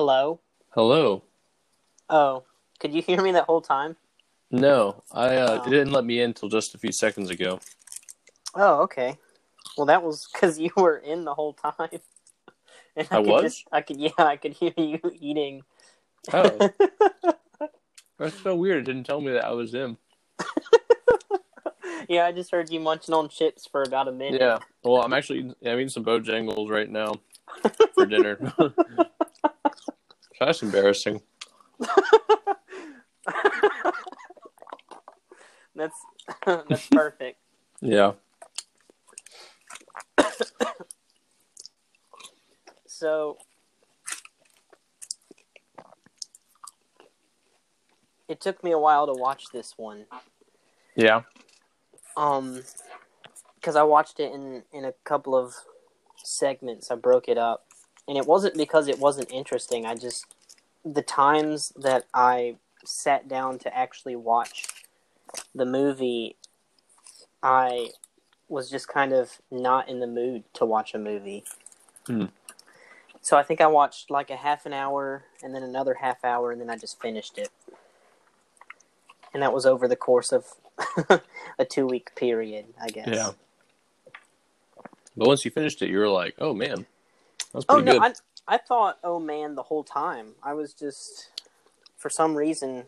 Hello? 0.00 0.40
Hello. 0.70 1.24
Oh, 2.08 2.44
could 2.78 2.94
you 2.94 3.02
hear 3.02 3.20
me 3.20 3.32
that 3.32 3.44
whole 3.44 3.60
time? 3.60 3.96
No, 4.50 5.02
I 5.12 5.36
uh, 5.36 5.50
Oh. 5.50 5.66
it 5.66 5.68
didn't 5.68 5.92
let 5.92 6.06
me 6.06 6.20
in 6.20 6.30
until 6.30 6.48
just 6.48 6.74
a 6.74 6.78
few 6.78 6.90
seconds 6.90 7.28
ago. 7.28 7.60
Oh, 8.54 8.80
okay. 8.84 9.18
Well, 9.76 9.84
that 9.84 10.02
was 10.02 10.26
because 10.32 10.58
you 10.58 10.70
were 10.74 10.96
in 10.96 11.26
the 11.26 11.34
whole 11.34 11.52
time. 11.52 11.74
I 12.96 13.02
could 13.02 13.26
was? 13.26 13.42
Just, 13.42 13.64
I 13.70 13.82
could, 13.82 13.98
yeah, 14.00 14.08
I 14.16 14.38
could 14.38 14.54
hear 14.54 14.72
you 14.78 15.00
eating. 15.20 15.64
Oh, 16.32 16.70
that's 18.18 18.40
so 18.42 18.56
weird. 18.56 18.78
It 18.78 18.84
didn't 18.84 19.04
tell 19.04 19.20
me 19.20 19.32
that 19.32 19.44
I 19.44 19.50
was 19.50 19.74
in. 19.74 19.98
yeah, 22.08 22.24
I 22.24 22.32
just 22.32 22.50
heard 22.52 22.70
you 22.70 22.80
munching 22.80 23.12
on 23.14 23.28
chips 23.28 23.66
for 23.66 23.82
about 23.82 24.08
a 24.08 24.12
minute. 24.12 24.40
Yeah. 24.40 24.60
Well, 24.82 25.02
I'm 25.02 25.12
actually 25.12 25.40
I'm 25.40 25.74
eating 25.74 25.90
some 25.90 26.06
Bojangles 26.06 26.70
right 26.70 26.88
now 26.88 27.16
for 27.92 28.06
dinner. 28.06 28.54
That's 30.40 30.62
embarrassing. 30.62 31.22
that's 35.74 35.94
that's 36.46 36.88
perfect. 36.88 37.38
Yeah. 37.80 38.12
So 43.00 43.38
it 48.28 48.42
took 48.42 48.62
me 48.62 48.72
a 48.72 48.78
while 48.78 49.06
to 49.06 49.14
watch 49.14 49.46
this 49.54 49.72
one. 49.78 50.04
Yeah. 50.96 51.22
Um, 52.16 52.62
because 53.54 53.74
I 53.76 53.84
watched 53.84 54.20
it 54.20 54.32
in 54.32 54.64
in 54.72 54.84
a 54.84 54.92
couple 55.04 55.34
of 55.34 55.54
segments. 56.16 56.90
I 56.90 56.96
broke 56.96 57.28
it 57.28 57.38
up, 57.38 57.64
and 58.08 58.16
it 58.16 58.26
wasn't 58.26 58.56
because 58.56 58.88
it 58.88 58.98
wasn't 58.98 59.30
interesting. 59.30 59.86
I 59.86 59.94
just 59.94 60.26
the 60.84 61.02
times 61.02 61.72
that 61.76 62.06
I 62.14 62.56
sat 62.84 63.28
down 63.28 63.58
to 63.60 63.76
actually 63.76 64.16
watch 64.16 64.66
the 65.54 65.66
movie, 65.66 66.36
I 67.42 67.90
was 68.48 68.70
just 68.70 68.88
kind 68.88 69.12
of 69.12 69.38
not 69.50 69.88
in 69.88 70.00
the 70.00 70.06
mood 70.06 70.44
to 70.54 70.64
watch 70.64 70.94
a 70.94 70.98
movie. 70.98 71.44
Hmm. 72.06 72.26
So 73.22 73.36
I 73.36 73.42
think 73.42 73.60
I 73.60 73.66
watched 73.66 74.10
like 74.10 74.30
a 74.30 74.36
half 74.36 74.66
an 74.66 74.72
hour 74.72 75.24
and 75.42 75.54
then 75.54 75.62
another 75.62 75.94
half 75.94 76.24
hour 76.24 76.50
and 76.50 76.60
then 76.60 76.70
I 76.70 76.76
just 76.76 77.00
finished 77.00 77.38
it. 77.38 77.50
And 79.32 79.42
that 79.42 79.52
was 79.52 79.66
over 79.66 79.86
the 79.86 79.96
course 79.96 80.32
of 80.32 80.46
a 81.58 81.64
two 81.64 81.86
week 81.86 82.14
period, 82.16 82.66
I 82.82 82.88
guess. 82.88 83.08
Yeah. 83.08 83.30
But 85.16 85.28
once 85.28 85.44
you 85.44 85.50
finished 85.50 85.82
it, 85.82 85.90
you 85.90 85.98
were 85.98 86.08
like, 86.08 86.34
"Oh 86.38 86.54
man, 86.54 86.86
that's 87.52 87.64
Oh 87.68 87.78
no, 87.78 87.92
good." 87.92 88.00
I 88.00 88.14
I 88.48 88.58
thought 88.58 88.98
oh 89.04 89.18
man 89.20 89.54
the 89.54 89.62
whole 89.62 89.84
time. 89.84 90.34
I 90.42 90.54
was 90.54 90.74
just 90.74 91.30
for 91.96 92.10
some 92.10 92.34
reason 92.36 92.86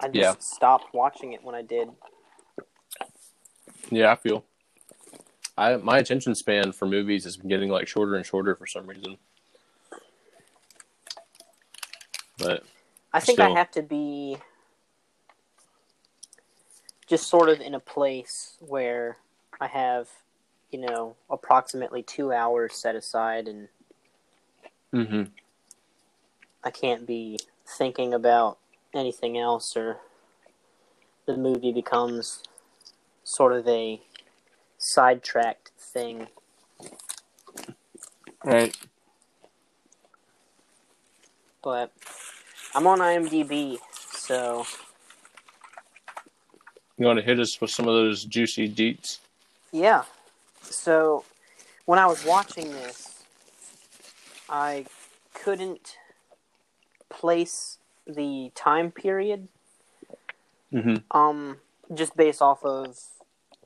I 0.00 0.08
just 0.08 0.18
Yeah. 0.18 0.34
stopped 0.38 0.92
watching 0.94 1.32
it 1.32 1.42
when 1.42 1.54
I 1.54 1.62
did. 1.62 1.88
Yeah, 3.90 4.12
I 4.12 4.16
feel. 4.16 4.44
I 5.56 5.76
my 5.76 5.98
attention 5.98 6.34
span 6.34 6.72
for 6.72 6.86
movies 6.86 7.24
has 7.24 7.36
been 7.36 7.48
getting 7.48 7.70
like 7.70 7.88
shorter 7.88 8.14
and 8.14 8.26
shorter 8.26 8.54
for 8.54 8.66
some 8.66 8.86
reason. 8.86 9.16
But 12.38 12.64
I 13.12 13.20
think 13.20 13.40
I 13.40 13.48
have 13.48 13.70
to 13.72 13.82
be 13.82 14.36
just 17.06 17.28
sort 17.28 17.48
of 17.48 17.60
in 17.60 17.74
a 17.74 17.80
place 17.80 18.56
where 18.60 19.16
I 19.60 19.68
have, 19.68 20.08
you 20.76 20.82
know, 20.82 21.16
approximately 21.30 22.02
two 22.02 22.32
hours 22.34 22.74
set 22.74 22.94
aside 22.94 23.48
and 23.48 23.68
hmm 24.92 25.22
I 26.62 26.70
can't 26.70 27.06
be 27.06 27.38
thinking 27.66 28.12
about 28.12 28.58
anything 28.92 29.38
else 29.38 29.74
or 29.74 30.00
the 31.26 31.34
movie 31.34 31.72
becomes 31.72 32.42
sort 33.24 33.54
of 33.54 33.66
a 33.66 34.02
sidetracked 34.76 35.70
thing. 35.78 36.26
right. 38.44 38.76
But 41.64 41.90
I'm 42.74 42.86
on 42.86 42.98
IMDb, 42.98 43.78
so 44.12 44.66
You 46.98 47.06
want 47.06 47.18
to 47.18 47.24
hit 47.24 47.40
us 47.40 47.58
with 47.60 47.70
some 47.70 47.88
of 47.88 47.94
those 47.94 48.24
juicy 48.24 48.68
deets? 48.72 49.20
yeah. 49.72 50.04
So 50.70 51.24
when 51.84 51.98
I 51.98 52.06
was 52.06 52.24
watching 52.24 52.70
this, 52.70 53.24
I 54.48 54.86
couldn't 55.34 55.96
place 57.08 57.78
the 58.06 58.52
time 58.54 58.90
period 58.90 59.48
Mm-hmm. 60.72 61.16
Um, 61.16 61.58
just 61.94 62.16
based 62.16 62.42
off 62.42 62.64
of, 62.64 62.98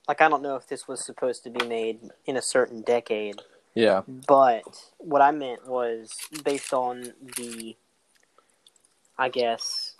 like, 0.06 0.20
I 0.20 0.28
don't 0.28 0.42
know 0.42 0.56
if 0.56 0.68
this 0.68 0.86
was 0.86 1.04
supposed 1.04 1.42
to 1.44 1.50
be 1.50 1.64
made 1.66 2.00
in 2.26 2.36
a 2.36 2.42
certain 2.42 2.82
decade, 2.82 3.40
Yeah. 3.74 4.02
but 4.06 4.62
what 4.98 5.22
I 5.22 5.30
meant 5.30 5.66
was 5.66 6.14
based 6.44 6.72
on 6.72 7.14
the, 7.36 7.76
I 9.18 9.28
guess, 9.28 9.94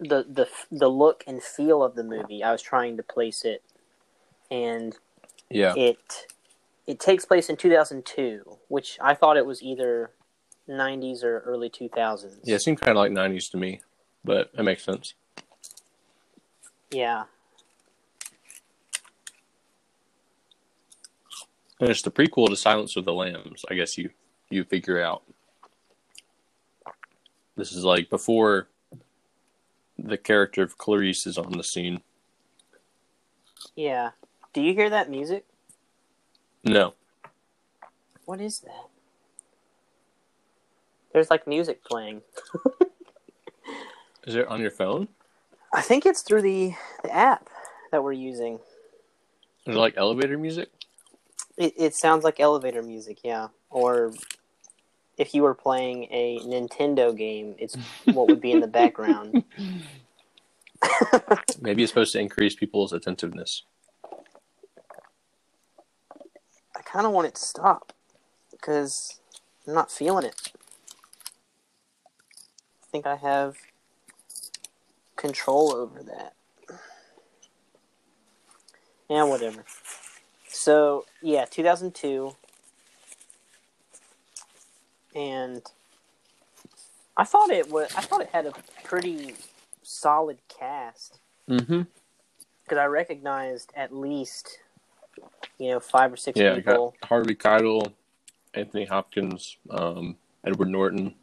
the 0.00 0.24
the 0.28 0.48
the 0.72 0.88
look 0.88 1.22
and 1.28 1.40
feel 1.40 1.82
of 1.84 1.94
the 1.94 2.02
movie. 2.02 2.42
I 2.42 2.50
was 2.50 2.62
trying 2.62 2.96
to 2.96 3.04
place 3.04 3.44
it, 3.44 3.62
and 4.52 4.96
Yeah. 5.50 5.74
it 5.76 6.26
it 6.86 6.98
takes 7.00 7.24
place 7.24 7.48
in 7.48 7.56
2002, 7.56 8.58
which 8.68 8.98
I 9.00 9.14
thought 9.14 9.36
it 9.36 9.46
was 9.46 9.62
either 9.62 10.10
90s 10.68 11.22
or 11.22 11.38
early 11.40 11.70
2000s. 11.70 12.40
Yeah, 12.44 12.56
it 12.56 12.62
seemed 12.62 12.80
kind 12.80 12.90
of 12.90 12.96
like 12.96 13.12
90s 13.12 13.48
to 13.52 13.56
me, 13.56 13.80
but 14.24 14.50
it 14.56 14.62
makes 14.62 14.84
sense. 14.84 15.14
Yeah. 16.90 17.24
And 21.80 21.88
it's 21.88 22.02
the 22.02 22.10
prequel 22.10 22.48
to 22.48 22.56
Silence 22.56 22.96
of 22.96 23.04
the 23.04 23.12
Lambs, 23.14 23.64
I 23.70 23.74
guess 23.74 23.96
you 23.96 24.10
you 24.50 24.64
figure 24.64 25.00
out. 25.00 25.22
This 27.56 27.72
is 27.72 27.84
like 27.84 28.10
before 28.10 28.68
the 29.98 30.18
character 30.18 30.62
of 30.62 30.76
Clarice 30.78 31.26
is 31.26 31.38
on 31.38 31.52
the 31.52 31.64
scene. 31.64 32.02
Yeah. 33.76 34.10
Do 34.52 34.60
you 34.60 34.74
hear 34.74 34.90
that 34.90 35.10
music? 35.10 35.44
No. 36.64 36.94
What 38.24 38.40
is 38.40 38.60
that? 38.60 38.88
There's 41.12 41.30
like 41.30 41.46
music 41.46 41.84
playing. 41.84 42.22
Is 44.26 44.36
it 44.36 44.46
on 44.46 44.60
your 44.60 44.70
phone? 44.70 45.08
I 45.72 45.80
think 45.82 46.06
it's 46.06 46.22
through 46.22 46.42
the, 46.42 46.74
the 47.02 47.14
app 47.14 47.48
that 47.90 48.04
we're 48.04 48.12
using. 48.12 48.60
Is 49.66 49.74
it 49.74 49.78
like 49.78 49.94
elevator 49.96 50.38
music? 50.38 50.70
It, 51.56 51.74
it 51.76 51.94
sounds 51.94 52.24
like 52.24 52.40
elevator 52.40 52.82
music, 52.82 53.18
yeah. 53.24 53.48
Or 53.70 54.12
if 55.18 55.34
you 55.34 55.42
were 55.42 55.54
playing 55.54 56.04
a 56.10 56.38
Nintendo 56.40 57.16
game, 57.16 57.54
it's 57.58 57.76
what 58.04 58.28
would 58.28 58.40
be 58.40 58.52
in 58.52 58.60
the 58.60 58.66
background. 58.66 59.44
Maybe 61.60 61.82
it's 61.82 61.90
supposed 61.90 62.12
to 62.12 62.20
increase 62.20 62.54
people's 62.54 62.92
attentiveness. 62.92 63.64
I 66.76 66.81
kind 66.92 67.06
of 67.06 67.12
want 67.12 67.26
it 67.26 67.34
to 67.36 67.42
stop 67.42 67.92
because 68.50 69.18
I'm 69.66 69.74
not 69.74 69.90
feeling 69.90 70.26
it. 70.26 70.52
I 72.82 72.86
think 72.90 73.06
I 73.06 73.16
have 73.16 73.56
control 75.16 75.74
over 75.74 76.02
that. 76.02 76.34
Yeah, 79.08 79.24
whatever. 79.24 79.64
So, 80.48 81.06
yeah, 81.22 81.46
2002. 81.46 82.36
And 85.14 85.62
I 87.16 87.24
thought 87.24 87.50
it 87.50 87.70
was 87.70 87.92
I 87.96 88.00
thought 88.00 88.22
it 88.22 88.30
had 88.32 88.46
a 88.46 88.52
pretty 88.84 89.34
solid 89.82 90.38
cast 90.48 91.18
Mm-hmm. 91.48 91.82
because 92.62 92.78
I 92.78 92.84
recognized 92.84 93.72
at 93.76 93.94
least 93.94 94.58
you 95.62 95.70
know, 95.70 95.80
5 95.80 96.12
or 96.12 96.16
6 96.16 96.38
Yeah, 96.38 96.56
people. 96.56 96.94
got 97.00 97.08
Harvey 97.08 97.34
Keitel, 97.36 97.92
Anthony 98.54 98.84
Hopkins, 98.84 99.56
um, 99.70 100.16
Edward 100.44 100.68
Norton, 100.68 101.14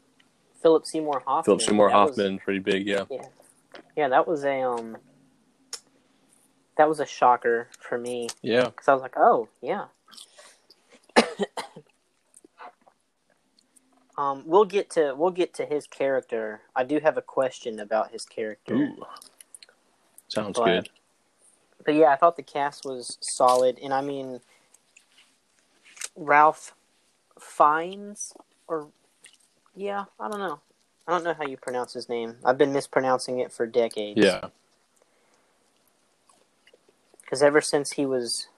Philip 0.62 0.86
Seymour 0.86 1.20
Hoffman. 1.26 1.44
Philip 1.44 1.60
Seymour 1.62 1.88
That 1.90 1.94
was- 1.96 2.16
Hoffman, 2.16 2.38
pretty 2.38 2.58
big, 2.60 2.86
yeah. 2.86 3.04
yeah, 3.96 4.08
that 4.08 4.26
was 4.26 4.44
a 4.44 4.62
um, 4.62 4.96
that 6.76 6.88
was 6.88 7.00
a 7.00 7.06
shocker 7.06 7.68
for 7.80 7.98
me 7.98 8.28
Yeah. 8.42 8.64
because 8.64 8.88
I 8.88 8.92
was 8.94 9.02
like, 9.02 9.16
oh 9.18 9.48
yeah. 9.60 9.86
um, 14.18 14.42
we'll 14.46 14.64
get 14.64 14.90
to 14.90 15.14
we'll 15.16 15.30
get 15.30 15.52
to 15.54 15.64
his 15.66 15.86
character. 15.86 16.62
I 16.74 16.84
do 16.84 16.98
have 17.00 17.16
a 17.16 17.22
question 17.22 17.78
about 17.80 18.10
his 18.10 18.24
character, 18.24 18.74
Ooh. 18.74 19.04
Sounds 20.28 20.56
But- 20.58 20.64
good. 20.64 20.90
But 21.84 21.94
yeah, 21.94 22.12
I 22.12 22.16
thought 22.16 22.36
the 22.36 22.42
cast 22.42 22.84
was 22.84 23.18
solid, 23.20 23.78
and 23.82 23.92
I 23.92 24.00
mean, 24.00 24.40
Ralph 26.16 26.74
Fiennes 27.38 28.32
or 28.66 28.88
yeah, 29.74 30.04
I 30.18 30.28
don't 30.28 30.40
know. 30.40 30.60
I 31.06 31.12
don't 31.12 31.24
know 31.24 31.34
how 31.34 31.46
you 31.46 31.56
pronounce 31.56 31.92
his 31.92 32.08
name. 32.08 32.36
I've 32.44 32.58
been 32.58 32.72
mispronouncing 32.72 33.40
it 33.40 33.52
for 33.52 33.66
decades. 33.66 34.20
Yeah. 34.22 34.48
Because 37.22 37.42
ever 37.42 37.60
since 37.60 37.92
he 37.92 38.06
was 38.06 38.48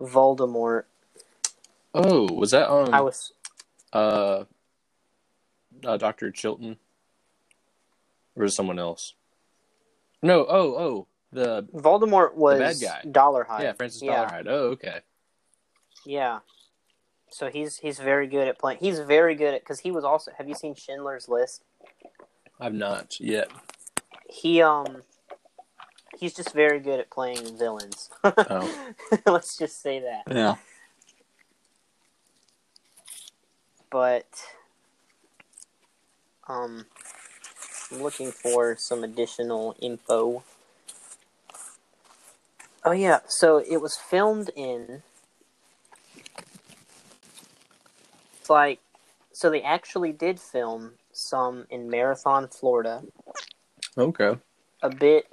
Voldemort, 0.00 0.84
Oh, 1.94 2.32
was 2.32 2.52
that 2.52 2.68
on 2.68 2.92
I 2.92 3.00
was 3.02 3.32
uh, 3.92 4.44
uh 5.84 5.96
Dr. 5.98 6.30
Chilton? 6.30 6.78
Or 8.34 8.44
is 8.44 8.52
it 8.52 8.56
someone 8.56 8.78
else? 8.78 9.14
No, 10.22 10.46
oh, 10.48 10.74
oh, 10.78 11.06
the 11.32 11.62
Voldemort 11.74 12.34
was 12.34 12.80
bad 12.80 13.04
guy. 13.04 13.10
Dolarhyde. 13.10 13.62
yeah, 13.62 13.72
Francis 13.72 14.02
yeah, 14.02 14.24
Dolarhyde. 14.24 14.46
Oh, 14.46 14.64
okay. 14.70 15.00
Yeah. 16.04 16.40
So 17.30 17.48
he's 17.48 17.78
he's 17.78 17.98
very 17.98 18.26
good 18.26 18.48
at 18.48 18.58
playing. 18.58 18.78
He's 18.80 18.98
very 18.98 19.34
good 19.34 19.54
at 19.54 19.62
because 19.62 19.80
he 19.80 19.90
was 19.90 20.04
also. 20.04 20.30
Have 20.36 20.48
you 20.48 20.54
seen 20.54 20.74
Schindler's 20.74 21.28
List? 21.28 21.64
I've 22.60 22.74
not 22.74 23.18
yet. 23.18 23.50
He 24.28 24.60
um, 24.60 25.02
he's 26.18 26.34
just 26.34 26.52
very 26.52 26.78
good 26.78 27.00
at 27.00 27.10
playing 27.10 27.56
villains. 27.58 28.10
Oh. 28.24 28.94
Let's 29.26 29.56
just 29.56 29.82
say 29.82 30.00
that. 30.00 30.22
Yeah. 30.30 30.56
But 33.90 34.26
um, 36.48 36.86
I'm 37.90 38.02
looking 38.02 38.30
for 38.30 38.76
some 38.76 39.04
additional 39.04 39.76
info. 39.80 40.44
Oh 42.84 42.92
yeah, 42.92 43.20
so 43.28 43.58
it 43.58 43.80
was 43.80 43.96
filmed 43.96 44.50
in. 44.56 45.02
It's 48.40 48.50
like, 48.50 48.80
so 49.32 49.50
they 49.50 49.62
actually 49.62 50.12
did 50.12 50.40
film 50.40 50.92
some 51.12 51.66
in 51.70 51.88
Marathon, 51.88 52.48
Florida, 52.48 53.02
Okay. 53.96 54.36
a 54.82 54.90
bit 54.90 55.26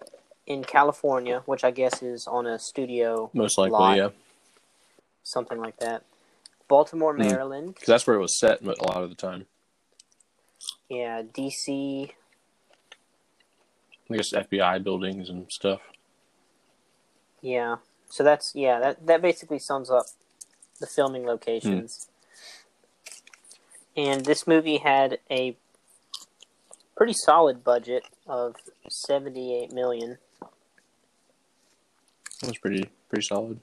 in 0.45 0.63
California, 0.63 1.41
which 1.45 1.63
I 1.63 1.71
guess 1.71 2.03
is 2.03 2.27
on 2.27 2.45
a 2.45 2.59
studio, 2.59 3.31
Most 3.33 3.57
likely, 3.57 3.71
Lot. 3.73 3.97
yeah. 3.97 4.09
something 5.23 5.59
like 5.59 5.77
that. 5.79 6.03
Baltimore, 6.67 7.13
Hmm. 7.13 7.21
Maryland, 7.21 7.73
Because 7.73 7.87
that's 7.87 8.05
where 8.07 8.15
it 8.15 8.19
was 8.21 8.39
set 8.39 8.61
a 8.61 8.65
lot 8.65 9.03
of 9.03 9.09
the 9.09 9.15
time. 9.15 9.47
yeah, 10.87 11.23
DC, 11.23 12.11
I 14.11 14.15
guess 14.15 14.33
FBI 14.33 14.83
buildings 14.83 15.29
and 15.29 15.51
stuff. 15.51 15.81
Yeah. 17.41 17.77
So 18.09 18.23
that's 18.23 18.51
yeah, 18.55 18.79
that 18.79 19.05
that 19.07 19.21
basically 19.21 19.59
sums 19.59 19.89
up 19.91 20.05
the 20.79 20.87
filming 20.87 21.25
locations. 21.25 22.09
And 23.95 24.25
this 24.25 24.47
movie 24.47 24.77
had 24.77 25.19
a 25.29 25.57
pretty 26.95 27.13
solid 27.13 27.63
budget 27.63 28.03
of 28.27 28.55
78 28.89 29.71
million 29.71 30.17
That 32.41 32.47
was 32.47 32.57
pretty 32.57 32.89
pretty 33.09 33.25
solid. 33.25 33.59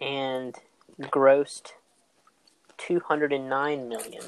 and 0.00 0.54
grossed 1.00 1.72
209 2.78 3.88
million. 3.88 4.22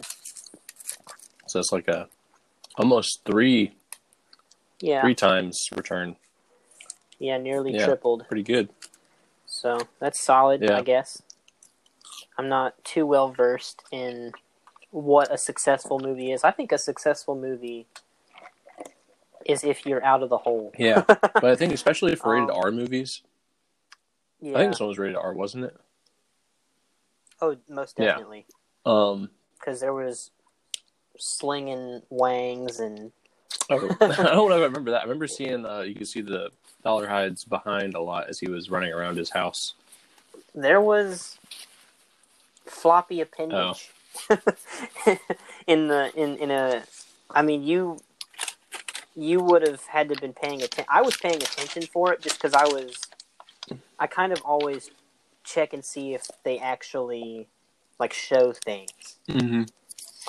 So 1.48 1.58
that's 1.58 1.72
like 1.72 1.88
a 1.88 2.08
almost 2.76 3.20
three 3.24 3.76
Yeah. 4.80 5.00
three 5.02 5.14
times 5.14 5.58
return. 5.74 6.16
Yeah, 7.18 7.38
nearly 7.38 7.72
Yeah. 7.74 7.84
tripled. 7.86 8.26
Pretty 8.28 8.42
good. 8.42 8.68
So 9.46 9.78
that's 9.98 10.22
solid, 10.22 10.62
Yeah. 10.62 10.78
I 10.78 10.82
guess. 10.82 11.22
I'm 12.38 12.48
not 12.48 12.82
too 12.84 13.06
well 13.06 13.30
versed 13.32 13.82
in 13.90 14.32
what 14.90 15.32
a 15.32 15.38
successful 15.38 15.98
movie 15.98 16.32
is. 16.32 16.44
I 16.44 16.50
think 16.50 16.72
a 16.72 16.78
successful 16.78 17.34
movie 17.34 17.86
is 19.44 19.64
if 19.64 19.86
you're 19.86 20.04
out 20.04 20.22
of 20.22 20.28
the 20.28 20.38
hole. 20.38 20.72
Yeah. 20.78 21.02
but 21.06 21.44
I 21.44 21.56
think 21.56 21.72
especially 21.72 22.14
for 22.16 22.32
rated 22.32 22.50
Um, 22.50 22.56
R 22.56 22.70
movies, 22.72 23.22
yeah. 24.40 24.56
I 24.56 24.60
think 24.60 24.72
this 24.72 24.80
one 24.80 24.88
was 24.88 24.98
rated 24.98 25.16
R, 25.16 25.32
wasn't 25.32 25.64
it? 25.64 25.76
oh, 27.40 27.56
most 27.68 27.98
Yeah. 27.98 28.06
definitely. 28.06 28.46
Um 28.84 29.30
Because 29.58 29.80
there 29.80 29.94
was 29.94 30.30
slinging 31.18 32.02
wangs 32.10 32.80
and 32.80 33.12
oh, 33.70 33.88
I 34.00 34.08
don't 34.08 34.48
know 34.50 34.56
if 34.56 34.60
I 34.62 34.64
remember 34.64 34.90
that. 34.90 35.00
I 35.00 35.04
remember 35.04 35.26
seeing 35.26 35.64
uh, 35.64 35.80
you 35.80 35.94
can 35.94 36.06
see 36.06 36.20
the 36.20 36.50
dollar 36.86 37.06
hides 37.08 37.44
behind 37.44 37.94
a 37.94 38.00
lot 38.00 38.28
as 38.28 38.38
he 38.38 38.48
was 38.48 38.70
running 38.70 38.92
around 38.92 39.16
his 39.16 39.30
house. 39.30 39.74
there 40.54 40.80
was 40.80 41.38
floppy 42.64 43.20
appendage 43.20 43.90
Oh. 44.30 44.38
in 45.66 45.88
the 45.88 46.10
in 46.16 46.36
in 46.38 46.50
a. 46.50 46.82
I 47.30 47.42
mean, 47.42 47.62
you 47.64 47.98
you 49.14 49.40
would 49.40 49.62
have 49.66 49.82
had 49.86 50.08
to 50.08 50.14
have 50.14 50.20
been 50.22 50.32
paying 50.32 50.62
attention. 50.62 50.86
I 50.88 51.02
was 51.02 51.16
paying 51.16 51.36
attention 51.36 51.82
for 51.82 52.12
it 52.12 52.22
just 52.22 52.36
because 52.40 52.54
I 52.54 52.64
was. 52.64 52.96
I 53.98 54.06
kind 54.06 54.32
of 54.32 54.40
always 54.42 54.90
check 55.44 55.72
and 55.74 55.84
see 55.84 56.14
if 56.14 56.22
they 56.44 56.58
actually 56.58 57.48
like 57.98 58.12
show 58.14 58.52
things. 58.52 59.16
Mm-hmm. 59.28 59.64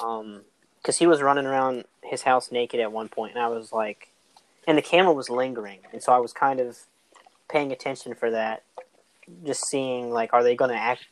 Um, 0.06 0.42
because 0.82 0.98
he 0.98 1.08
was 1.08 1.22
running 1.22 1.46
around 1.46 1.84
his 2.04 2.22
house 2.24 2.52
naked 2.52 2.80
at 2.80 2.92
one 2.92 3.10
point, 3.10 3.36
and 3.36 3.44
I 3.44 3.48
was 3.50 3.72
like, 3.74 4.10
and 4.68 4.78
the 4.78 4.82
camera 4.82 5.14
was 5.14 5.30
lingering, 5.30 5.80
and 5.94 6.04
so 6.04 6.12
I 6.12 6.20
was 6.20 6.34
kind 6.34 6.60
of 6.60 6.78
paying 7.50 7.72
attention 7.72 8.14
for 8.14 8.30
that, 8.30 8.64
just 9.46 9.66
seeing 9.66 10.12
like, 10.12 10.34
are 10.34 10.44
they 10.44 10.56
going 10.56 10.72
to 10.72 10.78
act? 10.78 11.06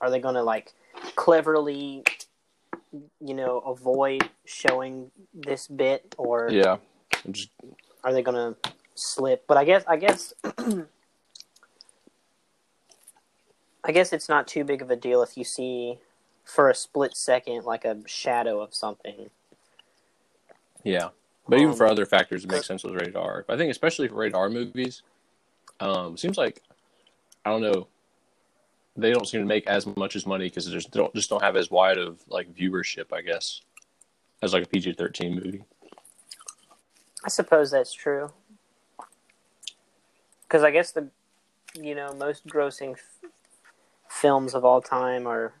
Are 0.00 0.10
they 0.10 0.18
going 0.18 0.34
to 0.34 0.42
like 0.42 0.72
cleverly, 1.14 2.02
you 3.20 3.34
know, 3.34 3.60
avoid 3.60 4.28
showing 4.44 5.12
this 5.32 5.68
bit, 5.68 6.14
or 6.18 6.48
Yeah. 6.50 6.78
Just 7.30 7.50
are 8.02 8.12
they 8.12 8.22
going 8.22 8.54
to 8.54 8.56
slip? 8.96 9.46
But 9.46 9.56
I 9.56 9.64
guess, 9.64 9.84
I 9.86 9.96
guess. 9.96 10.34
I 13.82 13.92
guess 13.92 14.12
it's 14.12 14.28
not 14.28 14.46
too 14.46 14.62
big 14.62 14.82
of 14.82 14.90
a 14.90 14.96
deal 14.96 15.22
if 15.22 15.38
you 15.38 15.44
see 15.44 16.00
for 16.44 16.68
a 16.68 16.74
split 16.74 17.16
second 17.16 17.64
like 17.64 17.86
a 17.86 17.96
shadow 18.06 18.60
of 18.60 18.74
something. 18.74 19.30
yeah. 20.84 21.08
But 21.50 21.58
even 21.58 21.72
Um, 21.72 21.76
for 21.76 21.86
other 21.88 22.06
factors, 22.06 22.44
it 22.44 22.50
makes 22.50 22.66
sense 22.66 22.84
with 22.84 22.94
rated 22.94 23.16
R. 23.16 23.44
I 23.48 23.56
think 23.56 23.72
especially 23.72 24.06
for 24.06 24.14
rated 24.14 24.36
R 24.36 24.48
movies, 24.48 25.02
um, 25.80 26.16
seems 26.16 26.38
like 26.38 26.62
I 27.44 27.50
don't 27.50 27.60
know. 27.60 27.88
They 28.96 29.12
don't 29.12 29.26
seem 29.26 29.40
to 29.40 29.46
make 29.46 29.66
as 29.66 29.84
much 29.84 30.14
as 30.14 30.26
money 30.26 30.44
because 30.44 30.66
they 30.66 30.72
just 30.72 30.92
don't 30.92 31.12
just 31.12 31.28
don't 31.28 31.42
have 31.42 31.56
as 31.56 31.68
wide 31.68 31.98
of 31.98 32.20
like 32.28 32.54
viewership, 32.54 33.12
I 33.12 33.22
guess, 33.22 33.62
as 34.42 34.52
like 34.52 34.62
a 34.62 34.68
PG 34.68 34.92
thirteen 34.92 35.34
movie. 35.34 35.64
I 37.24 37.28
suppose 37.28 37.72
that's 37.72 37.92
true. 37.92 38.32
Because 40.42 40.62
I 40.62 40.70
guess 40.70 40.92
the, 40.92 41.08
you 41.74 41.94
know, 41.94 42.12
most 42.14 42.46
grossing 42.46 42.92
f- 42.92 43.30
films 44.08 44.54
of 44.54 44.64
all 44.64 44.80
time 44.80 45.26
are 45.26 45.52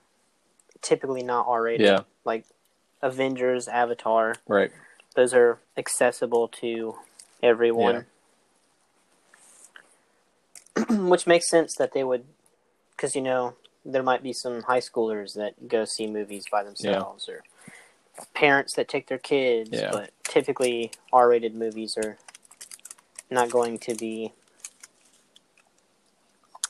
typically 0.82 1.22
not 1.22 1.46
R 1.48 1.62
rated. 1.62 1.86
Yeah. 1.86 2.00
Like 2.24 2.44
Avengers, 3.02 3.66
Avatar, 3.68 4.36
Right. 4.46 4.70
Those 5.20 5.34
are 5.34 5.58
accessible 5.76 6.48
to 6.48 6.94
everyone. 7.42 8.06
Which 10.88 11.26
makes 11.26 11.50
sense 11.50 11.74
that 11.76 11.92
they 11.92 12.02
would, 12.02 12.24
because, 12.92 13.14
you 13.14 13.20
know, 13.20 13.52
there 13.84 14.02
might 14.02 14.22
be 14.22 14.32
some 14.32 14.62
high 14.62 14.80
schoolers 14.80 15.34
that 15.34 15.68
go 15.68 15.84
see 15.84 16.06
movies 16.06 16.44
by 16.50 16.64
themselves 16.64 17.28
or 17.28 17.42
parents 18.32 18.72
that 18.76 18.88
take 18.88 19.08
their 19.08 19.18
kids, 19.18 19.68
Yeah. 19.72 19.90
but 19.92 20.10
typically 20.24 20.90
R 21.12 21.28
rated 21.28 21.54
movies 21.54 21.98
are 21.98 22.16
not 23.30 23.50
going 23.50 23.78
to 23.80 23.94
be 23.94 24.32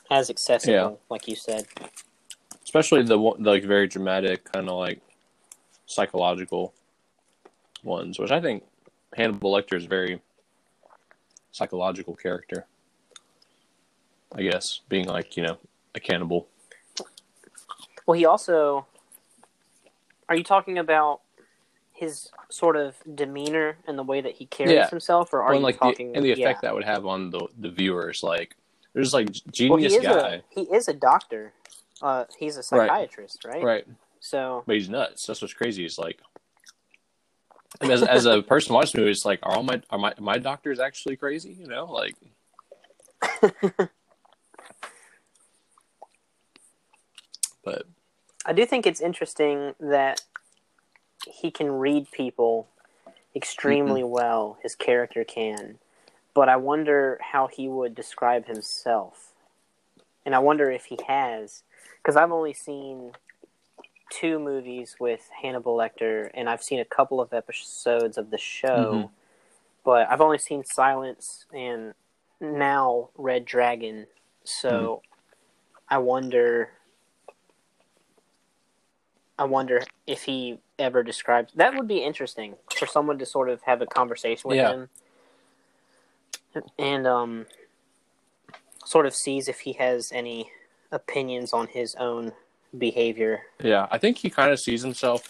as 0.09 0.29
accessible, 0.29 0.73
Yeah. 0.73 0.91
like 1.09 1.25
you 1.29 1.37
said. 1.37 1.67
Especially 2.65 3.03
the 3.03 3.17
one- 3.17 3.41
the, 3.41 3.49
like 3.49 3.63
very 3.63 3.87
dramatic 3.87 4.43
kind 4.51 4.67
of 4.67 4.75
like 4.77 4.99
psychological 5.85 6.73
ones, 7.83 8.19
which 8.19 8.31
I 8.31 8.41
think 8.41 8.63
Hannibal 9.15 9.53
Lecter 9.53 9.75
is 9.77 9.85
a 9.85 9.89
very 9.89 10.21
psychological 11.51 12.15
character. 12.15 12.65
I 14.33 14.43
guess 14.43 14.81
being 14.87 15.07
like 15.07 15.35
you 15.35 15.43
know 15.43 15.57
a 15.95 15.99
cannibal. 15.99 16.47
Well, 18.05 18.17
he 18.17 18.25
also. 18.25 18.85
Are 20.29 20.35
you 20.35 20.43
talking 20.45 20.77
about 20.77 21.21
his 21.91 22.29
sort 22.49 22.77
of 22.77 22.95
demeanor 23.15 23.77
and 23.85 23.97
the 23.97 24.03
way 24.03 24.21
that 24.21 24.33
he 24.33 24.45
carries 24.45 24.73
Yeah. 24.73 24.89
himself, 24.89 25.33
or 25.33 25.41
are 25.43 25.51
Well, 25.51 25.59
you 25.59 25.63
like 25.65 25.77
talking 25.77 26.11
the, 26.13 26.17
and 26.17 26.25
the 26.25 26.31
effect 26.31 26.59
yeah. 26.63 26.69
that 26.69 26.73
would 26.73 26.85
have 26.85 27.05
on 27.05 27.29
the 27.29 27.47
the 27.59 27.69
viewers, 27.69 28.23
like 28.23 28.55
there's 28.93 29.13
like 29.13 29.27
Well, 29.27 29.77
he 29.77 29.87
genius 29.87 29.97
guy, 29.97 30.35
a 30.35 30.41
he 30.49 30.61
is 30.61 30.87
a 30.87 30.93
doctor. 30.93 31.53
Uh, 32.01 32.25
he's 32.37 32.55
a 32.57 32.59
Right. 32.59 32.87
psychiatrist, 32.87 33.45
right? 33.45 33.63
right? 33.63 33.87
So 34.19 34.63
But 34.65 34.75
he's 34.75 34.89
nuts. 34.89 35.27
That's 35.27 35.41
what's 35.41 35.53
crazy. 35.53 35.85
Is 35.85 35.99
like, 35.99 36.19
and 37.79 37.91
as 37.91 38.03
as 38.03 38.25
a 38.25 38.41
person 38.41 38.73
watching 38.73 38.99
the 38.99 39.01
movie, 39.01 39.11
it's 39.11 39.25
like, 39.25 39.39
are 39.43 39.55
all 39.55 39.63
my 39.63 39.81
are 39.89 39.97
my 39.97 40.13
my 40.19 40.37
doctors 40.37 40.79
actually 40.79 41.15
crazy? 41.15 41.55
You 41.59 41.67
know, 41.67 41.85
like. 41.85 42.15
but 47.63 47.83
I 48.45 48.53
do 48.53 48.65
think 48.65 48.85
it's 48.85 48.99
interesting 48.99 49.75
that 49.79 50.21
he 51.27 51.51
can 51.51 51.71
read 51.71 52.11
people 52.11 52.67
extremely 53.35 54.03
well. 54.03 54.57
His 54.61 54.75
character 54.75 55.23
can, 55.23 55.77
but 56.33 56.49
I 56.49 56.57
wonder 56.57 57.19
how 57.31 57.47
he 57.47 57.67
would 57.67 57.95
describe 57.95 58.47
himself, 58.47 59.31
and 60.25 60.35
I 60.35 60.39
wonder 60.39 60.69
if 60.69 60.85
he 60.85 60.97
has, 61.07 61.63
because 61.97 62.15
I've 62.15 62.31
only 62.31 62.53
seen 62.53 63.13
two 64.11 64.37
movies 64.37 64.97
with 64.99 65.27
Hannibal 65.41 65.75
Lecter, 65.75 66.29
and 66.33 66.47
I've 66.49 66.61
seen 66.61 66.79
a 66.79 66.85
couple 66.85 67.19
of 67.19 67.33
episodes 67.33 68.17
of 68.17 68.29
the 68.29 68.37
show, 68.37 68.93
Mhm. 68.93 69.09
but 69.83 70.07
I've 70.09 70.21
only 70.21 70.37
seen 70.37 70.63
Silence 70.63 71.45
and 71.51 71.95
now 72.39 73.09
Red 73.15 73.45
Dragon. 73.45 74.07
So 74.43 75.01
I 75.89 75.97
wonder. 75.97 76.73
I 79.39 79.45
wonder 79.45 79.81
if 80.05 80.23
he 80.23 80.59
ever 80.77 81.01
describes. 81.01 81.53
That 81.53 81.73
would 81.73 81.87
be 81.87 82.03
interesting 82.03 82.57
for 82.75 82.85
someone 82.85 83.17
to 83.17 83.25
sort 83.25 83.49
of 83.49 83.63
have 83.63 83.81
a 83.81 83.87
conversation 83.87 84.49
with 84.49 84.57
Yeah. 84.57 84.71
him, 84.71 84.89
and 86.77 87.07
um, 87.07 87.47
sort 88.85 89.07
of 89.07 89.15
sees 89.15 89.47
if 89.47 89.61
he 89.61 89.73
has 89.73 90.11
any 90.11 90.51
opinions 90.91 91.53
on 91.53 91.67
his 91.67 91.95
own 91.95 92.33
behavior. 92.77 93.41
Yeah, 93.63 93.87
I 93.91 93.97
think 93.97 94.17
he 94.17 94.29
kind 94.29 94.51
of 94.51 94.59
sees 94.59 94.81
himself. 94.81 95.23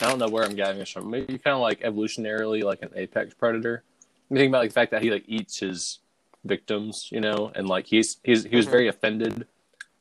I 0.00 0.08
don't 0.08 0.18
know 0.18 0.28
where 0.28 0.44
I'm 0.44 0.54
getting 0.54 0.78
this 0.78 0.90
from. 0.90 1.10
Maybe 1.10 1.38
kind 1.38 1.54
of 1.54 1.60
like 1.60 1.80
evolutionarily, 1.80 2.62
like 2.62 2.82
an 2.82 2.90
apex 2.94 3.34
predator. 3.34 3.82
You 4.30 4.36
think 4.36 4.50
about 4.50 4.60
like, 4.60 4.70
the 4.70 4.74
fact 4.74 4.90
that 4.92 5.02
he 5.02 5.10
like 5.10 5.24
eats 5.26 5.58
his 5.58 5.98
victims, 6.44 7.08
you 7.10 7.20
know, 7.20 7.50
and 7.54 7.68
like 7.68 7.86
he's 7.86 8.18
he's 8.22 8.44
he 8.44 8.56
was 8.56 8.66
Mhm. 8.66 8.70
very 8.70 8.88
offended. 8.88 9.46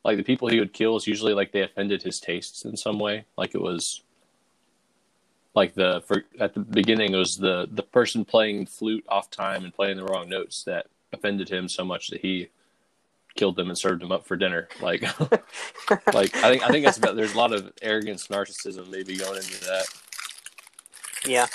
Like 0.03 0.17
the 0.17 0.23
people 0.23 0.47
he 0.47 0.59
would 0.59 0.73
kill 0.73 0.95
is 0.97 1.07
usually 1.07 1.33
like 1.33 1.51
they 1.51 1.61
offended 1.63 2.03
his 2.03 2.19
tastes 2.19 2.63
in 2.63 2.77
some 2.77 2.99
way. 2.99 3.25
Like 3.37 3.55
it 3.55 3.61
was 3.61 4.03
like 5.55 5.73
the 5.73 6.03
for 6.05 6.23
at 6.39 6.53
the 6.53 6.59
beginning 6.59 7.13
it 7.13 7.17
was 7.17 7.37
the 7.37 7.67
the 7.71 7.81
person 7.81 8.23
playing 8.23 8.67
flute 8.67 9.03
off 9.09 9.31
time 9.31 9.63
and 9.63 9.73
playing 9.73 9.97
the 9.97 10.03
wrong 10.05 10.29
notes 10.29 10.63
that 10.63 10.85
offended 11.11 11.49
him 11.49 11.67
so 11.67 11.83
much 11.83 12.09
that 12.09 12.21
he 12.21 12.49
killed 13.37 13.55
them 13.55 13.69
and 13.69 13.77
served 13.77 14.01
them 14.01 14.11
up 14.11 14.27
for 14.27 14.35
dinner. 14.35 14.67
Like 14.81 15.01
like 16.13 16.35
I 16.37 16.49
think 16.51 16.63
I 16.63 16.67
think 16.69 16.85
it's 16.85 16.97
about 16.97 17.15
there's 17.15 17.33
a 17.33 17.37
lot 17.37 17.53
of 17.53 17.71
arrogance, 17.81 18.27
narcissism 18.27 18.89
maybe 18.89 19.15
going 19.15 19.37
into 19.37 19.63
that. 19.65 19.85
Yeah. 21.25 21.47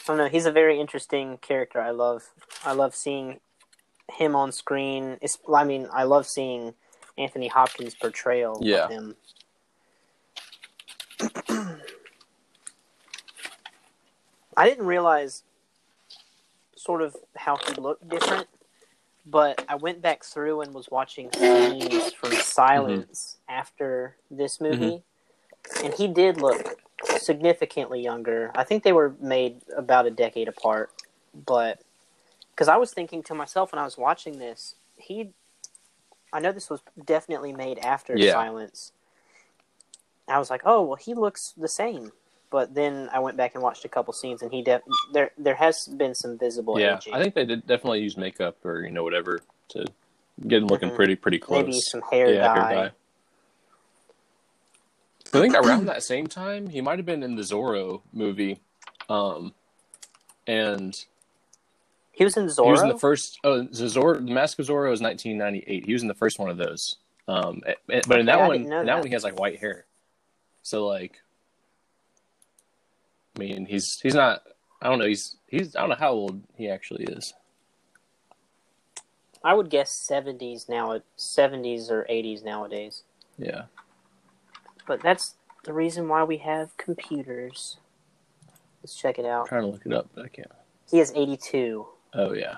I 0.00 0.04
don't 0.06 0.18
know. 0.18 0.28
He's 0.28 0.46
a 0.46 0.52
very 0.52 0.80
interesting 0.80 1.38
character. 1.38 1.80
I 1.80 1.90
love. 1.90 2.22
I 2.64 2.72
love 2.72 2.94
seeing 2.94 3.38
him 4.12 4.34
on 4.34 4.50
screen. 4.52 5.16
It's, 5.22 5.38
I 5.52 5.64
mean, 5.64 5.88
I 5.92 6.02
love 6.04 6.26
seeing 6.26 6.74
Anthony 7.16 7.48
Hopkins' 7.48 7.94
portrayal 7.94 8.58
Yeah. 8.60 8.86
of 8.86 8.90
him. 8.90 9.16
I 14.56 14.68
didn't 14.68 14.86
realize 14.86 15.44
sort 16.76 17.00
of 17.00 17.16
how 17.36 17.56
he 17.56 17.74
looked 17.74 18.08
different, 18.08 18.48
but 19.24 19.64
I 19.68 19.76
went 19.76 20.02
back 20.02 20.24
through 20.24 20.62
and 20.62 20.74
was 20.74 20.88
watching 20.90 21.30
mm-hmm. 21.30 21.80
scenes 21.80 22.12
from 22.12 22.32
Silence 22.32 23.36
after 23.48 24.16
this 24.30 24.58
mm-hmm. 24.58 24.80
movie, 24.80 25.02
and 25.84 25.94
he 25.94 26.08
did 26.08 26.40
look 26.40 26.80
significantly 27.18 28.02
younger. 28.02 28.50
I 28.54 28.64
think 28.64 28.82
they 28.82 28.92
were 28.92 29.14
made 29.20 29.60
about 29.76 30.06
a 30.06 30.10
decade 30.10 30.48
apart, 30.48 30.90
but 31.46 31.82
because 32.54 32.68
I 32.68 32.76
was 32.76 32.92
thinking 32.92 33.22
to 33.24 33.34
myself 33.34 33.72
when 33.72 33.78
I 33.78 33.84
was 33.84 33.96
watching 33.96 34.38
this, 34.38 34.74
he, 34.96 35.30
I 36.32 36.40
know 36.40 36.52
this 36.52 36.70
was 36.70 36.80
definitely 37.04 37.52
made 37.52 37.78
after 37.78 38.16
Yeah. 38.16 38.32
Silence. 38.32 38.92
I 40.28 40.38
was 40.38 40.50
like, 40.50 40.62
oh 40.64 40.82
well, 40.82 40.96
he 40.96 41.14
looks 41.14 41.52
the 41.56 41.68
same. 41.68 42.12
But 42.52 42.74
then 42.74 43.08
I 43.12 43.18
went 43.18 43.36
back 43.38 43.54
and 43.54 43.62
watched 43.62 43.84
a 43.86 43.88
couple 43.88 44.12
scenes, 44.12 44.42
and 44.42 44.52
he 44.52 44.62
de- 44.62 44.82
there 45.12 45.30
there 45.38 45.54
has 45.54 45.88
been 45.88 46.14
some 46.14 46.38
visible 46.38 46.78
yeah, 46.78 46.98
aging. 46.98 47.14
I 47.14 47.20
think 47.22 47.34
they 47.34 47.46
did 47.46 47.66
definitely 47.66 48.02
use 48.02 48.16
makeup 48.18 48.62
or 48.64 48.84
you 48.84 48.90
know 48.92 49.02
whatever 49.02 49.40
to 49.70 49.86
get 50.46 50.62
him 50.62 50.68
looking 50.68 50.90
Mhm. 50.90 50.94
pretty 50.96 51.16
pretty 51.16 51.38
close. 51.38 51.64
maybe 51.64 51.80
some 51.80 52.02
hair 52.02 52.32
yeah, 52.32 52.42
dye. 52.54 52.54
hair 52.74 52.84
dye. 52.84 52.90
I 55.34 55.40
think 55.40 55.54
around 55.54 55.86
that 55.86 56.02
same 56.02 56.26
time 56.26 56.68
he 56.68 56.82
might 56.82 56.98
have 56.98 57.06
been 57.06 57.22
in 57.22 57.36
the 57.36 57.42
Zorro 57.42 58.02
movie, 58.12 58.60
um, 59.08 59.54
and 60.46 60.94
He 62.10 62.24
was 62.24 62.36
in 62.36 62.46
Zorro. 62.48 62.64
he 62.66 62.70
was 62.72 62.82
in 62.82 62.88
the 62.88 62.98
first. 62.98 63.38
Oh, 63.42 63.62
the 63.62 63.86
Zorro, 63.86 64.16
the 64.16 64.30
Mask 64.32 64.58
of 64.58 64.66
Zorro 64.66 64.92
is 64.92 65.00
1998. 65.00 65.86
He 65.86 65.92
was 65.94 66.02
in 66.02 66.08
the 66.08 66.14
first 66.14 66.38
one 66.38 66.50
of 66.50 66.58
those. 66.58 66.96
Um, 67.28 67.62
but 67.86 68.20
in 68.20 68.26
that 68.26 68.40
I 68.40 68.46
one, 68.48 68.56
in 68.56 68.68
that 68.68 68.84
that. 68.84 68.98
one 68.98 69.06
he 69.06 69.12
has 69.14 69.24
like 69.24 69.38
white 69.40 69.58
hair. 69.58 69.86
So 70.62 70.86
like, 70.86 71.22
I 73.36 73.38
mean, 73.38 73.66
he's 73.66 73.98
he's 74.02 74.14
not. 74.14 74.42
I 74.80 74.88
don't 74.88 74.98
know. 74.98 75.06
He's 75.06 75.36
he's. 75.48 75.74
I 75.76 75.80
don't 75.80 75.90
know 75.90 75.96
how 75.98 76.12
old 76.12 76.42
he 76.56 76.68
actually 76.68 77.04
is. 77.04 77.32
I 79.44 79.54
would 79.54 79.70
guess 79.70 79.90
seventies 80.06 80.66
now, 80.68 81.00
seventies 81.16 81.90
or 81.90 82.06
eighties 82.08 82.42
nowadays. 82.42 83.02
Yeah. 83.38 83.62
But 84.86 85.02
that's 85.02 85.34
the 85.64 85.72
reason 85.72 86.08
why 86.08 86.24
we 86.24 86.38
have 86.38 86.76
computers. 86.76 87.78
Let's 88.82 88.96
check 88.96 89.18
it 89.18 89.24
I'm 89.24 89.30
out. 89.30 89.48
trying 89.48 89.62
to 89.62 89.68
look 89.68 89.86
it 89.86 89.92
up, 89.92 90.08
but 90.14 90.24
I 90.24 90.28
can't. 90.28 90.50
He 90.90 91.00
is 91.00 91.12
eighty-two. 91.14 91.86
Oh 92.14 92.32
yeah. 92.32 92.56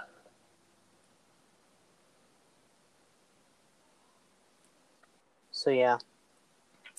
So 5.53 5.71
yeah, 5.71 5.99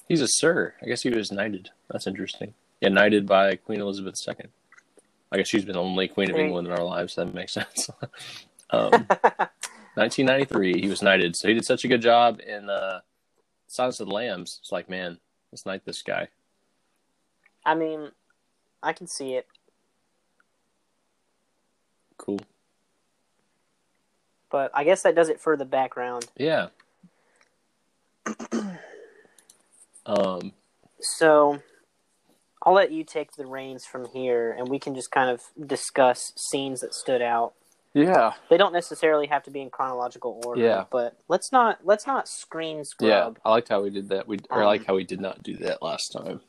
He's 0.07 0.21
a 0.21 0.27
sir. 0.27 0.73
I 0.81 0.85
guess 0.85 1.01
he 1.01 1.09
was 1.09 1.31
knighted. 1.31 1.69
That's 1.89 2.07
interesting. 2.07 2.53
Knighted 2.89 3.25
by 3.25 3.55
Queen 3.55 3.81
Elizabeth 3.81 4.21
II. 4.27 4.35
I 5.31 5.37
guess 5.37 5.47
she's 5.47 5.65
been 5.65 5.73
the 5.73 5.81
only 5.81 6.07
Queen 6.07 6.29
of 6.29 6.37
England 6.37 6.67
in 6.67 6.73
our 6.73 6.83
lives. 6.83 7.15
That 7.15 7.33
makes 7.33 7.53
sense. 7.53 7.89
um, 8.69 8.91
1993, 9.95 10.81
he 10.81 10.87
was 10.89 11.01
knighted. 11.01 11.35
So 11.35 11.47
he 11.47 11.53
did 11.53 11.65
such 11.65 11.83
a 11.85 11.87
good 11.87 12.01
job 12.01 12.39
in 12.45 12.69
uh, 12.69 12.99
Silence 13.67 13.99
of 13.99 14.07
the 14.07 14.13
Lambs. 14.13 14.59
It's 14.61 14.71
like, 14.71 14.89
man, 14.89 15.19
let's 15.51 15.65
knight 15.65 15.85
this 15.85 16.01
guy. 16.01 16.27
I 17.65 17.75
mean, 17.75 18.11
I 18.83 18.93
can 18.93 19.07
see 19.07 19.33
it, 19.33 19.47
Cool. 22.17 22.39
but 24.51 24.71
I 24.73 24.83
guess 24.83 25.01
that 25.03 25.15
does 25.15 25.29
it 25.29 25.41
for 25.41 25.57
the 25.57 25.65
background. 25.65 26.27
Yeah. 26.37 26.67
um, 30.05 30.53
So 30.99 31.59
I'll 32.65 32.73
let 32.73 32.91
you 32.91 33.03
take 33.03 33.33
the 33.33 33.45
reins 33.45 33.85
from 33.85 34.07
here, 34.09 34.51
and 34.57 34.67
we 34.67 34.79
can 34.79 34.95
just 34.95 35.11
kind 35.11 35.29
of 35.29 35.41
discuss 35.67 36.33
scenes 36.35 36.81
that 36.81 36.93
stood 36.95 37.21
out. 37.21 37.53
yeah. 37.93 38.33
They 38.49 38.57
don't 38.57 38.73
necessarily 38.73 39.27
have 39.27 39.43
to 39.43 39.51
be 39.51 39.61
in 39.61 39.69
chronological 39.69 40.41
order. 40.45 40.61
Yeah. 40.61 40.85
But 40.89 41.15
let's 41.27 41.51
not 41.51 41.79
let's 41.85 42.07
not 42.07 42.27
screen 42.27 42.83
scrub. 42.83 43.37
Yeah. 43.37 43.41
I 43.45 43.51
liked 43.51 43.69
how 43.69 43.83
we 43.83 43.89
did 43.91 44.09
that. 44.09 44.27
We 44.27 44.39
or 44.49 44.57
I 44.57 44.61
Um, 44.61 44.65
like 44.65 44.85
how 44.85 44.95
we 44.95 45.03
did 45.03 45.21
not 45.21 45.43
do 45.43 45.55
that 45.57 45.81
last 45.81 46.09
time. 46.09 46.41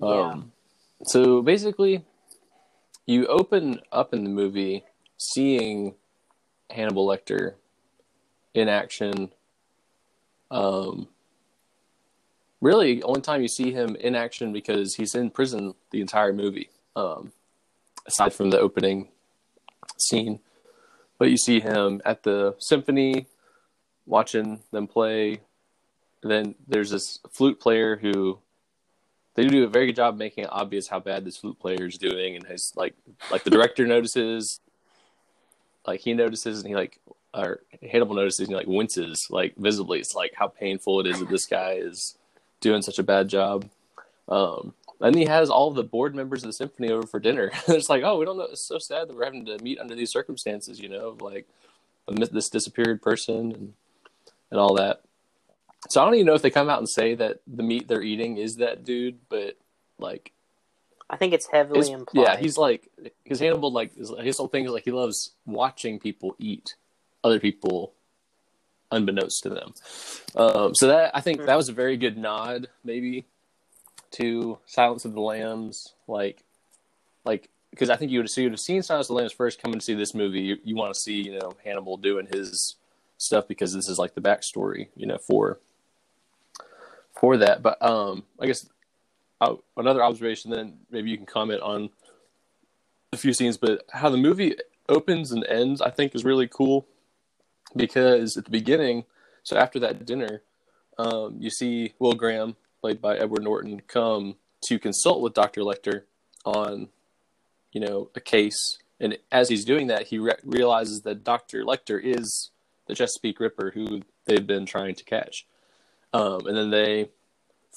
Yeah. 0.00 0.08
Um, 0.08 0.52
so 1.04 1.42
basically, 1.42 2.04
you 3.06 3.26
open 3.26 3.80
up 3.92 4.12
in 4.12 4.24
the 4.24 4.30
movie 4.30 4.84
seeing 5.16 5.94
Hannibal 6.70 7.06
Lecter 7.06 7.54
in 8.52 8.68
action. 8.68 9.32
Um, 10.50 11.08
really, 12.60 13.02
only 13.02 13.20
time 13.20 13.42
you 13.42 13.48
see 13.48 13.72
him 13.72 13.96
in 13.96 14.14
action 14.14 14.52
because 14.52 14.94
he's 14.94 15.14
in 15.14 15.30
prison 15.30 15.74
the 15.90 16.00
entire 16.00 16.32
movie. 16.32 16.70
Um, 16.96 17.32
aside 18.08 18.32
from 18.32 18.50
the 18.50 18.58
opening 18.58 19.08
scene, 19.98 20.40
but 21.18 21.30
you 21.30 21.36
see 21.36 21.60
him 21.60 22.00
at 22.04 22.22
the 22.22 22.56
symphony, 22.58 23.26
watching 24.06 24.60
them 24.72 24.86
play. 24.86 25.40
then 26.22 26.54
there's 26.66 26.90
this 26.90 27.20
flute 27.30 27.60
player 27.60 27.96
who 27.96 28.38
they 29.34 29.46
do 29.46 29.62
a 29.62 29.68
very 29.68 29.86
good 29.86 29.96
job 29.96 30.16
making 30.16 30.44
it 30.44 30.50
obvious 30.50 30.88
how 30.88 30.98
bad 30.98 31.24
this 31.24 31.36
flute 31.36 31.60
player 31.60 31.86
is 31.86 31.96
doing, 31.96 32.34
and 32.34 32.46
his 32.46 32.72
like 32.74 32.94
like 33.30 33.44
the 33.44 33.50
director 33.50 33.86
notices, 33.94 34.60
like 35.86 36.00
he 36.00 36.12
notices, 36.12 36.58
and 36.58 36.68
he 36.68 36.74
like 36.74 36.98
or 37.32 37.60
Hannibal 37.88 38.16
notices, 38.16 38.40
and 38.40 38.48
he 38.48 38.54
like 38.56 38.66
winces 38.66 39.28
like 39.30 39.54
visibly. 39.56 40.00
It's 40.00 40.14
like 40.14 40.32
how 40.34 40.48
painful 40.48 41.00
it 41.00 41.06
is 41.06 41.20
that 41.20 41.28
this 41.28 41.46
guy 41.46 41.74
is 41.74 42.17
doing 42.60 42.82
such 42.82 42.98
a 42.98 43.02
bad 43.02 43.28
job. 43.28 43.68
Um, 44.28 44.74
and 45.00 45.14
he 45.14 45.26
has 45.26 45.48
all 45.48 45.70
the 45.70 45.84
board 45.84 46.14
members 46.14 46.42
of 46.42 46.48
the 46.48 46.52
symphony 46.52 46.90
over 46.90 47.06
for 47.06 47.20
dinner. 47.20 47.50
it's 47.68 47.88
like, 47.88 48.02
oh, 48.02 48.18
we 48.18 48.24
don't 48.24 48.36
know. 48.36 48.44
It's 48.50 48.60
so 48.60 48.78
sad 48.78 49.08
that 49.08 49.16
we're 49.16 49.24
having 49.24 49.46
to 49.46 49.58
meet 49.62 49.78
under 49.78 49.94
these 49.94 50.10
circumstances, 50.10 50.80
you 50.80 50.88
know, 50.88 51.16
like 51.20 51.46
this 52.08 52.48
disappeared 52.48 53.02
person 53.02 53.52
and 53.52 53.74
and 54.50 54.58
all 54.58 54.74
that. 54.74 55.02
So 55.88 56.00
I 56.00 56.04
don't 56.04 56.14
even 56.14 56.26
know 56.26 56.34
if 56.34 56.42
they 56.42 56.50
come 56.50 56.68
out 56.68 56.78
and 56.78 56.88
say 56.88 57.14
that 57.14 57.40
the 57.46 57.62
meat 57.62 57.86
they're 57.86 58.02
eating 58.02 58.38
is 58.38 58.56
that 58.56 58.84
dude, 58.84 59.18
but 59.28 59.56
like, 59.98 60.32
I 61.08 61.16
think 61.16 61.32
it's 61.32 61.46
heavily 61.46 61.80
his- 61.80 61.88
implied. 61.90 62.22
yeah, 62.22 62.36
he's 62.36 62.58
like 62.58 62.88
his 63.24 63.40
Hannibal. 63.40 63.72
Like 63.72 63.96
his, 63.96 64.12
his 64.20 64.38
whole 64.38 64.48
thing 64.48 64.64
is 64.64 64.70
like 64.70 64.84
he 64.84 64.90
loves 64.90 65.32
watching 65.46 65.98
people 65.98 66.34
eat 66.38 66.74
other 67.22 67.40
people 67.40 67.92
unbeknownst 68.90 69.42
to 69.42 69.50
them. 69.50 69.74
Um, 70.34 70.74
so 70.74 70.88
that 70.88 71.10
I 71.14 71.20
think 71.20 71.44
that 71.44 71.56
was 71.56 71.68
a 71.68 71.72
very 71.72 71.96
good 71.96 72.16
nod, 72.16 72.68
maybe, 72.84 73.26
to 74.12 74.58
Silence 74.66 75.04
of 75.04 75.14
the 75.14 75.20
Lambs. 75.20 75.94
Like, 76.06 76.44
like 77.24 77.48
because 77.70 77.90
I 77.90 77.96
think 77.96 78.10
you 78.10 78.20
would 78.20 78.30
so 78.30 78.40
you'd 78.40 78.52
have 78.52 78.60
seen 78.60 78.82
Silence 78.82 79.06
of 79.06 79.14
the 79.14 79.20
Lambs 79.20 79.32
first, 79.32 79.62
coming 79.62 79.78
to 79.78 79.84
see 79.84 79.94
this 79.94 80.14
movie. 80.14 80.40
You, 80.40 80.56
you 80.64 80.76
want 80.76 80.94
to 80.94 81.00
see 81.00 81.22
you 81.22 81.38
know 81.38 81.52
Hannibal 81.64 81.96
doing 81.96 82.26
his 82.26 82.76
stuff 83.18 83.48
because 83.48 83.74
this 83.74 83.88
is 83.88 83.98
like 83.98 84.14
the 84.14 84.20
backstory, 84.20 84.88
you 84.96 85.06
know, 85.06 85.18
for 85.18 85.58
for 87.18 87.36
that. 87.36 87.62
But 87.62 87.80
um, 87.82 88.24
I 88.40 88.46
guess 88.46 88.68
uh, 89.40 89.56
another 89.76 90.02
observation, 90.02 90.50
then 90.50 90.78
maybe 90.90 91.10
you 91.10 91.16
can 91.16 91.26
comment 91.26 91.60
on 91.62 91.90
a 93.12 93.16
few 93.16 93.32
scenes, 93.32 93.56
but 93.56 93.84
how 93.92 94.08
the 94.10 94.16
movie 94.16 94.56
opens 94.88 95.32
and 95.32 95.44
ends, 95.46 95.80
I 95.80 95.90
think, 95.90 96.14
is 96.14 96.24
really 96.24 96.48
cool 96.48 96.86
because 97.76 98.36
at 98.36 98.44
the 98.44 98.50
beginning, 98.50 99.04
so 99.42 99.56
after 99.56 99.78
that 99.80 100.04
dinner, 100.04 100.42
um, 100.98 101.36
you 101.38 101.50
see 101.50 101.94
Will 101.98 102.14
Graham, 102.14 102.56
played 102.80 103.00
by 103.00 103.16
Edward 103.16 103.44
Norton, 103.44 103.80
come 103.86 104.36
to 104.66 104.78
consult 104.78 105.20
with 105.20 105.34
Dr. 105.34 105.62
Lecter 105.62 106.02
on, 106.44 106.88
you 107.72 107.80
know, 107.80 108.10
a 108.14 108.20
case. 108.20 108.78
And 109.00 109.18
as 109.30 109.48
he's 109.48 109.64
doing 109.64 109.86
that, 109.88 110.08
he 110.08 110.18
re- 110.18 110.34
realizes 110.44 111.02
that 111.02 111.24
Dr. 111.24 111.64
Lecter 111.64 112.00
is 112.02 112.50
the 112.86 112.94
Chesapeake 112.94 113.38
Ripper 113.38 113.70
who 113.74 114.02
they've 114.24 114.46
been 114.46 114.66
trying 114.66 114.94
to 114.96 115.04
catch. 115.04 115.46
Um, 116.12 116.46
and 116.46 116.56
then 116.56 116.70
they 116.70 117.10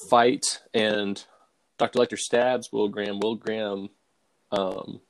fight, 0.09 0.61
and 0.73 1.23
Dr. 1.77 1.99
Lecter 1.99 2.17
stabs 2.17 2.71
Will 2.71 2.87
Graham. 2.87 3.19
Will 3.19 3.35
Graham 3.35 3.89
um, 4.51 5.01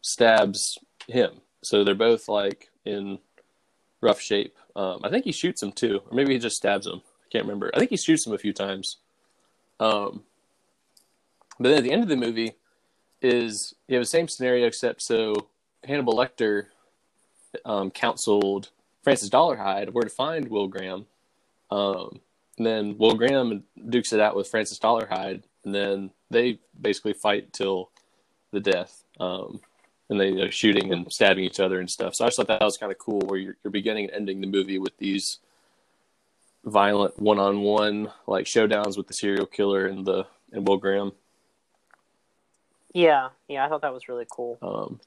stabs 0.00 0.78
him. 1.08 1.40
So 1.64 1.82
they're 1.82 1.94
both 1.94 2.28
like 2.28 2.70
in 2.84 3.18
rough 4.02 4.20
shape. 4.20 4.54
Um, 4.76 5.00
I 5.02 5.08
think 5.08 5.24
he 5.24 5.32
shoots 5.32 5.62
him 5.62 5.72
too, 5.72 6.02
or 6.10 6.14
maybe 6.14 6.34
he 6.34 6.38
just 6.38 6.56
stabs 6.56 6.86
him. 6.86 7.00
I 7.04 7.28
can't 7.30 7.44
remember. 7.44 7.70
I 7.74 7.78
think 7.78 7.90
he 7.90 7.96
shoots 7.96 8.26
him 8.26 8.34
a 8.34 8.38
few 8.38 8.52
times. 8.52 8.98
Um, 9.80 10.24
but 11.58 11.70
then 11.70 11.78
at 11.78 11.84
the 11.84 11.92
end 11.92 12.02
of 12.02 12.08
the 12.08 12.16
movie 12.16 12.52
is 13.22 13.74
you 13.88 13.96
have 13.96 14.02
the 14.02 14.08
same 14.08 14.28
scenario 14.28 14.66
except 14.66 15.00
so 15.00 15.48
Hannibal 15.84 16.14
Lecter 16.14 16.66
um, 17.64 17.90
counseled 17.90 18.70
Francis 19.02 19.30
Dolarhyde 19.30 19.90
where 19.90 20.04
to 20.04 20.10
find 20.10 20.48
Will 20.48 20.68
Graham. 20.68 21.06
Um, 21.70 22.20
and 22.58 22.66
then 22.66 22.98
Will 22.98 23.14
Graham 23.14 23.64
dukes 23.88 24.12
it 24.12 24.20
out 24.20 24.36
with 24.36 24.48
Francis 24.48 24.78
Dolarhyde, 24.78 25.42
and 25.64 25.74
then 25.74 26.10
they 26.30 26.58
basically 26.80 27.14
fight 27.14 27.52
till 27.52 27.90
the 28.50 28.60
death. 28.60 29.04
Um, 29.18 29.60
and 30.12 30.20
they 30.20 30.40
are 30.42 30.50
shooting 30.52 30.92
and 30.92 31.12
stabbing 31.12 31.42
each 31.44 31.58
other 31.58 31.80
and 31.80 31.90
stuff. 31.90 32.14
So 32.14 32.24
I 32.24 32.28
just 32.28 32.36
thought 32.36 32.46
that 32.46 32.60
was 32.62 32.76
kind 32.76 32.92
of 32.92 32.98
cool, 32.98 33.20
where 33.20 33.38
you're, 33.38 33.56
you're 33.64 33.72
beginning 33.72 34.04
and 34.04 34.14
ending 34.14 34.40
the 34.40 34.46
movie 34.46 34.78
with 34.78 34.96
these 34.98 35.38
violent 36.64 37.18
one-on-one 37.18 38.12
like 38.28 38.46
showdowns 38.46 38.96
with 38.96 39.08
the 39.08 39.14
serial 39.14 39.46
killer 39.46 39.86
and 39.86 40.06
the 40.06 40.26
and 40.52 40.68
Will 40.68 40.76
Graham. 40.76 41.10
Yeah, 42.94 43.30
yeah, 43.48 43.64
I 43.64 43.68
thought 43.68 43.80
that 43.82 43.94
was 43.94 44.06
really 44.06 44.26
cool. 44.30 44.58
Um, 44.62 45.00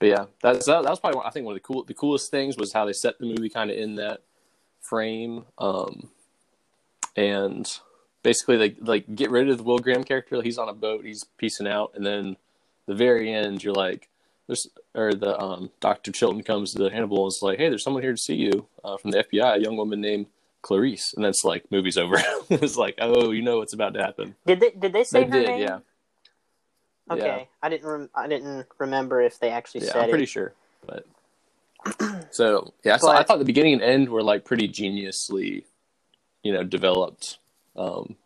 but 0.00 0.06
yeah, 0.06 0.24
that's 0.42 0.66
that, 0.66 0.82
that 0.82 0.90
was 0.90 0.98
probably 0.98 1.18
one, 1.18 1.26
I 1.26 1.30
think 1.30 1.44
one 1.46 1.52
of 1.52 1.62
the 1.62 1.66
cool 1.66 1.84
the 1.84 1.94
coolest 1.94 2.30
things 2.30 2.56
was 2.56 2.72
how 2.72 2.84
they 2.84 2.94
set 2.94 3.18
the 3.18 3.26
movie 3.26 3.50
kind 3.50 3.70
of 3.70 3.76
in 3.76 3.96
that 3.96 4.22
frame, 4.80 5.44
um, 5.58 6.08
and 7.14 7.70
basically 8.22 8.56
they 8.56 8.74
like 8.80 9.14
get 9.14 9.30
rid 9.30 9.50
of 9.50 9.58
the 9.58 9.62
Will 9.62 9.78
Graham 9.78 10.04
character. 10.04 10.40
He's 10.42 10.58
on 10.58 10.68
a 10.68 10.74
boat, 10.74 11.04
he's 11.04 11.24
piecing 11.36 11.68
out, 11.68 11.92
and 11.94 12.04
then 12.04 12.36
the 12.88 12.94
very 12.94 13.32
end, 13.32 13.62
you're 13.62 13.74
like, 13.74 14.08
there's 14.48 14.66
or 14.94 15.12
the 15.14 15.38
um, 15.38 15.70
Doctor 15.78 16.10
Chilton 16.10 16.42
comes 16.42 16.72
to 16.74 16.88
Hannibal 16.90 17.24
and 17.24 17.28
is 17.32 17.40
like, 17.42 17.58
hey, 17.58 17.68
there's 17.68 17.84
someone 17.84 18.02
here 18.02 18.12
to 18.14 18.18
see 18.20 18.34
you 18.34 18.66
uh, 18.82 18.96
from 18.96 19.10
the 19.12 19.22
FBI, 19.22 19.56
a 19.58 19.60
young 19.60 19.76
woman 19.76 20.00
named 20.00 20.26
Clarice, 20.62 21.12
and 21.14 21.24
that's 21.24 21.44
like 21.44 21.70
movie's 21.70 21.98
over. 21.98 22.16
it's 22.50 22.76
like, 22.76 22.96
oh, 23.00 23.30
you 23.30 23.42
know 23.42 23.58
what's 23.58 23.74
about 23.74 23.94
to 23.94 24.02
happen. 24.02 24.34
Did 24.46 24.60
they 24.60 24.70
did 24.70 24.92
they 24.94 25.04
say 25.04 25.20
They 25.24 25.26
her 25.26 25.32
did, 25.42 25.46
name? 25.48 25.60
yeah, 25.60 25.78
Okay, 27.10 27.24
Yeah. 27.40 27.44
I 27.62 27.68
didn't 27.68 27.86
rem- 27.88 28.10
I 28.14 28.26
didn't 28.26 28.66
remember 28.78 29.20
if 29.20 29.38
they 29.38 29.50
actually 29.50 29.84
yeah. 29.86 29.92
said 29.92 30.02
I'm 30.04 30.08
pretty 30.08 30.24
it. 30.24 30.30
sure, 30.30 30.54
but 30.86 31.04
so 32.32 32.72
yeah, 32.84 32.94
I 32.94 32.98
But- 32.98 33.26
thought 33.28 33.38
the 33.38 33.44
beginning 33.44 33.74
and 33.74 33.82
end 33.82 34.08
were 34.08 34.22
like 34.22 34.44
pretty 34.44 34.68
geniusly, 34.68 35.64
you 36.42 36.52
know, 36.52 36.64
developed. 36.64 37.38
Um, 37.76 38.16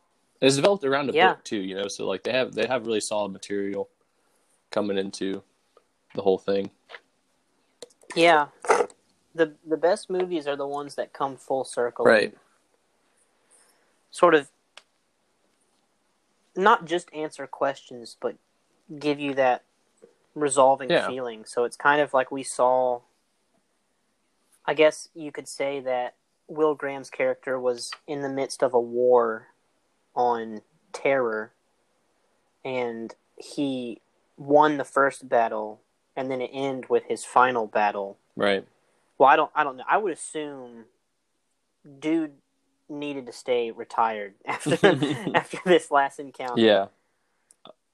it's 0.40 0.56
developed 0.56 0.84
around 0.84 1.10
a 1.10 1.12
Yeah. 1.12 1.34
book 1.34 1.44
too, 1.44 1.60
you 1.60 1.74
know, 1.76 1.88
so 1.88 2.06
like 2.06 2.22
they 2.22 2.32
have 2.32 2.54
they 2.54 2.66
have 2.66 2.86
really 2.86 3.00
solid 3.00 3.32
material 3.32 3.88
coming 4.72 4.98
into 4.98 5.42
the 6.14 6.22
whole 6.22 6.38
thing. 6.38 6.70
Yeah, 8.16 8.48
the 9.34 9.54
the 9.66 9.76
best 9.76 10.10
movies 10.10 10.46
are 10.48 10.56
the 10.56 10.66
ones 10.66 10.96
that 10.96 11.12
come 11.12 11.36
full 11.36 11.64
circle. 11.64 12.04
Right. 12.04 12.36
Sort 14.10 14.34
of, 14.34 14.50
not 16.56 16.84
just 16.84 17.12
answer 17.14 17.46
questions, 17.46 18.16
but 18.20 18.36
give 18.98 19.18
you 19.18 19.34
that 19.34 19.62
resolving 20.34 20.90
Yeah. 20.90 21.06
feeling. 21.06 21.44
So 21.46 21.64
it's 21.64 21.76
kind 21.76 22.00
of 22.00 22.12
like 22.12 22.30
we 22.30 22.42
saw. 22.42 23.00
I 24.64 24.74
guess 24.74 25.08
you 25.14 25.32
could 25.32 25.48
say 25.48 25.80
that 25.80 26.14
Will 26.46 26.74
Graham's 26.74 27.10
character 27.10 27.58
was 27.58 27.90
in 28.06 28.20
the 28.20 28.28
midst 28.28 28.62
of 28.62 28.74
a 28.74 28.80
war 28.80 29.48
on 30.14 30.60
terror, 30.92 31.52
and 32.64 33.14
he 33.36 34.02
won 34.36 34.76
the 34.78 34.84
first 34.84 35.28
battle, 35.28 35.80
and 36.16 36.30
then 36.30 36.40
it 36.40 36.50
ended 36.52 36.88
with 36.90 37.04
his 37.04 37.24
final 37.24 37.66
battle. 37.66 38.18
Right. 38.36 38.64
Well, 39.18 39.28
I 39.28 39.36
don't. 39.36 39.50
I 39.54 39.64
don't 39.64 39.76
know. 39.76 39.84
I 39.88 39.98
would 39.98 40.12
assume, 40.12 40.84
dude 42.00 42.32
needed 42.88 43.24
to 43.26 43.32
stay 43.32 43.70
retired 43.70 44.34
after 44.46 44.76
after 45.34 45.58
this 45.64 45.90
last 45.90 46.18
encounter. 46.20 46.60
Yeah. 46.62 46.86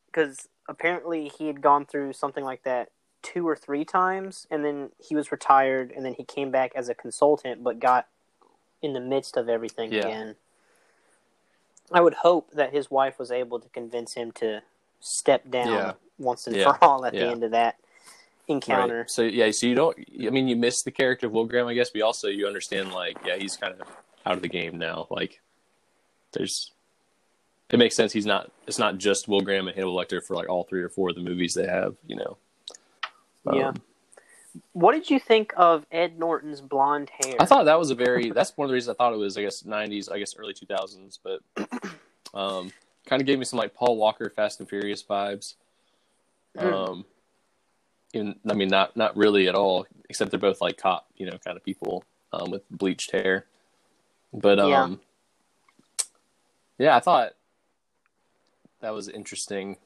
because 0.06 0.48
apparently 0.68 1.28
he 1.28 1.46
had 1.46 1.60
gone 1.62 1.86
through 1.86 2.12
something 2.12 2.44
like 2.44 2.62
that 2.64 2.90
two 3.22 3.46
or 3.48 3.56
three 3.56 3.84
times, 3.84 4.46
and 4.50 4.64
then 4.64 4.90
he 4.98 5.14
was 5.14 5.30
retired, 5.32 5.92
and 5.94 6.04
then 6.04 6.14
he 6.14 6.24
came 6.24 6.50
back 6.50 6.72
as 6.74 6.88
a 6.88 6.94
consultant, 6.94 7.62
but 7.64 7.80
got 7.80 8.06
in 8.80 8.92
the 8.92 9.00
midst 9.00 9.36
of 9.36 9.48
everything 9.48 9.92
Yeah. 9.92 10.04
again. 10.06 10.36
I 11.90 12.00
would 12.00 12.14
hope 12.14 12.50
that 12.52 12.72
his 12.72 12.90
wife 12.90 13.18
was 13.18 13.30
able 13.32 13.58
to 13.60 13.68
convince 13.70 14.14
him 14.14 14.30
to 14.32 14.62
step 15.00 15.48
down 15.50 15.68
Yeah. 15.68 15.92
once 16.18 16.46
and 16.46 16.56
Yeah. 16.56 16.72
for 16.72 16.84
all 16.84 17.04
at 17.04 17.14
Yeah. 17.14 17.26
the 17.26 17.30
end 17.30 17.44
of 17.44 17.50
that 17.52 17.76
encounter. 18.48 19.00
Right. 19.00 19.10
So 19.10 19.22
yeah, 19.22 19.50
so 19.50 19.66
you 19.66 19.74
don't. 19.74 19.96
I 20.26 20.30
mean, 20.30 20.48
you 20.48 20.56
miss 20.56 20.82
the 20.82 20.90
character 20.90 21.26
of 21.26 21.32
Will 21.32 21.44
Graham, 21.46 21.66
I 21.68 21.74
guess, 21.74 21.90
but 21.90 22.02
also 22.02 22.28
you 22.28 22.46
understand 22.46 22.92
like, 22.92 23.18
yeah, 23.24 23.36
he's 23.36 23.56
kind 23.56 23.74
of 23.80 23.86
out 24.26 24.34
of 24.34 24.42
the 24.42 24.48
game 24.48 24.78
now. 24.78 25.06
Like, 25.10 25.40
there's. 26.32 26.72
It 27.70 27.78
makes 27.78 27.94
sense. 27.94 28.12
He's 28.12 28.24
not. 28.26 28.50
It's 28.66 28.78
not 28.78 28.96
just 28.96 29.28
Will 29.28 29.42
Graham 29.42 29.68
and 29.68 29.74
Hannibal 29.76 29.94
Lecter 29.94 30.22
for 30.24 30.34
like 30.34 30.48
all 30.48 30.64
three 30.64 30.82
or 30.82 30.88
four 30.88 31.10
of 31.10 31.14
the 31.16 31.20
movies 31.20 31.52
they 31.54 31.66
have. 31.66 31.96
You 32.06 32.16
know. 32.16 32.36
Yeah. 33.52 33.68
Um, 33.68 33.82
What 34.72 34.92
did 34.92 35.10
you 35.10 35.20
think 35.20 35.52
of 35.56 35.84
Ed 35.92 36.18
Norton's 36.18 36.60
blonde 36.62 37.10
hair? 37.10 37.36
I 37.38 37.44
thought 37.44 37.64
that 37.64 37.78
was 37.78 37.90
a 37.90 37.94
very. 37.94 38.30
That's 38.30 38.56
one 38.56 38.64
of 38.64 38.70
the 38.70 38.74
reasons 38.74 38.94
I 38.94 38.96
thought 38.96 39.12
it 39.12 39.18
was. 39.18 39.36
I 39.36 39.42
guess 39.42 39.62
'90s. 39.62 40.10
I 40.10 40.18
guess 40.18 40.34
early 40.36 40.54
2000s, 40.54 41.18
but 41.22 41.40
um, 42.34 42.72
kind 43.08 43.20
of 43.22 43.26
gave 43.26 43.38
me 43.38 43.44
some 43.44 43.58
like 43.58 43.74
Paul 43.74 43.96
Walker 43.96 44.30
Fast 44.30 44.60
and 44.60 44.68
Furious 44.68 45.02
vibes. 45.02 45.54
Mm. 46.56 46.72
Um, 46.72 47.04
I 48.48 48.54
mean, 48.54 48.68
not 48.68 48.96
not 48.96 49.16
really 49.16 49.48
at 49.48 49.54
all, 49.54 49.86
except 50.08 50.30
they're 50.30 50.40
both 50.40 50.60
like 50.60 50.76
cop, 50.76 51.06
you 51.16 51.26
know, 51.26 51.38
kind 51.44 51.56
of 51.56 51.64
people 51.64 52.04
um, 52.32 52.50
with 52.50 52.62
bleached 52.70 53.10
hair. 53.12 53.46
But 54.32 54.58
um, 54.58 55.00
Yeah. 56.78 56.86
yeah. 56.86 56.96
I 56.96 57.00
thought 57.00 57.32
that 58.80 58.94
was 58.94 59.08
interesting. 59.08 59.76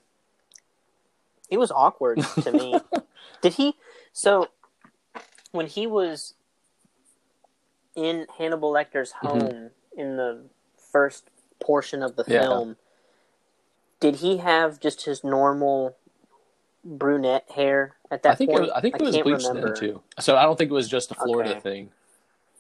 It 1.51 1.59
was 1.59 1.71
awkward 1.71 2.21
to 2.43 2.53
me. 2.53 2.75
Did 3.43 3.55
he? 3.55 3.75
So, 4.13 4.49
when 5.51 5.67
he 5.67 5.87
was 5.87 6.35
in 7.95 8.27
Hannibal 8.39 8.73
Lecter's 8.73 9.13
Mm-hmm. 9.23 9.27
home 9.27 9.71
in 9.97 10.17
the 10.17 10.45
first 10.93 11.29
portion 11.61 12.03
of 12.03 12.17
the 12.17 12.25
film, 12.25 12.77
did 14.03 14.17
he 14.17 14.39
have 14.39 14.81
just 14.81 15.05
his 15.05 15.23
normal 15.23 15.97
brunette 16.85 17.49
hair 17.55 17.95
at 18.11 18.25
that 18.25 18.33
I 18.33 18.35
think 18.35 18.51
point? 18.51 18.59
it 18.59 18.63
was, 18.65 18.71
I 18.73 18.81
think 18.81 18.97
it 18.97 19.01
was 19.03 19.17
bleached 19.19 19.47
remember. 19.47 19.69
then 19.69 19.77
too. 19.81 20.03
So 20.19 20.37
I 20.37 20.43
don't 20.43 20.59
think 20.59 20.73
it 20.73 20.75
was 20.75 20.89
just 20.89 21.13
a 21.13 21.15
Florida 21.15 21.51
Okay. 21.53 21.61
thing. 21.61 21.91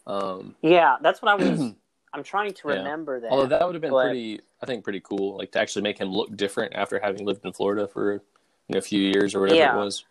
Um, 0.06 0.54
Yeah, 0.62 0.98
that's 1.02 1.20
what 1.20 1.32
I 1.32 1.34
was. 1.34 1.60
I'm 2.14 2.22
trying 2.22 2.52
to 2.52 2.68
Yeah. 2.68 2.74
remember 2.76 3.18
that. 3.20 3.30
Although 3.32 3.46
that 3.46 3.66
would 3.66 3.74
have 3.74 3.82
been 3.82 3.90
But- 3.90 4.04
pretty, 4.04 4.40
I 4.62 4.66
think, 4.66 4.84
pretty 4.84 5.00
cool. 5.00 5.36
Like 5.36 5.50
to 5.52 5.58
actually 5.60 5.82
make 5.82 5.98
him 5.98 6.08
look 6.12 6.34
different 6.36 6.74
after 6.74 7.00
having 7.00 7.26
lived 7.26 7.44
in 7.44 7.52
Florida 7.52 7.88
for 7.88 8.12
you 8.14 8.20
know, 8.68 8.78
a 8.78 8.82
few 8.82 9.00
years 9.00 9.34
or 9.34 9.40
whatever 9.40 9.58
Yeah. 9.58 9.74
it 9.74 9.78
was. 9.78 10.04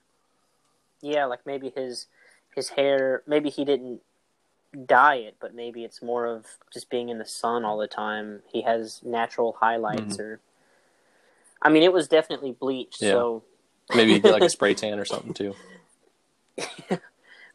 yeah, 0.99 1.25
like 1.25 1.45
maybe 1.45 1.69
his 1.69 2.07
his 2.53 2.67
hair. 2.69 3.23
Maybe 3.25 3.49
he 3.49 3.63
didn't 3.63 4.01
dye 4.85 5.15
it, 5.15 5.37
but 5.39 5.53
maybe 5.55 5.85
it's 5.85 6.01
more 6.01 6.25
of 6.25 6.45
just 6.73 6.89
being 6.89 7.07
in 7.07 7.17
the 7.17 7.25
sun 7.25 7.63
all 7.63 7.77
the 7.77 7.87
time. 7.87 8.43
He 8.51 8.61
has 8.63 9.01
natural 9.03 9.53
highlights, 9.61 10.17
Mm-hmm. 10.17 10.21
or 10.21 10.39
I 11.61 11.69
mean, 11.69 11.83
it 11.83 11.93
was 11.93 12.07
definitely 12.07 12.51
bleached. 12.51 13.01
Yeah. 13.01 13.11
So, 13.11 13.43
Maybe 13.93 14.19
get 14.19 14.31
like 14.31 14.43
a 14.43 14.49
spray 14.57 14.73
tan 14.73 14.99
or 14.99 15.05
something 15.05 15.33
too. 15.33 15.53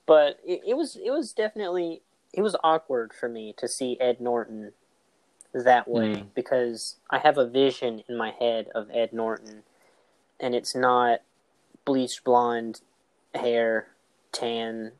but 0.06 0.38
it, 0.44 0.60
it 0.66 0.76
was 0.76 0.96
it 0.96 1.10
was 1.10 1.32
definitely 1.32 2.02
it 2.32 2.42
was 2.42 2.56
awkward 2.62 3.12
for 3.12 3.28
me 3.28 3.54
to 3.58 3.68
see 3.68 3.96
Ed 4.00 4.20
Norton 4.20 4.72
that 5.54 5.88
way 5.88 6.16
Mm. 6.16 6.26
because 6.34 6.96
I 7.08 7.18
have 7.18 7.38
a 7.38 7.46
vision 7.46 8.02
in 8.08 8.16
my 8.16 8.30
head 8.30 8.68
of 8.74 8.90
Ed 8.92 9.12
Norton, 9.12 9.62
and 10.38 10.54
it's 10.54 10.74
not 10.74 11.20
bleached 11.84 12.24
blonde 12.24 12.80
hair, 13.34 13.88
tan. 14.32 14.92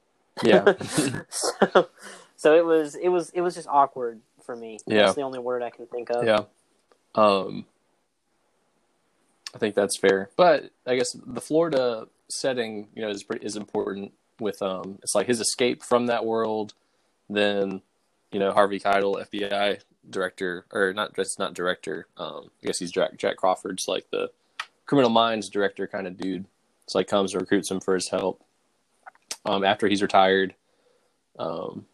Yeah. 0.43 0.73
so, 1.29 1.89
so 2.37 2.55
it 2.57 2.65
was 2.65 2.95
it 2.95 3.09
was 3.09 3.31
it 3.31 3.43
was 3.43 3.55
just 3.55 3.69
awkward 3.69 4.21
for 4.45 4.57
me. 4.57 4.79
Yeah. 4.87 5.03
That's 5.05 5.15
the 5.17 5.23
only 5.23 5.39
word 5.39 5.63
I 5.63 5.71
can 5.71 5.87
think 5.87 6.11
of. 6.11 6.25
Yeah. 6.25 6.45
Um, 7.15 7.67
I 9.57 9.59
think 9.59 9.75
that's 9.75 9.97
fair, 9.97 10.29
but 10.37 10.71
I 10.87 10.97
guess 10.97 11.13
the 11.13 11.41
Florida 11.41 12.09
setting, 12.29 12.89
you 12.95 13.01
know, 13.01 13.09
is 13.09 13.25
is 13.41 13.57
important. 13.57 14.13
With 14.39 14.61
um, 14.61 14.99
it's 15.03 15.15
like 15.15 15.29
his 15.29 15.41
escape 15.41 15.83
from 15.83 16.09
that 16.09 16.27
world, 16.27 16.75
then 17.31 17.81
you 18.31 18.39
know 18.39 18.53
Harvey 18.53 18.79
Keitel, 18.79 19.27
FBI 19.27 19.81
director, 20.11 20.67
or 20.73 20.93
not 20.93 21.17
just 21.17 21.39
not 21.39 21.55
director. 21.55 22.07
Um, 22.19 22.51
I 22.63 22.67
guess 22.67 22.79
he's 22.79 22.93
Jack 22.93 23.17
Jack 23.17 23.39
Crawford's 23.39 23.89
like 23.89 24.11
the 24.11 24.31
criminal 24.85 25.09
minds 25.09 25.49
director 25.49 25.87
kind 25.87 26.07
of 26.07 26.19
dude. 26.19 26.45
It's 26.85 26.95
like 26.95 27.09
comes 27.09 27.33
and 27.33 27.41
recruits 27.41 27.71
him 27.71 27.81
for 27.81 27.95
his 27.95 28.11
help. 28.11 28.45
Um, 29.47 29.65
after 29.65 29.89
he's 29.89 30.03
retired, 30.03 30.55
um, 31.39 31.87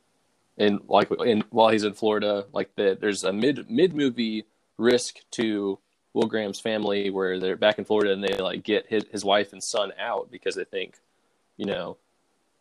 and 0.58 0.80
like 0.88 1.12
in 1.24 1.44
while 1.50 1.68
he's 1.68 1.84
in 1.84 1.92
Florida, 1.92 2.46
like 2.52 2.74
the, 2.74 2.98
there's 3.00 3.22
a 3.22 3.32
mid 3.32 3.70
mid 3.70 3.94
movie 3.94 4.46
risk 4.78 5.18
to 5.30 5.78
Will 6.14 6.26
Graham's 6.26 6.60
family 6.60 7.10
where 7.10 7.38
they're 7.40 7.56
back 7.56 7.78
in 7.78 7.84
Florida 7.84 8.12
and 8.12 8.22
they 8.22 8.36
like 8.36 8.62
get 8.62 8.86
his, 8.88 9.04
his 9.10 9.24
wife 9.24 9.52
and 9.52 9.62
son 9.62 9.92
out 9.98 10.30
because 10.30 10.54
they 10.54 10.64
think, 10.64 10.96
you 11.56 11.64
know, 11.64 11.96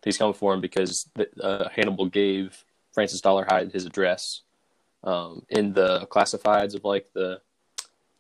he's 0.04 0.18
coming 0.18 0.34
for 0.34 0.54
him 0.54 0.62
because 0.62 1.10
uh, 1.42 1.68
Hannibal 1.70 2.06
gave 2.06 2.64
Francis 2.94 3.22
Dolarhyde 3.22 3.72
his 3.72 3.86
address 3.86 4.42
um, 5.04 5.46
in 5.50 5.74
the 5.74 6.08
classifieds 6.08 6.76
of 6.76 6.84
like 6.84 7.12
the 7.14 7.42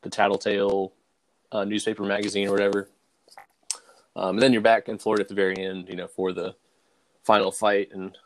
the 0.01 0.09
Tattletale 0.09 0.93
uh, 1.51 1.63
newspaper 1.63 2.03
magazine 2.03 2.47
or 2.47 2.51
whatever. 2.51 2.89
Um, 4.15 4.31
and 4.31 4.41
then 4.41 4.51
you're 4.51 4.61
back 4.61 4.89
in 4.89 4.97
Florida 4.97 5.21
at 5.21 5.29
the 5.29 5.35
very 5.35 5.57
end, 5.57 5.87
you 5.89 5.95
know, 5.95 6.07
for 6.07 6.33
the 6.33 6.55
final 7.23 7.51
fight 7.51 7.91
and 7.93 8.17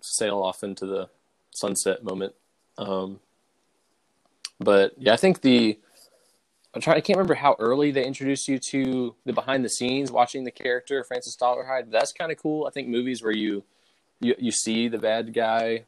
sail 0.00 0.42
off 0.42 0.62
into 0.62 0.84
the 0.84 1.08
sunset 1.50 2.02
moment. 2.02 2.34
Um, 2.76 3.20
but 4.58 4.94
yeah, 4.98 5.12
I 5.12 5.16
think 5.16 5.40
the 5.40 5.78
I'm 6.74 6.80
trying. 6.80 6.96
I 6.96 7.00
can't 7.00 7.16
remember 7.16 7.34
how 7.34 7.56
early 7.58 7.90
they 7.90 8.04
introduced 8.04 8.46
you 8.46 8.58
to 8.70 9.14
the 9.24 9.32
behind 9.32 9.64
the 9.64 9.68
scenes, 9.68 10.12
watching 10.12 10.44
the 10.44 10.50
character 10.52 11.02
Francis 11.02 11.36
Dolarhyde. 11.36 11.90
That's 11.90 12.12
kind 12.12 12.30
of 12.30 12.38
cool. 12.38 12.66
I 12.66 12.70
think 12.70 12.88
movies 12.88 13.22
where 13.22 13.32
you 13.32 13.64
you 14.20 14.34
you 14.38 14.52
see 14.52 14.88
the 14.88 14.98
bad 14.98 15.34
guy 15.34 15.84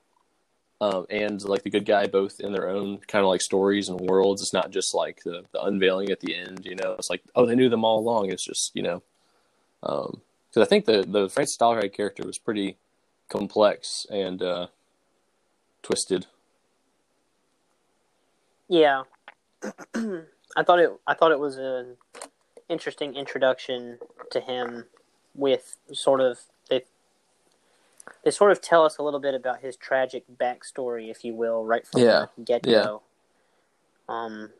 um, 0.80 1.06
and 1.08 1.40
like 1.44 1.62
the 1.62 1.70
good 1.70 1.86
guy 1.86 2.08
both 2.08 2.40
in 2.40 2.52
their 2.52 2.68
own 2.68 2.98
kind 3.06 3.22
of 3.22 3.28
like 3.28 3.40
stories 3.40 3.88
and 3.88 4.00
worlds. 4.00 4.42
It's 4.42 4.52
not 4.52 4.72
just 4.72 4.92
like 4.92 5.22
the 5.24 5.44
the 5.52 5.62
unveiling 5.62 6.10
at 6.10 6.18
the 6.18 6.34
end. 6.34 6.64
You 6.64 6.74
know, 6.74 6.96
it's 6.98 7.08
like 7.10 7.22
oh 7.36 7.46
they 7.46 7.54
knew 7.54 7.68
them 7.68 7.84
all 7.84 8.00
along. 8.00 8.30
It's 8.30 8.44
just 8.44 8.72
you 8.74 8.82
know, 8.82 9.02
because 9.80 10.16
I 10.56 10.64
think 10.64 10.86
the 10.86 11.04
the 11.06 11.28
Francis 11.28 11.56
Dolarhyde 11.56 11.92
character 11.92 12.24
was 12.26 12.38
pretty 12.38 12.76
complex 13.28 14.04
and 14.10 14.42
uh, 14.42 14.66
twisted. 15.84 16.26
Yeah. 18.68 19.04
I 20.56 20.62
thought 20.62 20.78
it 20.80 20.90
I 21.06 21.14
thought 21.14 21.32
it 21.32 21.38
was 21.38 21.56
an 21.56 21.96
interesting 22.68 23.14
introduction 23.14 23.98
to 24.30 24.40
him 24.40 24.86
with 25.34 25.76
sort 25.92 26.20
of 26.20 26.38
they 26.68 26.82
they 28.24 28.30
sort 28.30 28.52
of 28.52 28.60
tell 28.60 28.84
us 28.84 28.98
a 28.98 29.02
little 29.02 29.20
bit 29.20 29.34
about 29.34 29.60
his 29.60 29.76
tragic 29.76 30.24
backstory, 30.36 31.10
if 31.10 31.24
you 31.24 31.34
will, 31.34 31.64
right 31.64 31.86
from 31.86 32.02
Yeah. 32.02 32.26
the 32.36 32.42
get 32.44 32.62
go. 32.62 33.02
Um 34.08 34.50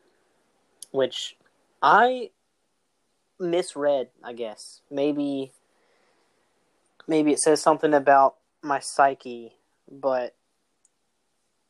which 0.90 1.37
I 1.83 2.31
misread, 3.40 4.09
I 4.22 4.33
guess. 4.33 4.81
Maybe 4.90 5.52
maybe 7.07 7.33
it 7.33 7.40
says 7.40 7.61
something 7.61 7.92
about 7.92 8.37
my 8.62 8.78
psyche, 8.78 9.57
but 9.90 10.35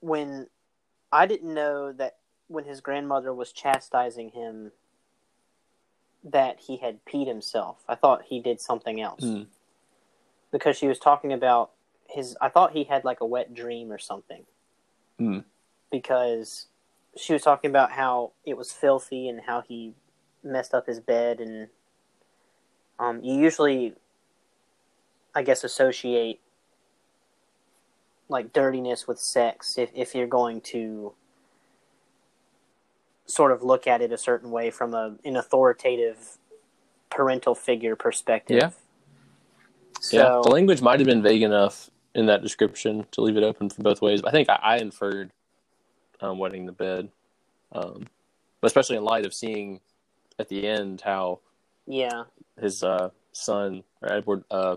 when 0.01 0.49
I 1.11 1.27
didn't 1.27 1.55
know 1.55 1.93
that 1.93 2.17
when 2.53 2.65
his 2.65 2.81
grandmother 2.81 3.33
was 3.33 3.51
chastising 3.53 4.31
him 4.31 4.73
that 6.23 6.61
he 6.61 6.77
had 6.77 7.05
peed 7.05 7.27
himself. 7.27 7.79
I 7.89 7.95
thought 7.95 8.23
he 8.29 8.41
did 8.41 8.61
something 8.61 9.01
else. 9.01 9.25
Mm. 9.25 9.47
Because 10.53 10.77
she 10.77 10.87
was 10.87 10.99
talking 10.99 11.33
about 11.33 11.71
his 12.09 12.37
I 12.41 12.49
thought 12.49 12.73
he 12.73 12.85
had 12.85 13.05
like 13.05 13.21
a 13.21 13.27
wet 13.27 13.55
dream 13.55 13.91
or 13.91 13.99
something. 13.99 14.45
Mm. 15.21 15.45
Because 15.91 16.67
she 17.17 17.33
was 17.33 17.43
talking 17.43 17.71
about 17.71 17.93
how 17.93 18.33
it 18.45 18.57
was 18.57 18.73
filthy 18.73 19.29
and 19.29 19.41
how 19.41 19.63
he 19.63 19.95
messed 20.45 20.75
up 20.75 20.87
his 20.87 21.01
bed 21.01 21.41
and 21.41 21.69
um 22.99 23.23
you 23.23 23.39
usually 23.39 23.95
I 25.35 25.43
guess 25.43 25.65
associate 25.65 26.41
like 28.29 28.53
dirtiness 28.53 29.07
with 29.07 29.19
sex 29.19 29.79
if 29.79 29.91
if 29.95 30.15
you're 30.15 30.27
going 30.27 30.61
to 30.61 31.15
sort 33.27 33.53
of 33.53 33.63
look 33.63 33.87
at 33.87 34.01
it 34.01 34.13
a 34.13 34.19
certain 34.19 34.51
way 34.51 34.71
from 34.71 34.95
a 34.95 35.17
an 35.25 35.37
authoritative 35.37 36.39
parental 37.11 37.55
figure 37.55 37.97
perspective. 37.97 38.59
Yeah. 38.61 38.71
So 40.01 40.17
yeah, 40.17 40.41
the 40.43 40.51
language 40.51 40.83
might 40.83 40.99
have 41.01 41.07
been 41.07 41.23
vague 41.23 41.43
enough 41.43 41.91
in 42.15 42.27
that 42.27 42.43
description 42.43 43.07
to 43.13 43.21
leave 43.21 43.37
it 43.37 43.45
open 43.45 43.71
for 43.71 43.83
both 43.83 44.03
ways. 44.03 44.23
But 44.23 44.29
I 44.29 44.33
think 44.33 44.49
I, 44.49 44.59
I 44.63 44.77
inferred 44.79 45.31
um, 46.21 46.39
wetting 46.39 46.67
the 46.67 46.73
bed, 46.73 47.09
um, 47.73 48.07
especially 48.63 48.97
in 48.97 49.05
light 49.05 49.25
of 49.27 49.33
seeing 49.33 49.81
at 50.39 50.49
the 50.49 50.67
end 50.67 51.03
how 51.03 51.41
yeah, 51.87 52.25
his 52.61 52.83
uh, 52.83 53.11
son 53.33 53.85
or 54.01 54.13
Edward 54.13 54.45
uh, 54.51 54.77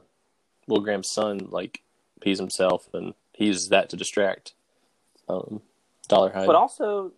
Will 0.67 0.81
Graham's 0.81 1.11
son 1.11 1.47
like 1.49 1.81
pees 2.21 2.39
himself 2.39 2.87
and 2.93 3.13
he 3.33 3.45
uses 3.45 3.69
that 3.69 3.89
to 3.89 3.97
distract 3.97 4.53
um, 5.27 5.61
Dolarhyde. 6.07 6.45
but 6.45 6.55
also, 6.55 7.11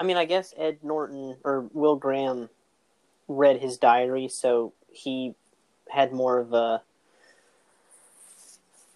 I 0.00 0.02
mean, 0.02 0.16
I 0.16 0.24
guess 0.24 0.54
Ed 0.56 0.78
Norton 0.82 1.36
or 1.44 1.68
Will 1.74 1.94
Graham 1.94 2.48
read 3.28 3.60
his 3.60 3.76
diary, 3.76 4.28
so 4.28 4.72
he 4.90 5.34
had 5.90 6.10
more 6.10 6.38
of 6.38 6.54
a, 6.54 6.82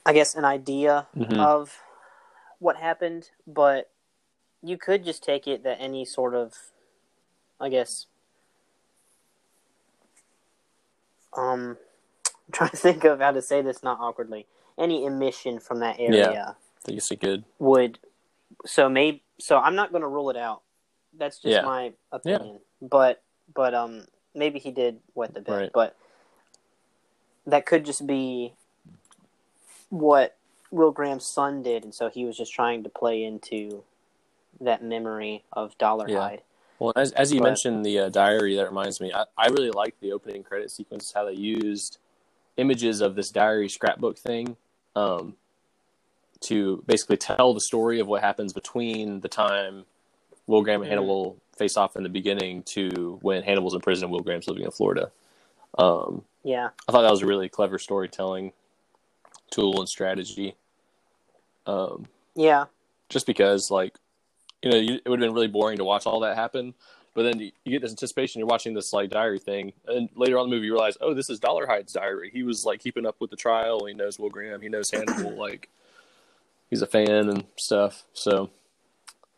I 0.07 0.15
guess, 0.15 0.35
an 0.35 0.47
idea 0.47 1.07
Mhm. 1.15 1.39
of 1.39 1.83
what 2.59 2.77
happened. 2.79 3.31
But 3.47 3.91
you 4.63 4.79
could 4.79 5.05
just 5.05 5.23
take 5.23 5.47
it 5.47 5.63
that 5.63 5.77
any 5.79 6.07
sort 6.07 6.35
of, 6.35 6.73
I 7.61 7.69
guess, 7.69 8.07
um, 11.35 11.77
I'm 12.47 12.53
trying 12.53 12.71
to 12.71 12.77
think 12.79 13.05
of 13.05 13.21
how 13.21 13.33
to 13.33 13.43
say 13.43 13.61
this 13.61 13.83
not 13.83 14.01
awkwardly. 14.01 14.47
Any 14.79 15.05
emission 15.05 15.61
from 15.61 15.81
that 15.81 16.01
area 16.01 16.57
I 16.59 16.81
think 16.81 16.97
it's 16.99 17.11
a 17.11 17.17
good. 17.17 17.45
would 17.59 17.99
so 18.65 18.89
maybe 18.89 19.23
so 19.39 19.59
I'm 19.59 19.75
not 19.75 19.91
going 19.91 20.03
to 20.03 20.09
rule 20.09 20.31
it 20.31 20.37
out. 20.37 20.63
That's 21.19 21.39
just 21.39 21.53
Yeah. 21.53 21.63
my 21.63 21.93
opinion. 22.13 22.61
But 22.83 23.23
but 23.55 23.75
um 23.75 24.07
maybe 24.35 24.59
he 24.59 24.71
did 24.71 25.01
wet 25.15 25.35
the 25.35 25.41
bed, 25.41 25.53
Right. 25.61 25.71
but 25.73 25.97
that 27.47 27.67
could 27.67 27.85
just 27.85 28.07
be 28.07 28.53
what 29.91 30.37
Will 30.71 30.91
Graham's 30.91 31.27
son 31.27 31.63
did, 31.63 31.85
and 31.85 31.95
so 31.95 32.09
he 32.09 32.25
was 32.25 32.37
just 32.37 32.53
trying 32.53 32.83
to 32.83 32.89
play 32.89 33.23
into 33.23 33.85
that 34.61 34.83
memory 34.83 35.45
of 35.53 35.77
Dollar 35.79 36.09
Yeah. 36.09 36.21
Hyde. 36.21 36.43
Well, 36.79 36.93
as 36.97 37.13
as 37.13 37.33
you 37.33 37.41
But- 37.41 37.45
mentioned 37.47 37.85
the 37.87 37.99
uh, 38.01 38.09
diary, 38.09 38.57
that 38.57 38.67
reminds 38.67 39.01
me. 39.01 39.13
I, 39.13 39.25
I 39.39 39.47
really 39.49 39.71
liked 39.71 40.01
the 40.01 40.13
opening 40.13 40.43
credit 40.43 40.71
sequence. 40.71 41.13
How 41.13 41.25
they 41.25 41.35
used 41.35 41.99
images 42.57 43.01
of 43.01 43.15
this 43.15 43.31
diary 43.31 43.69
scrapbook 43.69 44.17
thing 44.19 44.57
um, 44.97 45.37
to 46.41 46.83
basically 46.87 47.17
tell 47.17 47.53
the 47.55 47.61
story 47.61 48.01
of 48.01 48.07
what 48.07 48.23
happens 48.23 48.53
between 48.53 49.21
the 49.21 49.29
time 49.29 49.85
Will 50.47 50.63
Graham 50.63 50.83
and. 50.83 50.91
Hannibal 50.91 51.39
face 51.57 51.77
off 51.77 51.97
in 51.97 52.03
the 52.03 52.09
beginning 52.09 52.63
to 52.65 53.19
when 53.23 53.43
Hannibal's 53.43 53.75
in 53.75 53.81
prison 53.81 54.05
and 54.05 54.13
Will 54.13 54.21
Graham's 54.21 54.49
living 54.49 54.65
in 54.65 54.71
Florida. 54.71 55.11
Um, 55.79 56.25
Yeah, 56.43 56.71
I 56.89 56.93
thought 56.93 57.03
that 57.03 57.11
was 57.11 57.23
a 57.23 57.27
really 57.27 57.49
clever 57.49 57.79
storytelling 57.79 58.53
tool 59.51 59.79
and 59.79 59.89
strategy. 59.89 60.57
Um, 61.67 62.07
yeah, 62.35 62.67
just 63.09 63.27
because 63.27 63.71
like 63.71 63.97
you 64.63 64.71
know 64.71 64.77
you, 64.77 64.95
it 65.05 65.09
would 65.09 65.21
have 65.21 65.29
been 65.29 65.35
really 65.35 65.49
boring 65.49 65.79
to 65.79 65.85
watch 65.85 66.07
all 66.07 66.21
that 66.21 66.37
happen 66.37 66.75
but 67.15 67.23
then 67.23 67.39
you, 67.39 67.53
you 67.65 67.73
get 67.73 67.83
this 67.83 67.93
anticipation 67.93 68.39
you're 68.39 68.49
watching 68.49 68.75
this 68.75 68.93
like 68.93 69.11
diary 69.11 69.39
thing 69.39 69.73
and 69.87 70.09
later 70.17 70.39
on 70.39 70.45
in 70.45 70.51
the 70.51 70.57
movie 70.57 70.67
you 70.67 70.73
realize 70.73 70.97
oh 71.01 71.15
this 71.15 71.31
is 71.31 71.39
Dollar 71.39 71.67
dolarhyde's 71.67 71.93
diary 71.93 72.31
he 72.33 72.43
was 72.43 72.65
like 72.65 72.81
keeping 72.81 73.07
up 73.07 73.17
with 73.21 73.31
the 73.31 73.37
trial 73.37 73.85
he 73.87 73.95
knows 73.95 74.19
will 74.19 74.31
graham 74.31 74.61
he 74.61 74.69
knows 74.69 74.91
hannibal 74.91 75.37
like 75.37 75.69
he's 76.71 76.83
a 76.83 76.87
fan 76.87 77.29
and 77.29 77.45
stuff 77.57 78.05
so 78.13 78.51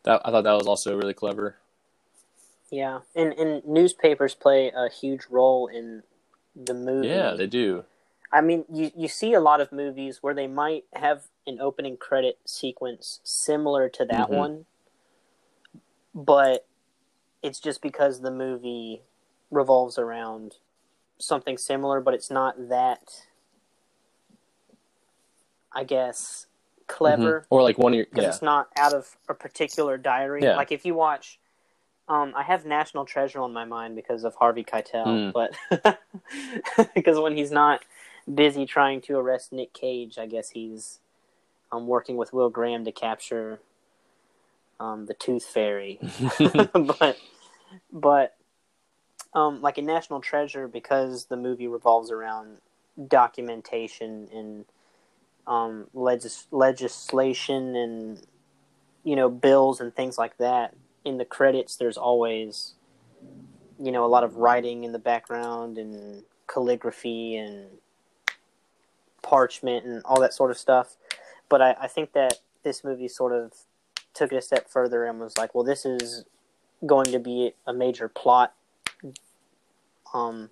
that 0.07 0.21
i 0.25 0.31
thought 0.31 0.43
that 0.43 0.53
was 0.53 0.67
also 0.67 0.95
really 0.97 1.13
clever 1.13 1.57
yeah. 2.69 2.99
And 3.15 3.33
and 3.33 3.65
newspapers 3.65 4.35
play 4.35 4.71
a 4.75 4.89
huge 4.89 5.27
role 5.29 5.67
in 5.67 6.03
the 6.55 6.73
movie. 6.73 7.07
yeah 7.07 7.33
they 7.33 7.47
do 7.47 7.85
I 8.31 8.41
mean, 8.41 8.65
you 8.71 8.91
you 8.95 9.07
see 9.07 9.33
a 9.33 9.39
lot 9.39 9.61
of 9.61 9.71
movies 9.71 10.19
where 10.21 10.33
they 10.33 10.47
might 10.47 10.85
have 10.93 11.23
an 11.45 11.59
opening 11.61 11.95
credit 11.97 12.39
sequence 12.45 13.21
similar 13.23 13.87
to 13.89 14.05
that 14.05 14.29
Mhm. 14.29 14.37
one, 14.37 14.65
but 16.13 16.67
it's 17.41 17.59
just 17.59 17.81
because 17.81 18.21
the 18.21 18.31
movie 18.31 19.03
revolves 19.49 19.97
around 19.97 20.55
something 21.19 21.57
similar, 21.57 22.01
but 22.01 22.13
it's 22.13 22.31
not 22.31 22.69
that. 22.69 23.23
I 25.73 25.83
guess 25.85 26.46
clever 26.87 27.41
Mhm. 27.41 27.45
or 27.49 27.61
like 27.63 27.77
one 27.77 27.93
of 27.93 27.97
your 27.97 28.05
because 28.05 28.23
yeah 28.23 28.29
it's 28.29 28.41
not 28.41 28.69
out 28.77 28.93
of 28.93 29.15
a 29.29 29.33
particular 29.33 29.97
diary. 29.97 30.41
Yeah. 30.43 30.55
Like 30.55 30.71
if 30.71 30.85
you 30.85 30.93
watch, 30.95 31.39
um, 32.07 32.33
I 32.35 32.43
have 32.43 32.65
National 32.65 33.05
Treasure 33.05 33.39
on 33.41 33.51
my 33.53 33.65
mind 33.65 33.95
because 33.95 34.23
of 34.23 34.35
Harvey 34.35 34.63
Keitel, 34.63 35.05
Mm. 35.05 35.33
but 35.33 35.99
because 36.95 37.19
when 37.19 37.35
he's 37.35 37.51
not 37.51 37.83
busy 38.33 38.65
trying 38.65 39.01
to 39.01 39.17
arrest 39.17 39.51
Nick 39.51 39.73
Cage, 39.73 40.17
I 40.17 40.25
guess 40.25 40.49
he's 40.51 40.99
um, 41.71 41.87
working 41.87 42.15
with 42.15 42.31
Will 42.33 42.49
Graham 42.49 42.85
to 42.85 42.91
capture 42.91 43.59
um, 44.79 45.05
the 45.07 45.13
Tooth 45.13 45.45
Fairy. 45.45 45.99
but 46.73 47.17
but 47.91 48.35
um, 49.33 49.61
like 49.61 49.77
in 49.77 49.85
National 49.85 50.21
Treasure, 50.21 50.67
because 50.67 51.25
the 51.25 51.35
movie 51.37 51.67
revolves 51.67 52.11
around 52.11 52.57
documentation 53.07 54.27
and 54.33 54.65
um, 55.47 55.87
legis- 55.93 56.47
legislation 56.51 57.75
and 57.75 58.21
you 59.03 59.15
know 59.15 59.29
bills 59.29 59.79
and 59.79 59.95
things 59.95 60.17
like 60.17 60.37
that. 60.37 60.75
In 61.05 61.17
the 61.17 61.25
credits, 61.25 61.77
there's 61.77 61.97
always 61.97 62.73
you 63.81 63.91
know 63.91 64.05
a 64.05 64.07
lot 64.07 64.23
of 64.23 64.35
writing 64.35 64.83
in 64.83 64.91
the 64.91 64.99
background 64.99 65.77
and 65.77 66.23
calligraphy 66.47 67.35
and 67.35 67.67
parchment 69.21 69.85
and 69.85 70.01
all 70.05 70.19
that 70.21 70.33
sort 70.33 70.51
of 70.51 70.57
stuff. 70.57 70.97
But 71.49 71.61
I, 71.61 71.75
I 71.81 71.87
think 71.87 72.13
that 72.13 72.39
this 72.63 72.83
movie 72.83 73.07
sort 73.07 73.33
of 73.33 73.53
took 74.13 74.31
it 74.31 74.37
a 74.37 74.41
step 74.41 74.69
further 74.69 75.05
and 75.05 75.19
was 75.19 75.37
like, 75.37 75.53
well, 75.55 75.63
this 75.63 75.85
is 75.85 76.25
going 76.85 77.11
to 77.11 77.19
be 77.19 77.53
a 77.65 77.73
major 77.73 78.07
plot, 78.07 78.53
um, 80.13 80.49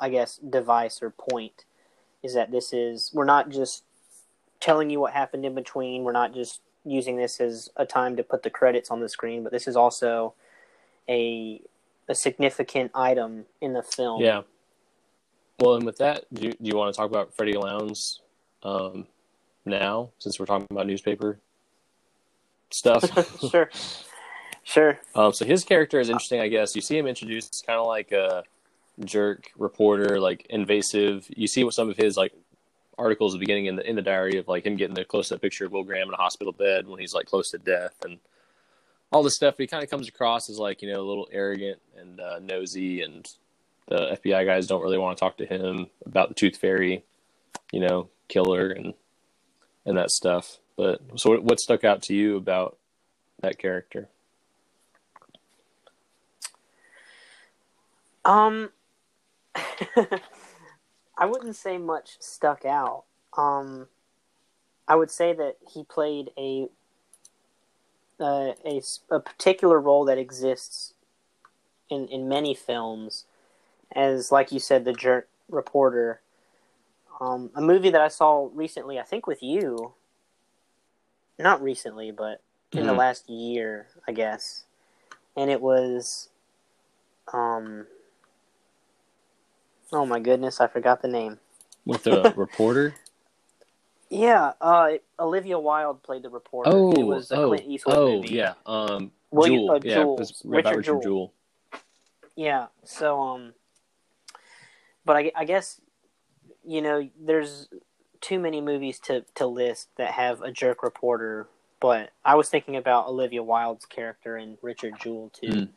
I 0.00 0.08
guess, 0.08 0.38
device 0.38 1.02
or 1.02 1.10
point. 1.10 1.64
Is 2.22 2.34
that 2.34 2.50
this 2.50 2.72
is 2.72 3.10
we're 3.14 3.24
not 3.24 3.48
just 3.48 3.84
telling 4.60 4.90
you 4.90 5.00
what 5.00 5.12
happened 5.12 5.44
in 5.44 5.54
between. 5.54 6.04
We're 6.04 6.12
not 6.12 6.34
just 6.34 6.60
using 6.84 7.16
this 7.16 7.40
as 7.40 7.68
a 7.76 7.84
time 7.84 8.16
to 8.16 8.22
put 8.22 8.42
the 8.42 8.50
credits 8.50 8.90
on 8.90 9.00
the 9.00 9.08
screen, 9.08 9.42
but 9.42 9.52
this 9.52 9.66
is 9.66 9.76
also 9.76 10.34
a 11.08 11.60
a 12.08 12.14
significant 12.14 12.90
item 12.94 13.44
in 13.60 13.74
the 13.74 13.82
film. 13.82 14.22
yeah 14.22 14.40
well 15.60 15.74
and 15.74 15.84
with 15.84 15.98
that 15.98 16.24
do 16.32 16.46
you, 16.46 16.52
do 16.52 16.58
you 16.62 16.74
want 16.74 16.92
to 16.92 16.96
talk 16.96 17.10
about 17.10 17.34
freddy 17.36 17.52
lounds 17.52 18.22
um 18.62 19.06
now 19.66 20.08
since 20.18 20.40
we're 20.40 20.46
talking 20.46 20.66
about 20.70 20.86
newspaper 20.86 21.38
stuff 22.70 23.04
sure, 23.50 23.70
sure. 24.64 25.00
Um, 25.14 25.32
so 25.32 25.44
his 25.44 25.64
character 25.64 26.00
is 26.00 26.08
interesting, 26.08 26.40
I 26.40 26.48
guess. 26.48 26.74
You 26.74 26.82
see 26.82 26.98
him 26.98 27.06
introduced 27.06 27.64
kind 27.66 27.78
of 27.78 27.86
like 27.86 28.12
a 28.12 28.44
jerk 29.04 29.50
reporter, 29.56 30.20
like 30.20 30.46
invasive. 30.50 31.26
You 31.28 31.46
see 31.46 31.64
what 31.64 31.74
some 31.74 31.88
of 31.88 31.96
his 31.96 32.16
like 32.16 32.32
articles 32.98 33.32
at 33.34 33.38
the 33.38 33.44
beginning 33.44 33.66
in 33.66 33.76
the 33.76 33.88
in 33.88 33.96
the 33.96 34.02
diary 34.02 34.38
of 34.38 34.48
like 34.48 34.66
him 34.66 34.76
getting 34.76 34.94
the 34.94 35.04
close 35.04 35.30
up 35.32 35.40
picture 35.40 35.64
of 35.66 35.72
Will 35.72 35.84
Graham 35.84 36.08
in 36.08 36.14
a 36.14 36.18
hospital 36.18 36.52
bed 36.52 36.86
when 36.88 37.00
he's 37.00 37.14
like 37.14 37.26
close 37.26 37.50
to 37.52 37.58
death 37.58 37.94
and 38.04 38.18
all 39.12 39.22
this 39.22 39.36
stuff. 39.36 39.56
He 39.56 39.66
kind 39.66 39.82
of 39.82 39.90
comes 39.90 40.08
across 40.08 40.50
as 40.50 40.58
like 40.58 40.82
you 40.82 40.92
know 40.92 41.00
a 41.00 41.08
little 41.08 41.28
arrogant 41.32 41.80
and 41.96 42.20
uh, 42.20 42.38
nosy, 42.40 43.02
and 43.02 43.26
the 43.88 44.18
FBI 44.22 44.44
guys 44.44 44.66
don't 44.66 44.82
really 44.82 44.98
want 44.98 45.16
to 45.16 45.20
talk 45.20 45.38
to 45.38 45.46
him 45.46 45.86
about 46.04 46.28
the 46.28 46.34
Tooth 46.34 46.56
Fairy, 46.58 47.04
you 47.72 47.80
know, 47.80 48.08
killer 48.28 48.70
and 48.70 48.94
and 49.86 49.96
that 49.96 50.10
stuff. 50.10 50.58
But 50.76 51.00
so, 51.16 51.30
what- 51.30 51.44
what 51.44 51.60
stuck 51.60 51.84
out 51.84 52.02
to 52.02 52.14
you 52.14 52.36
about 52.36 52.76
that 53.40 53.58
character? 53.58 54.08
Um, 58.24 58.70
I 61.18 61.26
wouldn't 61.26 61.56
say 61.56 61.78
much 61.78 62.16
stuck 62.20 62.64
out. 62.64 63.04
Um, 63.36 63.88
I 64.86 64.94
would 64.94 65.10
say 65.10 65.32
that 65.34 65.56
he 65.74 65.84
played 65.84 66.30
a 66.38 66.68
uh, 68.20 68.52
a 68.64 68.82
a 69.10 69.20
particular 69.20 69.80
role 69.80 70.04
that 70.06 70.18
exists 70.18 70.94
in 71.90 72.06
in 72.08 72.28
many 72.28 72.54
films, 72.54 73.24
as 73.94 74.32
like 74.32 74.52
you 74.52 74.60
said, 74.60 74.84
the 74.84 74.92
jerk 74.92 75.28
reporter. 75.48 76.20
Um, 77.20 77.50
a 77.54 77.60
movie 77.60 77.90
that 77.90 78.00
I 78.00 78.08
saw 78.08 78.48
recently, 78.52 78.98
I 78.98 79.02
think 79.02 79.26
with 79.26 79.42
you. 79.42 79.94
Not 81.38 81.62
recently, 81.62 82.12
but 82.12 82.42
in 82.72 82.86
the 82.86 82.92
Mhm. 82.92 82.98
last 82.98 83.28
year, 83.28 83.88
I 84.06 84.12
guess, 84.12 84.64
and 85.36 85.50
it 85.50 85.60
was, 85.60 86.28
um, 87.32 87.86
oh 89.92 90.06
my 90.06 90.20
goodness, 90.20 90.60
I 90.60 90.66
forgot 90.66 91.02
the 91.02 91.08
name. 91.08 91.38
with 91.84 92.04
the 92.04 92.32
reporter. 92.36 92.94
Yeah, 94.10 94.52
uh, 94.60 94.92
Olivia 95.20 95.58
Wilde 95.58 96.02
played 96.02 96.22
the 96.22 96.30
reporter. 96.30 96.70
Oh, 96.72 96.92
it 96.92 97.02
was 97.02 97.30
a 97.30 97.36
oh, 97.36 97.48
Clint 97.48 97.66
Eastwood 97.66 97.96
oh, 97.96 98.16
movie. 98.16 98.34
yeah. 98.34 98.54
Um, 98.64 99.12
William- 99.30 99.60
Jewell, 99.60 99.74
uh, 99.74 99.80
yeah, 99.82 99.94
Jewell, 99.94 100.16
Richard 100.16 100.44
Richard 100.44 100.84
Jewell. 100.84 101.02
Jewell. 101.02 101.32
Yeah. 102.36 102.66
So, 102.84 103.20
um, 103.20 103.52
but 105.04 105.16
I, 105.16 105.32
I 105.36 105.44
guess 105.44 105.80
you 106.68 106.82
know, 106.82 107.08
there's 107.18 107.68
too 108.20 108.38
many 108.38 108.60
movies 108.60 108.98
to 109.00 109.24
to 109.34 109.46
list 109.46 109.88
that 109.96 110.12
have 110.12 110.42
a 110.42 110.52
jerk 110.52 110.82
reporter. 110.82 111.48
But 111.80 112.10
I 112.24 112.34
was 112.34 112.48
thinking 112.48 112.76
about 112.76 113.06
Olivia 113.06 113.42
Wilde's 113.42 113.86
character 113.86 114.36
in 114.36 114.58
Richard 114.62 114.94
Jewell 115.00 115.30
too. 115.30 115.68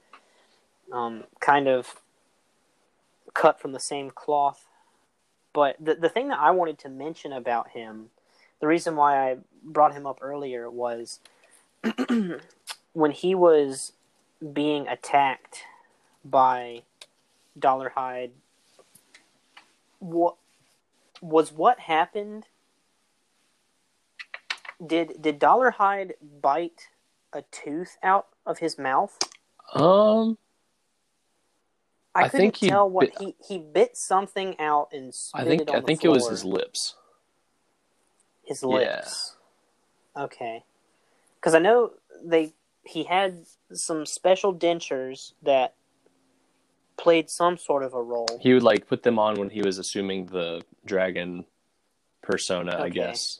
Mm. 0.91 0.95
Um, 0.95 1.23
kind 1.39 1.67
of 1.67 1.95
cut 3.33 3.59
from 3.59 3.71
the 3.71 3.79
same 3.79 4.11
cloth. 4.11 4.67
But 5.53 5.75
the 5.79 5.95
the 5.95 6.09
thing 6.09 6.29
that 6.29 6.39
I 6.39 6.51
wanted 6.51 6.79
to 6.79 6.89
mention 6.89 7.33
about 7.33 7.69
him, 7.69 8.09
the 8.59 8.67
reason 8.67 8.95
why 8.95 9.31
I 9.31 9.37
brought 9.63 9.93
him 9.93 10.05
up 10.05 10.19
earlier 10.21 10.69
was 10.69 11.19
when 12.93 13.11
he 13.11 13.35
was 13.35 13.93
being 14.53 14.87
attacked 14.87 15.63
by 16.23 16.83
Dollar 17.57 17.91
Dolarhyde. 17.95 18.31
What 19.99 20.35
was 21.21 21.51
what 21.51 21.81
happened? 21.81 22.45
Did 24.85 25.21
did 25.21 25.37
Dollar 25.37 25.71
Dolarhyde 25.71 26.13
bite 26.41 26.89
a 27.33 27.43
tooth 27.51 27.97
out 28.01 28.27
of 28.45 28.59
his 28.59 28.77
mouth? 28.77 29.17
Um, 29.73 30.37
I, 32.13 32.23
I 32.23 32.29
couldn't 32.29 32.41
think 32.41 32.57
he 32.57 32.69
tell 32.69 32.89
what 32.89 33.07
bit- 33.07 33.15
he 33.19 33.35
he 33.47 33.57
bit 33.57 33.95
something 33.95 34.59
out 34.59 34.89
and 34.91 35.13
spit 35.13 35.41
I 35.41 35.45
think 35.45 35.69
I 35.69 35.81
think 35.81 36.03
it 36.03 36.09
was 36.09 36.27
his 36.29 36.43
lips. 36.43 36.95
his 38.43 38.61
Yeah. 38.63 38.67
lips. 38.69 39.35
Okay, 40.17 40.63
because 41.35 41.53
I 41.53 41.59
know 41.59 41.91
they 42.23 42.53
he 42.83 43.03
had 43.03 43.45
some 43.73 44.05
special 44.05 44.53
dentures 44.53 45.33
that 45.43 45.75
played 46.97 47.29
some 47.29 47.57
sort 47.57 47.83
of 47.83 47.93
a 47.93 48.01
role. 48.01 48.39
He 48.41 48.53
would 48.53 48.63
like 48.63 48.87
put 48.87 49.03
them 49.03 49.17
on 49.17 49.39
when 49.39 49.49
he 49.49 49.61
was 49.61 49.77
assuming 49.77 50.25
the 50.27 50.61
dragon 50.85 51.45
persona, 52.21 52.77
I 52.79 52.89
guess. 52.89 53.39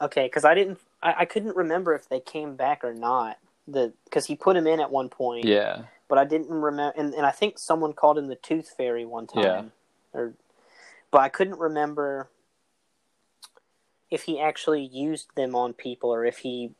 Okay, 0.00 0.26
because 0.26 0.44
I 0.44 0.54
didn't, 0.54 0.78
I, 1.02 1.14
I 1.20 1.24
couldn't 1.24 1.56
remember 1.56 1.94
if 1.94 2.08
they 2.08 2.20
came 2.20 2.56
back 2.56 2.84
or 2.84 2.94
not. 2.94 3.38
The 3.66 3.92
because 4.04 4.26
he 4.26 4.36
put 4.36 4.56
him 4.56 4.66
in 4.66 4.78
at 4.78 4.90
one 4.90 5.08
point, 5.08 5.44
Yeah, 5.46 5.84
but 6.14 6.20
I 6.20 6.24
didn't 6.26 6.50
remember. 6.50 6.94
And, 6.96 7.12
and 7.12 7.26
I 7.26 7.32
think 7.32 7.58
someone 7.58 7.92
called 7.92 8.18
him 8.18 8.28
the 8.28 8.36
Tooth 8.36 8.72
Fairy 8.76 9.04
one 9.04 9.26
time. 9.26 9.42
Yeah. 9.42 9.62
Or, 10.12 10.34
but 11.10 11.22
I 11.22 11.28
couldn't 11.28 11.58
remember 11.58 12.28
if 14.12 14.22
he 14.22 14.38
actually 14.38 14.84
used 14.84 15.34
them 15.34 15.56
on 15.56 15.72
people 15.72 16.10
or 16.14 16.24
if 16.24 16.38
he, 16.38 16.70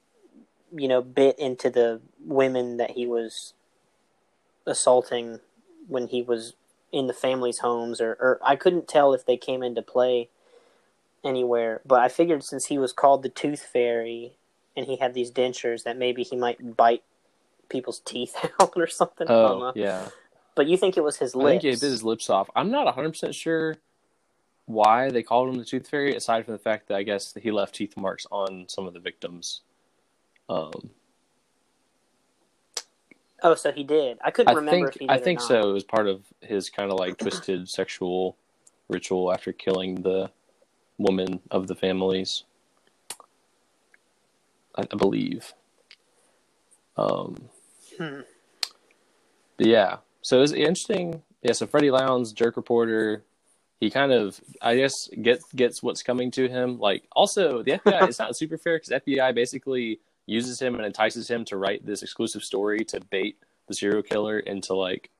you 0.72 0.86
know, 0.86 1.02
bit 1.02 1.36
into 1.36 1.68
the 1.68 2.00
women 2.24 2.76
that 2.76 2.92
he 2.92 3.08
was 3.08 3.54
assaulting 4.68 5.40
when 5.88 6.06
he 6.06 6.22
was 6.22 6.54
in 6.92 7.08
the 7.08 7.12
family's 7.12 7.58
homes, 7.58 8.00
or, 8.00 8.12
or 8.20 8.38
I 8.40 8.54
couldn't 8.54 8.86
tell 8.86 9.14
if 9.14 9.26
they 9.26 9.36
came 9.36 9.64
into 9.64 9.82
play 9.82 10.28
anywhere. 11.24 11.80
But 11.84 11.98
I 12.02 12.06
figured 12.06 12.44
since 12.44 12.66
he 12.66 12.78
was 12.78 12.92
called 12.92 13.24
the 13.24 13.30
Tooth 13.30 13.62
Fairy 13.64 14.34
and 14.76 14.86
he 14.86 14.98
had 14.98 15.12
these 15.12 15.32
dentures, 15.32 15.82
that 15.82 15.98
maybe 15.98 16.22
he 16.22 16.36
might 16.36 16.76
bite 16.76 17.02
people's 17.68 18.00
teeth 18.00 18.36
out 18.60 18.72
or 18.76 18.86
something. 18.86 19.26
Oh, 19.30 19.72
yeah. 19.74 20.08
But 20.54 20.66
you 20.66 20.76
think 20.76 20.96
it 20.96 21.02
was 21.02 21.16
his 21.16 21.34
I 21.34 21.38
lips? 21.38 21.62
think 21.62 21.62
he 21.62 21.70
bit 21.80 21.90
his 21.90 22.04
lips 22.04 22.30
off. 22.30 22.48
I'm 22.54 22.70
not 22.70 22.84
100 22.86 23.10
percent 23.10 23.34
sure 23.34 23.76
why 24.66 25.10
they 25.10 25.22
called 25.22 25.48
him 25.50 25.58
the 25.58 25.64
Tooth 25.64 25.88
Fairy, 25.88 26.14
aside 26.14 26.44
from 26.44 26.52
the 26.52 26.58
fact 26.58 26.88
that 26.88 26.96
I 26.96 27.02
guess 27.02 27.32
that 27.32 27.42
he 27.42 27.50
left 27.50 27.74
teeth 27.74 27.96
marks 27.96 28.26
on 28.30 28.64
some 28.68 28.86
of 28.86 28.94
the 28.94 29.00
victims. 29.00 29.62
Um, 30.48 30.90
Oh, 33.42 33.54
so 33.54 33.70
he 33.70 33.84
did. 33.84 34.16
I 34.24 34.30
couldn't 34.30 34.54
I 34.54 34.56
remember 34.56 34.86
think 34.86 34.96
if 34.96 35.00
he 35.00 35.06
did 35.06 35.12
I 35.12 35.18
think 35.18 35.38
so. 35.38 35.68
It 35.68 35.72
was 35.74 35.84
part 35.84 36.08
of 36.08 36.22
his 36.40 36.70
kind 36.70 36.90
of 36.90 36.98
like 36.98 37.18
twisted 37.18 37.68
sexual 37.68 38.38
ritual 38.88 39.30
after 39.30 39.52
killing 39.52 39.96
the 39.96 40.30
woman 40.96 41.40
of 41.50 41.66
the 41.66 41.74
families. 41.74 42.44
I, 44.76 44.82
I 44.90 44.96
believe. 44.96 45.52
Um, 46.96 47.36
Hmm. 47.98 48.20
but 49.56 49.66
yeah, 49.66 49.98
so 50.22 50.42
it's 50.42 50.52
interesting. 50.52 51.22
Yeah, 51.42 51.52
so 51.52 51.66
Freddy 51.66 51.90
Lounds, 51.90 52.32
jerk 52.32 52.56
reporter, 52.56 53.22
he 53.80 53.90
kind 53.90 54.12
of, 54.12 54.40
I 54.62 54.76
guess, 54.76 55.08
gets 55.22 55.44
gets 55.52 55.82
what's 55.82 56.02
coming 56.02 56.30
to 56.32 56.48
him. 56.48 56.78
Like, 56.78 57.04
also 57.12 57.62
the 57.62 57.72
FBI, 57.72 58.08
it's 58.08 58.18
not 58.18 58.36
super 58.42 58.56
fair 58.58 58.76
because 58.78 59.02
FBI 59.02 59.34
basically 59.34 60.00
uses 60.26 60.60
him 60.60 60.74
and 60.74 60.84
entices 60.86 61.30
him 61.30 61.44
to 61.46 61.56
write 61.56 61.84
this 61.84 62.02
exclusive 62.02 62.42
story 62.42 62.84
to 62.86 63.00
bait 63.10 63.36
the 63.68 63.74
serial 63.74 64.02
killer 64.02 64.38
into 64.38 64.74
like, 64.74 65.10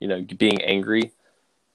you 0.00 0.08
know, 0.08 0.22
being 0.38 0.62
angry. 0.62 1.12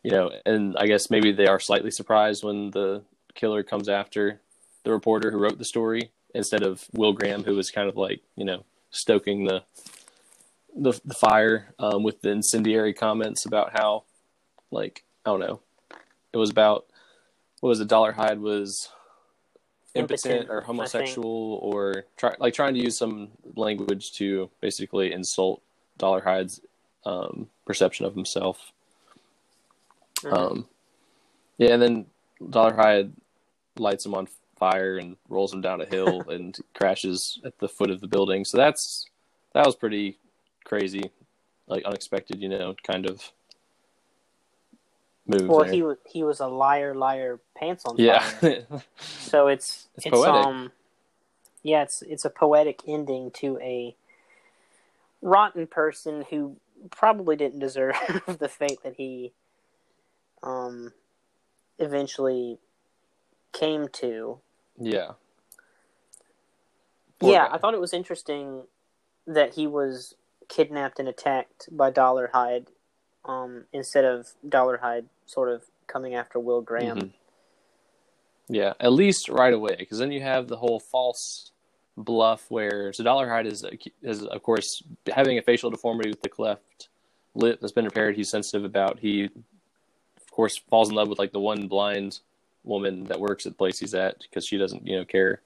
You 0.04 0.12
know, 0.12 0.32
and 0.45 0.76
I 0.78 0.88
guess 0.88 1.10
maybe 1.10 1.32
they 1.32 1.48
are 1.48 1.60
slightly 1.60 1.91
surprised 1.91 2.43
when 2.43 2.72
the 2.72 3.04
killer 3.36 3.63
comes 3.63 3.89
after 3.89 4.39
the 4.84 4.91
reporter 4.91 5.30
who 5.30 5.38
wrote 5.38 5.58
the 5.58 5.65
story 5.65 6.12
instead 6.34 6.63
of 6.63 6.86
Will 6.93 7.12
Graham, 7.13 7.43
who 7.43 7.56
was 7.56 7.69
kind 7.69 7.89
of 7.89 7.98
like, 7.98 8.22
you 8.38 8.45
know, 8.45 8.63
stoking 8.91 9.45
the 9.45 9.63
the, 10.75 10.99
the 11.04 11.15
fire 11.15 11.73
um, 11.80 12.04
with 12.04 12.21
the 12.21 12.30
incendiary 12.30 12.93
comments 12.93 13.45
about 13.45 13.71
how, 13.78 14.04
like, 14.71 15.04
I 15.25 15.32
don't 15.32 15.39
know, 15.39 15.60
it 16.32 16.38
was 16.38 16.49
about 16.49 16.86
what 17.60 17.69
was 17.69 17.82
it? 17.82 17.88
Dolarhyde 17.88 18.39
was 18.39 18.89
impotent, 19.95 20.25
Impotent, 20.25 20.49
or 20.49 20.62
homosexual 20.62 21.60
or 21.62 22.06
try 22.15 22.36
like 22.39 22.54
trying 22.54 22.73
to 22.75 22.80
use 22.80 22.97
some 22.97 23.30
language 23.56 24.13
to 24.13 24.49
basically 24.62 25.12
insult 25.12 25.62
Dolarhyde's 25.97 26.62
um, 27.06 27.47
perception 27.65 28.06
of 28.06 28.13
himself. 28.13 28.71
Mhm. 30.21 30.34
Um, 30.34 30.67
yeah, 31.58 31.73
and 31.73 31.82
then 31.82 32.06
Dolarhyde 32.41 33.12
lights 33.78 34.06
him 34.06 34.13
on 34.13 34.28
fire 34.60 34.98
and 34.98 35.15
rolls 35.30 35.54
him 35.54 35.62
down 35.62 35.82
a 35.82 35.86
hill 35.86 36.24
and 36.30 36.58
crashes 36.74 37.39
at 37.45 37.58
the 37.60 37.69
foot 37.69 37.89
of 37.89 38.02
the 38.02 38.08
building. 38.08 38.45
So 38.45 38.58
that's 38.58 39.06
that 39.54 39.65
was 39.65 39.76
pretty 39.76 40.17
crazy, 40.65 41.12
like 41.67 41.84
unexpected, 41.86 42.41
you 42.41 42.50
know, 42.50 42.76
kind 42.84 43.10
of 43.10 43.32
move. 45.26 45.48
well, 45.48 45.63
there. 45.63 45.72
he 45.72 45.82
was 45.82 45.98
he 46.06 46.24
was 46.24 46.39
a 46.39 46.48
liar, 46.48 46.93
liar, 46.93 47.39
pants 47.58 47.86
on 47.86 47.98
fire. 47.98 48.06
yeah, 48.06 48.19
fire. 48.19 48.65
So 49.00 49.48
it's 49.48 49.88
It's 49.95 50.06
it's, 50.06 50.15
poetic. 50.15 50.45
um 50.45 50.72
yeah, 51.63 51.84
it's 51.84 52.02
it's 52.04 52.26
a 52.26 52.30
poetic 52.30 52.82
ending 52.88 53.32
to 53.32 53.58
a 53.62 53.95
rotten 55.22 55.67
person 55.67 56.26
who 56.30 56.56
probably 56.91 57.36
didn't 57.36 57.60
deserve 57.60 57.95
the 58.39 58.48
fate 58.48 58.80
that 58.84 58.95
he 58.95 59.34
um 60.43 60.93
eventually 61.78 62.58
came 63.54 63.88
to. 63.88 64.39
Yeah. 64.80 65.12
Poor 67.20 67.32
yeah, 67.34 67.48
guy. 67.48 67.56
I 67.56 67.58
thought 67.58 67.74
it 67.74 67.82
was 67.82 67.94
interesting 67.94 68.63
that 69.28 69.54
he 69.54 69.68
was 69.68 70.15
kidnapped 70.48 71.00
and 71.00 71.08
attacked 71.08 71.70
by 71.72 71.92
Dolarhyde 71.92 72.68
um 73.26 73.65
instead 73.74 74.06
of 74.06 74.30
Dolarhyde 74.48 75.06
sort 75.26 75.50
of 75.50 75.63
coming 75.88 76.15
after 76.15 76.39
Will 76.39 76.62
Graham. 76.62 76.98
Mhm. 76.98 77.13
Yeah, 78.48 78.74
at 78.80 78.94
least 78.94 79.30
right 79.30 79.54
away, 79.54 79.76
because 79.78 80.00
then 80.00 80.12
you 80.12 80.22
have 80.22 80.48
the 80.48 80.58
whole 80.58 80.80
false 80.80 81.52
bluff 81.98 82.50
where 82.50 82.94
so 82.94 83.04
Dolarhyde 83.04 83.46
is 83.46 83.63
is 84.02 84.24
of 84.24 84.42
course 84.42 84.82
having 85.13 85.38
a 85.38 85.42
facial 85.42 85.70
deformity 85.70 86.10
with 86.10 86.22
the 86.22 86.30
cleft 86.30 86.88
lip 87.36 87.60
that's 87.60 87.74
been 87.74 87.86
repaired. 87.86 88.15
He's 88.15 88.30
sensitive 88.30 88.63
about. 88.63 89.00
He 89.00 89.26
of 89.26 90.32
course 90.32 90.58
falls 90.58 90.89
in 90.89 90.96
love 90.96 91.10
with 91.10 91.20
like 91.20 91.34
the 91.34 91.39
one 91.39 91.68
blind 91.68 92.22
woman 92.63 93.06
that 93.06 93.19
works 93.19 93.45
at 93.45 93.54
the 93.54 93.58
place 93.58 93.80
he's 93.80 93.93
at 93.93 94.19
because 94.19 94.45
she 94.45 94.58
doesn't 94.58 94.86
you 94.86 94.98
know 94.98 95.06
care 95.06 95.41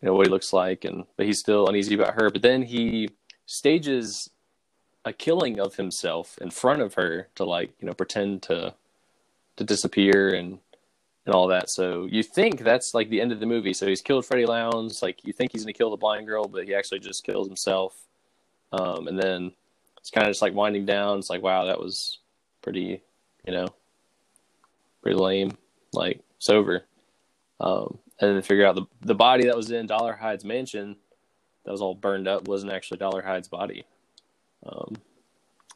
you 0.00 0.06
know 0.06 0.14
what 0.14 0.26
he 0.26 0.30
looks 0.30 0.52
like 0.52 0.84
and 0.84 1.04
but 1.16 1.26
he's 1.26 1.40
still 1.40 1.66
uneasy 1.68 1.94
about 1.94 2.20
her. 2.20 2.30
But 2.30 2.42
then 2.42 2.62
he 2.62 3.10
stages 3.46 4.30
a 5.04 5.12
killing 5.12 5.60
of 5.60 5.76
himself 5.76 6.36
in 6.40 6.50
front 6.50 6.82
of 6.82 6.94
her 6.94 7.28
to 7.36 7.44
like 7.44 7.72
you 7.80 7.86
know 7.86 7.94
pretend 7.94 8.42
to 8.44 8.74
to 9.56 9.64
disappear 9.64 10.34
and 10.34 10.58
and 11.24 11.34
all 11.34 11.48
that. 11.48 11.70
So 11.70 12.06
you 12.10 12.22
think 12.22 12.60
that's 12.60 12.94
like 12.94 13.08
the 13.08 13.20
end 13.20 13.32
of 13.32 13.40
the 13.40 13.46
movie. 13.46 13.72
So 13.72 13.86
he's 13.86 14.02
killed 14.02 14.26
Freddy 14.26 14.46
Lounds. 14.46 15.02
Like 15.02 15.24
you 15.24 15.32
think 15.32 15.52
he's 15.52 15.64
gonna 15.64 15.72
kill 15.72 15.90
the 15.90 15.96
blind 15.96 16.26
girl, 16.26 16.46
but 16.46 16.64
he 16.64 16.74
actually 16.74 17.00
just 17.00 17.24
kills 17.24 17.48
himself. 17.48 18.06
Um, 18.72 19.08
and 19.08 19.18
then 19.18 19.52
it's 19.98 20.10
kind 20.10 20.26
of 20.26 20.30
just 20.30 20.42
like 20.42 20.54
winding 20.54 20.86
down. 20.86 21.18
It's 21.18 21.30
like 21.30 21.42
wow, 21.42 21.64
that 21.64 21.80
was 21.80 22.18
pretty, 22.62 23.02
you 23.46 23.52
know, 23.52 23.68
pretty 25.02 25.16
lame. 25.16 25.56
Like 25.96 26.20
it's 26.36 26.50
over. 26.50 26.84
Um, 27.58 27.98
and 28.20 28.36
then 28.36 28.42
figure 28.42 28.66
out 28.66 28.74
the 28.74 28.86
the 29.02 29.14
body 29.14 29.44
that 29.46 29.56
was 29.56 29.70
in 29.70 29.86
Dolarhyde's 29.86 30.44
mansion 30.44 30.96
that 31.64 31.72
was 31.72 31.80
all 31.80 31.94
burned 31.94 32.28
up 32.28 32.46
wasn't 32.48 32.72
actually 32.72 32.98
Dolarhyde's 32.98 33.48
body. 33.48 33.84
Um, 34.64 34.96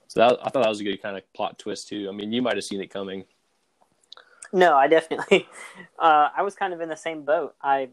so 0.07 0.21
that, 0.21 0.39
I 0.41 0.49
thought 0.49 0.63
that 0.63 0.69
was 0.69 0.81
a 0.81 0.85
good 0.85 1.03
kind 1.03 1.17
of 1.17 1.33
plot 1.33 1.59
twist 1.59 1.89
too. 1.89 2.09
I 2.09 2.13
mean, 2.13 2.33
you 2.33 2.43
might 2.43 2.57
have 2.57 2.65
seen 2.65 2.81
it 2.81 2.89
coming. 2.89 3.25
No, 4.53 4.77
I 4.77 4.89
definitely. 4.89 5.49
Uh, 5.99 6.31
I 6.35 6.41
was 6.41 6.55
kind 6.55 6.73
of 6.73 6.81
in 6.81 6.89
the 6.89 6.97
same 6.97 7.25
boat. 7.27 7.55
I, 7.61 7.91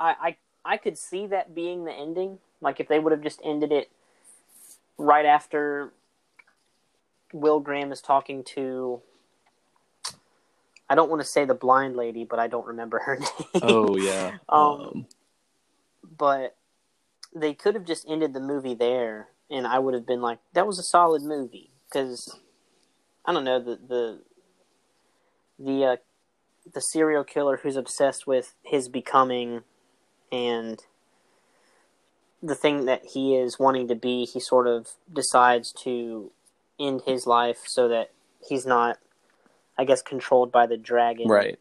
I, 0.00 0.16
I, 0.20 0.36
I 0.64 0.76
could 0.78 0.98
see 0.98 1.28
that 1.28 1.54
being 1.54 1.84
the 1.84 1.92
ending. 1.92 2.38
Like 2.60 2.80
if 2.80 2.88
they 2.88 2.98
would 2.98 3.12
have 3.12 3.22
just 3.22 3.40
ended 3.44 3.70
it 3.70 3.88
right 4.98 5.24
after 5.24 5.92
Will 7.32 7.60
Graham 7.60 7.92
is 7.92 8.00
talking 8.00 8.42
to. 8.54 9.00
I 10.88 10.94
don't 10.94 11.10
want 11.10 11.22
to 11.22 11.28
say 11.28 11.44
the 11.44 11.54
blind 11.54 11.96
lady, 11.96 12.24
but 12.24 12.38
I 12.38 12.46
don't 12.46 12.66
remember 12.66 12.98
her 13.00 13.16
name. 13.54 13.62
Oh 13.62 13.96
yeah. 13.96 14.38
Um, 14.48 15.06
but 16.16 16.56
they 17.34 17.54
could 17.54 17.74
have 17.74 17.84
just 17.84 18.08
ended 18.08 18.34
the 18.34 18.40
movie 18.40 18.74
there, 18.74 19.28
and 19.50 19.66
I 19.66 19.78
would 19.78 19.94
have 19.94 20.06
been 20.06 20.20
like, 20.20 20.38
"That 20.52 20.66
was 20.66 20.78
a 20.78 20.82
solid 20.82 21.22
movie." 21.22 21.70
Because 21.86 22.38
I 23.24 23.32
don't 23.32 23.44
know 23.44 23.58
the 23.58 23.78
the 23.88 24.20
the 25.58 25.84
uh, 25.84 25.96
the 26.72 26.80
serial 26.80 27.24
killer 27.24 27.58
who's 27.62 27.76
obsessed 27.76 28.26
with 28.26 28.54
his 28.62 28.88
becoming 28.88 29.62
and 30.30 30.80
the 32.42 32.54
thing 32.54 32.84
that 32.84 33.04
he 33.06 33.34
is 33.34 33.58
wanting 33.58 33.88
to 33.88 33.94
be. 33.94 34.24
He 34.24 34.40
sort 34.40 34.66
of 34.66 34.90
decides 35.12 35.72
to 35.84 36.30
end 36.78 37.02
his 37.06 37.26
life 37.26 37.62
so 37.66 37.88
that 37.88 38.10
he's 38.46 38.66
not, 38.66 38.98
I 39.76 39.84
guess, 39.84 40.02
controlled 40.02 40.52
by 40.52 40.66
the 40.66 40.76
dragon 40.76 41.28
right. 41.28 41.58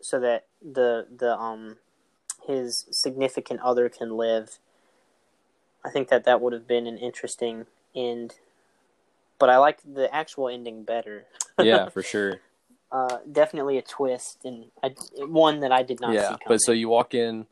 so 0.00 0.20
that 0.20 0.46
the 0.62 1.06
the 1.14 1.36
um 1.36 1.76
his 2.46 2.86
significant 2.90 3.60
other 3.60 3.88
can 3.88 4.16
live. 4.16 4.58
I 5.84 5.90
think 5.90 6.08
that 6.08 6.24
that 6.24 6.40
would 6.40 6.52
have 6.52 6.66
been 6.66 6.86
an 6.86 6.98
interesting 6.98 7.66
end, 7.94 8.34
but 9.38 9.50
I 9.50 9.58
like 9.58 9.80
the 9.82 10.12
actual 10.14 10.48
ending 10.48 10.84
better. 10.84 11.26
Yeah, 11.62 11.90
for 11.90 12.02
sure. 12.02 12.40
Uh, 12.90 13.18
definitely 13.30 13.78
a 13.78 13.82
twist 13.82 14.44
and 14.44 14.64
I, 14.82 14.94
one 15.18 15.60
that 15.60 15.70
I 15.70 15.82
did 15.82 16.00
not 16.00 16.10
see 16.10 16.16
yeah, 16.16 16.36
but 16.46 16.58
so 16.58 16.72
you 16.72 16.88
walk 16.88 17.14
in. 17.14 17.46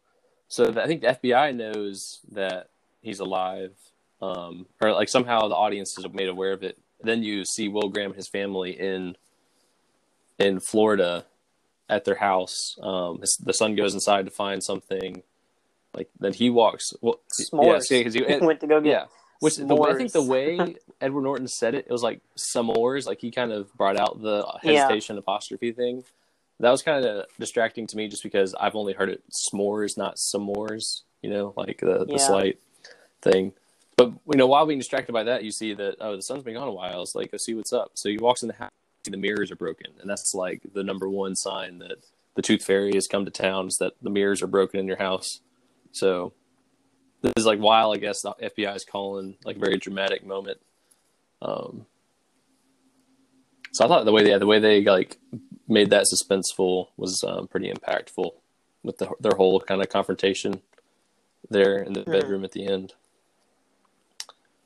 So 0.49 0.69
I 0.81 0.87
think 0.87 1.03
the 1.03 1.19
FBI 1.23 1.55
knows 1.55 2.21
that 2.33 2.71
he's 3.03 3.21
alive, 3.21 3.73
um, 4.21 4.67
or 4.81 4.93
like 4.93 5.09
somehow 5.09 5.47
the 5.49 5.55
audience 5.55 5.97
is 5.97 6.05
made 6.13 6.29
aware 6.29 6.53
of 6.53 6.65
it. 6.65 6.77
Then 7.03 7.23
you 7.23 7.45
see 7.45 7.69
Will 7.69 7.89
Graham 7.89 8.11
and 8.11 8.17
his 8.17 8.29
family 8.29 8.79
in 8.79 9.17
in 10.39 10.61
Florida 10.61 11.27
at 11.89 12.05
their 12.05 12.15
house. 12.17 12.77
Um, 12.83 13.21
his, 13.21 13.37
the 13.45 13.53
son 13.53 13.75
goes 13.75 13.95
inside 13.95 14.25
to 14.27 14.31
find 14.31 14.63
something. 14.63 15.23
Like 15.95 16.09
then 16.19 16.33
he 16.33 16.51
walks. 16.51 16.93
Well, 17.01 17.21
s'mores. 17.33 17.91
Yeah, 17.91 17.99
because 17.99 18.15
you 18.15 18.27
went 18.41 18.61
to 18.61 18.67
go 18.67 18.81
get 18.81 18.91
yeah. 18.91 19.05
Which 19.41 19.57
the, 19.57 19.75
I 19.75 19.95
think 19.95 20.13
the 20.13 20.23
way 20.23 20.77
Edward 21.01 21.23
Norton 21.23 21.49
said 21.49 21.75
it, 21.75 21.87
it 21.89 21.93
was 21.93 22.03
like 22.03 22.21
s'mores. 22.37 23.07
Like 23.07 23.21
he 23.21 23.31
kind 23.31 23.53
of 23.53 23.73
brought 23.75 23.97
out 23.99 24.21
the 24.21 24.47
Yeah. 24.63 24.83
hesitation 24.83 25.17
apostrophe 25.19 25.73
thing. 25.73 26.05
That 26.61 26.71
was 26.71 26.83
kind 26.83 27.05
of 27.07 27.25
distracting 27.39 27.87
to 27.87 27.97
me, 27.97 28.09
just 28.09 28.23
because 28.23 28.55
I've 28.55 28.75
only 28.77 28.93
heard 28.93 29.09
it 29.09 29.23
s'mores, 29.33 29.97
not 29.97 30.17
s'mores. 30.17 31.03
You 31.23 31.31
know, 31.31 31.55
like 31.57 31.79
the, 31.81 32.05
the 32.05 32.19
slight 32.19 32.59
thing. 33.23 33.53
But 34.01 34.13
you 34.33 34.39
know, 34.39 34.47
while 34.47 34.65
being 34.65 34.79
distracted 34.79 35.13
by 35.13 35.25
that, 35.25 35.45
you 35.45 35.51
see 35.53 35.75
that 35.75 35.97
oh, 36.01 36.17
the 36.17 36.23
sun's 36.23 36.43
been 36.43 36.55
gone 36.55 36.69
a 36.69 36.73
while. 36.73 37.03
It's 37.03 37.15
like 37.15 37.33
go 37.33 37.37
see 37.37 37.55
what's 37.55 37.75
up. 37.75 37.91
So 37.95 38.09
he 38.09 38.17
walks 38.17 38.41
in 38.41 38.49
the 38.49 38.55
house, 38.55 38.71
the 39.05 39.19
mirrors 39.19 39.51
are 39.51 39.57
broken, 39.57 39.89
and 40.01 40.09
that's 40.09 40.33
like 40.35 40.63
the 40.73 40.83
number 40.83 41.07
one 41.07 41.37
sign 41.37 41.81
that 41.81 41.99
the 42.35 42.41
tooth 42.41 42.65
fairy 42.65 42.93
has 42.95 43.07
come 43.07 43.27
to 43.27 43.31
town. 43.31 43.67
Is 43.67 43.77
that 43.77 43.93
the 44.01 44.09
mirrors 44.09 44.41
are 44.41 44.47
broken 44.47 44.81
in 44.81 44.87
your 44.87 44.97
house. 44.97 45.41
So 45.93 46.33
this 47.21 47.35
is 47.37 47.45
like 47.45 47.59
while 47.59 47.93
I 47.93 47.99
guess 47.99 48.23
the 48.23 48.33
FBI 48.43 48.75
is 48.75 48.87
calling 48.87 49.37
like 49.45 49.57
a 49.57 49.61
very 49.61 49.77
dramatic 49.77 50.25
moment. 50.25 50.61
Um, 51.43 51.85
so 53.73 53.85
I 53.85 53.89
thought 53.89 54.07
the 54.07 54.13
way 54.13 54.25
they 54.25 54.39
the 54.39 54.47
way 54.47 54.61
they 54.61 54.83
like 54.83 55.19
made 55.69 55.91
that 55.91 56.07
suspenseful 56.11 56.87
was 56.97 57.23
um, 57.23 57.49
pretty 57.49 57.71
impactful 57.71 58.31
with 58.83 58.97
the, 58.97 59.11
their 59.21 59.37
whole 59.37 59.61
kind 59.61 59.83
of 59.83 59.91
confrontation 59.91 60.63
there 61.51 61.83
in 61.83 61.93
the 61.93 62.01
Mhm. 62.01 62.13
bedroom 62.13 62.45
at 62.45 62.53
the 62.53 62.67
end. 62.67 62.95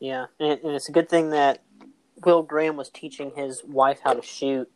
Yeah, 0.01 0.27
and, 0.39 0.61
and 0.63 0.73
it's 0.73 0.89
a 0.89 0.93
good 0.93 1.09
thing 1.09 1.31
that 1.31 1.63
Will 2.25 2.43
Graham 2.43 2.77
was 2.77 2.91
teaching 2.91 3.33
his 3.37 3.63
wife 3.65 4.01
how 4.03 4.15
to 4.15 4.23
shoot. 4.23 4.71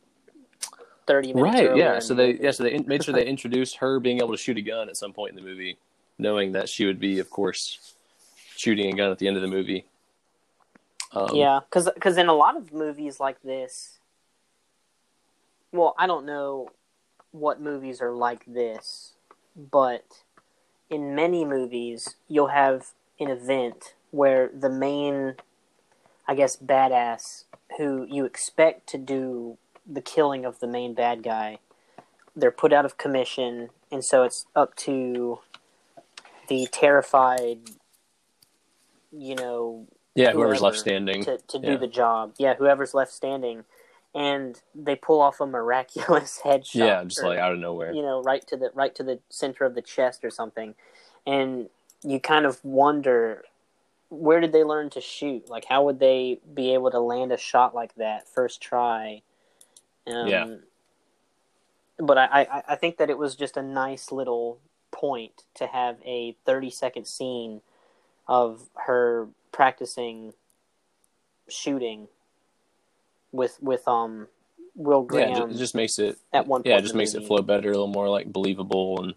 Thirty 1.06 1.32
minutes 1.32 1.54
right? 1.54 1.76
Yeah. 1.76 1.98
So 2.00 2.14
they 2.14 2.38
yeah 2.38 2.50
so 2.50 2.64
they 2.64 2.78
made 2.80 3.02
sure 3.02 3.14
they 3.14 3.26
introduced 3.36 3.76
her 3.76 3.98
being 3.98 4.18
able 4.18 4.32
to 4.32 4.36
shoot 4.36 4.58
a 4.58 4.62
gun 4.62 4.88
at 4.88 4.96
some 4.96 5.12
point 5.12 5.30
in 5.30 5.36
the 5.36 5.48
movie, 5.48 5.78
knowing 6.18 6.52
that 6.52 6.68
she 6.68 6.84
would 6.84 7.00
be, 7.00 7.18
of 7.18 7.30
course, 7.30 7.94
shooting 8.56 8.92
a 8.92 8.96
gun 8.96 9.10
at 9.10 9.18
the 9.18 9.26
end 9.26 9.36
of 9.36 9.42
the 9.42 9.48
movie. 9.48 9.86
Um, 11.12 11.34
Yeah, 11.34 11.60
because 11.70 12.16
in 12.18 12.28
a 12.28 12.34
lot 12.34 12.56
of 12.56 12.72
movies 12.72 13.18
like 13.18 13.40
this, 13.42 13.98
well, 15.72 15.94
I 15.98 16.06
don't 16.06 16.26
know 16.26 16.68
what 17.30 17.60
movies 17.60 18.00
are 18.00 18.12
like 18.12 18.44
this, 18.46 19.14
but 19.56 20.04
in 20.90 21.14
many 21.14 21.44
movies, 21.44 22.16
you'll 22.28 22.48
have 22.48 22.88
an 23.20 23.30
event 23.30 23.94
where 24.10 24.48
the 24.52 24.70
main, 24.70 25.34
I 26.26 26.34
guess, 26.34 26.56
badass 26.56 27.44
who 27.76 28.06
you 28.08 28.24
expect 28.24 28.86
to 28.88 28.98
do 28.98 29.58
the 29.86 30.00
killing 30.00 30.44
of 30.44 30.60
the 30.60 30.66
main 30.66 30.94
bad 30.94 31.22
guy, 31.22 31.58
they're 32.36 32.50
put 32.50 32.72
out 32.72 32.84
of 32.84 32.96
commission, 32.98 33.70
and 33.90 34.04
so 34.04 34.22
it's 34.22 34.46
up 34.54 34.74
to 34.76 35.40
the 36.48 36.66
terrified, 36.70 37.58
you 39.12 39.34
know, 39.34 39.86
Yeah. 40.14 40.32
Whoever's 40.32 40.58
whoever 40.60 40.64
left 40.72 40.78
standing. 40.78 41.22
to, 41.24 41.38
to 41.38 41.58
do 41.58 41.72
Yeah. 41.72 41.76
the 41.76 41.86
job. 41.86 42.34
Yeah, 42.38 42.54
whoever's 42.54 42.94
left 42.94 43.12
standing, 43.12 43.64
and 44.14 44.60
they 44.74 44.96
pull 44.96 45.20
off 45.20 45.40
a 45.40 45.46
miraculous 45.46 46.40
headshot. 46.44 46.74
yeah. 46.74 47.04
Just 47.04 47.22
or, 47.22 47.28
like 47.28 47.38
out 47.38 47.52
of 47.52 47.58
nowhere. 47.58 47.92
you 47.92 48.02
know, 48.02 48.22
right 48.22 48.46
to 48.48 48.56
the 48.56 48.70
right 48.74 48.94
to 48.94 49.02
the 49.02 49.20
center 49.28 49.64
of 49.64 49.74
the 49.74 49.82
chest 49.82 50.24
or 50.24 50.30
something, 50.30 50.74
and 51.26 51.68
you 52.02 52.20
kind 52.20 52.46
of 52.46 52.64
wonder 52.64 53.44
where 54.10 54.40
did 54.40 54.52
they 54.52 54.64
learn 54.64 54.90
to 54.90 55.00
shoot? 55.00 55.48
Like, 55.50 55.64
how 55.66 55.84
would 55.84 56.00
they 56.00 56.40
be 56.54 56.72
able 56.74 56.90
to 56.90 57.00
land 57.00 57.32
a 57.32 57.36
shot 57.36 57.74
like 57.74 57.94
that 57.96 58.26
first 58.28 58.60
try? 58.60 59.22
Um, 60.06 60.26
Yeah. 60.28 60.56
But 61.98 62.16
I, 62.16 62.24
I, 62.42 62.62
I 62.68 62.76
think 62.76 62.98
that 62.98 63.10
it 63.10 63.18
was 63.18 63.34
just 63.34 63.56
a 63.56 63.62
nice 63.62 64.12
little 64.12 64.60
point 64.92 65.42
to 65.54 65.66
have 65.66 65.96
a 66.04 66.36
30 66.46 66.70
second 66.70 67.06
scene 67.06 67.60
of 68.28 68.68
her 68.86 69.28
practicing 69.52 70.32
shooting 71.48 72.08
with 73.32 73.58
with 73.60 73.86
um 73.88 74.28
Will 74.76 75.02
Graham. 75.02 75.30
Yeah. 75.50 75.54
It 75.56 75.58
just 75.58 75.74
makes 75.74 75.98
it. 75.98 76.18
at 76.32 76.46
one 76.46 76.60
point. 76.60 76.66
Yeah. 76.66 76.78
It 76.78 76.82
just 76.82 76.94
makes 76.94 77.14
it 77.14 77.26
flow 77.26 77.42
better, 77.42 77.68
a 77.68 77.72
little 77.72 77.86
more 77.88 78.08
like 78.08 78.32
believable 78.32 79.02
and 79.02 79.14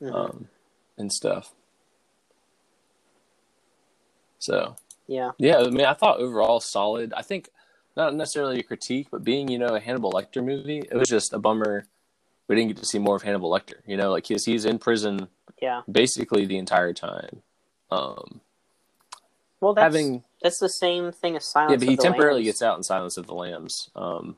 Mhm. 0.00 0.14
um 0.14 0.48
and 0.96 1.12
stuff. 1.12 1.52
So 4.42 4.76
yeah, 5.06 5.30
Yeah, 5.38 5.58
I 5.58 5.70
mean, 5.70 5.86
I 5.86 5.94
thought 5.94 6.18
overall 6.18 6.60
solid. 6.60 7.12
I 7.14 7.22
think 7.22 7.48
not 7.96 8.14
necessarily 8.14 8.60
a 8.60 8.62
critique, 8.62 9.08
but 9.10 9.24
being 9.24 9.48
you 9.48 9.58
know 9.58 9.74
a 9.74 9.80
Hannibal 9.80 10.12
Lecter 10.12 10.44
movie, 10.44 10.78
it 10.78 10.94
was 10.94 11.08
just 11.08 11.32
a 11.32 11.38
bummer 11.38 11.84
we 12.48 12.56
didn't 12.56 12.68
get 12.68 12.76
to 12.78 12.86
see 12.86 12.98
more 12.98 13.16
of 13.16 13.22
Hannibal 13.22 13.50
Lecter. 13.50 13.80
You 13.86 13.96
know, 13.96 14.10
like 14.10 14.26
he's 14.26 14.44
he's 14.44 14.64
in 14.64 14.78
prison 14.78 15.28
yeah. 15.60 15.82
basically 15.90 16.44
the 16.44 16.58
entire 16.58 16.92
time. 16.92 17.42
Um, 17.90 18.40
Well, 19.60 19.74
that's 19.74 19.94
having 19.94 20.24
that's 20.42 20.58
the 20.58 20.68
same 20.68 21.12
thing 21.12 21.36
as 21.36 21.44
Silence. 21.44 21.72
yeah, 21.72 21.78
but 21.78 21.88
he 21.88 21.96
temporarily 21.96 22.40
Lambs. 22.40 22.48
gets 22.48 22.62
out 22.62 22.76
in 22.76 22.82
Silence 22.82 23.16
of 23.16 23.26
the 23.26 23.34
Lambs. 23.34 23.90
Um, 23.94 24.36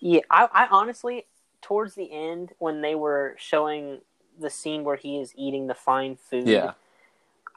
Yeah, 0.00 0.20
I, 0.30 0.48
I 0.52 0.66
honestly, 0.70 1.26
towards 1.62 1.94
the 1.94 2.12
end, 2.12 2.52
when 2.58 2.82
they 2.82 2.94
were 2.94 3.36
showing 3.38 4.00
the 4.38 4.50
scene 4.50 4.84
where 4.84 4.96
he 4.96 5.18
is 5.20 5.32
eating 5.36 5.66
the 5.66 5.74
fine 5.74 6.16
food, 6.16 6.48
yeah, 6.48 6.72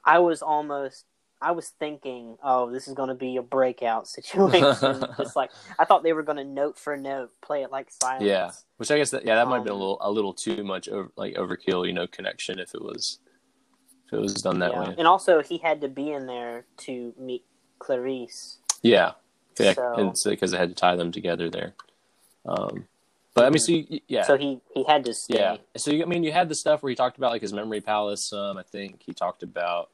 I 0.05 0.19
was 0.19 0.41
almost, 0.41 1.05
I 1.41 1.51
was 1.51 1.69
thinking, 1.69 2.37
oh, 2.43 2.71
this 2.71 2.87
is 2.87 2.93
going 2.95 3.09
to 3.09 3.15
be 3.15 3.37
a 3.37 3.41
breakout 3.43 4.07
situation. 4.17 5.03
Just 5.17 5.35
like 5.35 5.51
I 5.77 5.85
thought 5.85 6.03
they 6.03 6.13
were 6.13 6.23
going 6.23 6.37
to 6.37 6.43
note 6.43 6.77
for 6.79 6.97
note 6.97 7.31
play 7.41 7.63
it 7.63 7.71
like 7.71 7.89
silence. 8.01 8.23
yeah. 8.23 8.51
Which 8.77 8.89
I 8.91 8.97
guess 8.97 9.11
that 9.11 9.25
yeah, 9.25 9.35
that 9.35 9.47
might 9.47 9.57
have 9.57 9.63
been 9.63 9.73
a 9.73 9.75
Um, 9.75 9.79
little 9.81 9.97
a 10.01 10.11
little 10.11 10.33
too 10.33 10.63
much 10.63 10.87
over, 10.89 11.11
like 11.15 11.35
overkill. 11.35 11.85
You 11.85 11.93
know, 11.93 12.07
connection 12.07 12.59
if 12.59 12.73
it 12.73 12.81
was 12.81 13.19
if 14.07 14.13
it 14.13 14.19
was 14.19 14.35
done 14.35 14.59
that 14.59 14.71
Yeah. 14.71 14.89
way. 14.89 14.95
And 14.97 15.07
also, 15.07 15.41
he 15.43 15.57
had 15.57 15.81
to 15.81 15.87
be 15.87 16.11
in 16.11 16.25
there 16.27 16.65
to 16.77 17.13
meet 17.19 17.43
Clarice. 17.79 18.57
Yeah, 18.81 19.13
yeah, 19.59 19.73
So- 19.73 20.13
because 20.29 20.51
they 20.51 20.57
had 20.57 20.69
to 20.69 20.75
tie 20.75 20.95
them 20.95 21.11
together 21.11 21.49
there. 21.49 21.73
Um, 22.45 22.87
but 23.33 23.45
I 23.45 23.49
mean, 23.49 23.59
so 23.59 23.71
you, 23.73 23.99
yeah, 24.07 24.23
So 24.23 24.37
he 24.37 24.61
he 24.73 24.83
had 24.85 25.03
to 25.05 25.13
stay. 25.13 25.35
Yeah. 25.37 25.57
So 25.75 25.91
you, 25.91 26.03
I 26.03 26.05
mean, 26.07 26.23
you 26.23 26.31
had 26.31 26.49
the 26.49 26.55
stuff 26.55 26.81
where 26.81 26.89
he 26.89 26.95
talked 26.95 27.17
about 27.17 27.31
like 27.31 27.41
his 27.41 27.53
memory 27.53 27.81
palace. 27.81 28.31
Um, 28.33 28.57
I 28.57 28.63
think 28.63 29.03
he 29.05 29.13
talked 29.13 29.43
about 29.43 29.89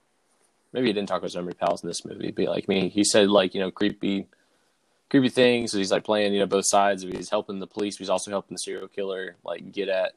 maybe 0.74 0.88
he 0.88 0.94
didn't 0.94 1.08
talk 1.08 1.20
about 1.20 1.28
his 1.28 1.36
memory 1.36 1.54
palace 1.54 1.84
in 1.84 1.88
this 1.88 2.06
movie, 2.06 2.32
but 2.32 2.46
like 2.46 2.68
me, 2.68 2.90
he 2.90 3.04
said 3.04 3.30
like 3.30 3.54
you 3.54 3.62
know 3.62 3.72
creepy, 3.72 4.28
creepy 5.10 5.30
things. 5.30 5.72
So 5.72 5.78
he's 5.78 5.92
like 5.92 6.04
playing 6.04 6.34
you 6.34 6.40
know 6.40 6.46
both 6.46 6.68
sides. 6.68 7.04
He's 7.04 7.30
helping 7.30 7.60
the 7.60 7.68
police, 7.68 7.98
he's 7.98 8.10
also 8.10 8.32
helping 8.32 8.56
the 8.56 8.60
serial 8.60 8.88
killer 8.88 9.36
like 9.46 9.72
get 9.72 9.90
at 9.90 10.14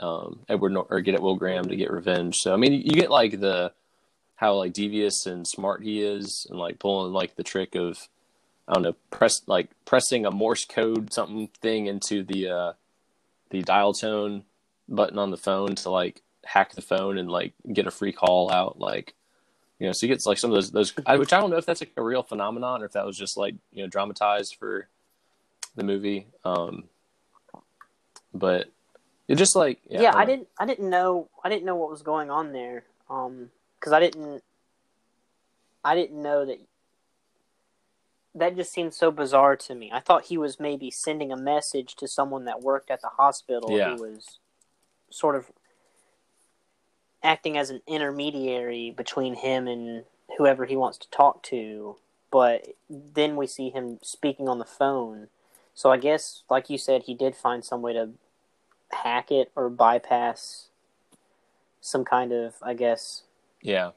um, 0.00 0.40
Edward 0.48 0.72
Nor- 0.72 0.86
or 0.90 1.00
get 1.00 1.14
at 1.14 1.22
Will 1.22 1.36
Graham 1.36 1.64
to 1.68 1.76
get 1.76 1.90
revenge. 1.90 2.36
So 2.38 2.52
I 2.52 2.56
mean, 2.56 2.72
you 2.72 2.92
get 2.92 3.10
like 3.10 3.40
the 3.40 3.72
how 4.36 4.54
like 4.54 4.72
devious 4.72 5.26
and 5.26 5.46
smart 5.46 5.82
he 5.82 6.02
is, 6.02 6.46
and 6.50 6.58
like 6.58 6.78
pulling 6.78 7.12
like 7.12 7.36
the 7.36 7.42
trick 7.42 7.74
of 7.74 8.08
I 8.66 8.74
don't 8.74 8.82
know 8.82 8.96
press 9.10 9.42
like 9.46 9.70
pressing 9.84 10.26
a 10.26 10.30
Morse 10.30 10.64
code 10.64 11.12
something 11.12 11.48
thing 11.60 11.86
into 11.86 12.22
the 12.22 12.48
uh, 12.48 12.72
the 13.50 13.62
dial 13.62 13.92
tone 13.92 14.44
button 14.88 15.18
on 15.18 15.30
the 15.30 15.36
phone 15.36 15.74
to 15.74 15.90
like 15.90 16.22
hack 16.44 16.72
the 16.74 16.82
phone 16.82 17.18
and 17.18 17.30
like 17.30 17.52
get 17.72 17.86
a 17.86 17.90
free 17.90 18.12
call 18.12 18.50
out 18.50 18.78
like 18.78 19.14
you 19.78 19.86
know 19.86 19.92
so 19.92 20.06
he 20.06 20.08
gets 20.08 20.26
like 20.26 20.38
some 20.38 20.50
of 20.50 20.54
those 20.54 20.70
those 20.70 20.92
I, 21.06 21.16
which 21.16 21.32
i 21.32 21.40
don't 21.40 21.50
know 21.50 21.56
if 21.56 21.66
that's 21.66 21.80
like 21.80 21.92
a 21.96 22.02
real 22.02 22.22
phenomenon 22.22 22.82
or 22.82 22.86
if 22.86 22.92
that 22.92 23.06
was 23.06 23.16
just 23.16 23.36
like 23.36 23.54
you 23.72 23.82
know 23.82 23.88
dramatized 23.88 24.56
for 24.56 24.88
the 25.76 25.84
movie 25.84 26.26
um 26.44 26.84
but 28.34 28.68
it 29.28 29.36
just 29.36 29.54
like 29.54 29.78
Yeah, 29.88 30.00
yeah, 30.02 30.16
I 30.16 30.24
didn't. 30.24 30.48
I 30.58 30.64
didn't 30.64 30.88
know. 30.88 31.28
I 31.44 31.50
didn't 31.50 31.66
know 31.66 31.76
what 31.76 31.90
was 31.90 32.02
going 32.02 32.30
on 32.30 32.52
there. 32.52 32.84
Um, 33.10 33.50
because 33.78 33.92
I 33.92 34.00
didn't. 34.00 34.42
I 35.84 35.94
didn't 35.94 36.20
know 36.22 36.46
that. 36.46 36.58
That 38.34 38.56
just 38.56 38.72
seemed 38.72 38.94
so 38.94 39.10
bizarre 39.10 39.56
to 39.56 39.74
me. 39.74 39.90
I 39.92 40.00
thought 40.00 40.26
he 40.26 40.38
was 40.38 40.58
maybe 40.58 40.90
sending 40.90 41.30
a 41.30 41.36
message 41.36 41.94
to 41.96 42.08
someone 42.08 42.44
that 42.46 42.62
worked 42.62 42.90
at 42.90 43.02
the 43.02 43.08
hospital 43.08 43.76
Yeah. 43.76 43.96
who 43.96 44.02
was 44.02 44.38
sort 45.10 45.36
of 45.36 45.50
acting 47.22 47.56
as 47.56 47.70
an 47.70 47.82
intermediary 47.86 48.92
between 48.96 49.34
him 49.34 49.66
and 49.66 50.04
whoever 50.36 50.64
he 50.64 50.76
wants 50.76 50.98
to 50.98 51.10
talk 51.10 51.42
to. 51.44 51.96
But 52.30 52.68
then 52.88 53.36
we 53.36 53.46
see 53.46 53.70
him 53.70 53.98
speaking 54.02 54.48
on 54.48 54.58
the 54.58 54.64
phone. 54.64 55.28
So 55.74 55.90
I 55.90 55.96
guess, 55.96 56.42
like 56.50 56.68
you 56.68 56.78
said, 56.78 57.04
he 57.04 57.14
did 57.14 57.34
find 57.34 57.64
some 57.64 57.82
way 57.82 57.92
to 57.92 58.10
hack 58.90 59.30
it 59.30 59.50
or 59.54 59.68
bypass 59.68 60.66
some 61.80 62.04
kind 62.04 62.32
of, 62.32 62.54
I 62.62 62.74
guess, 62.74 63.22
yeah 63.62 63.90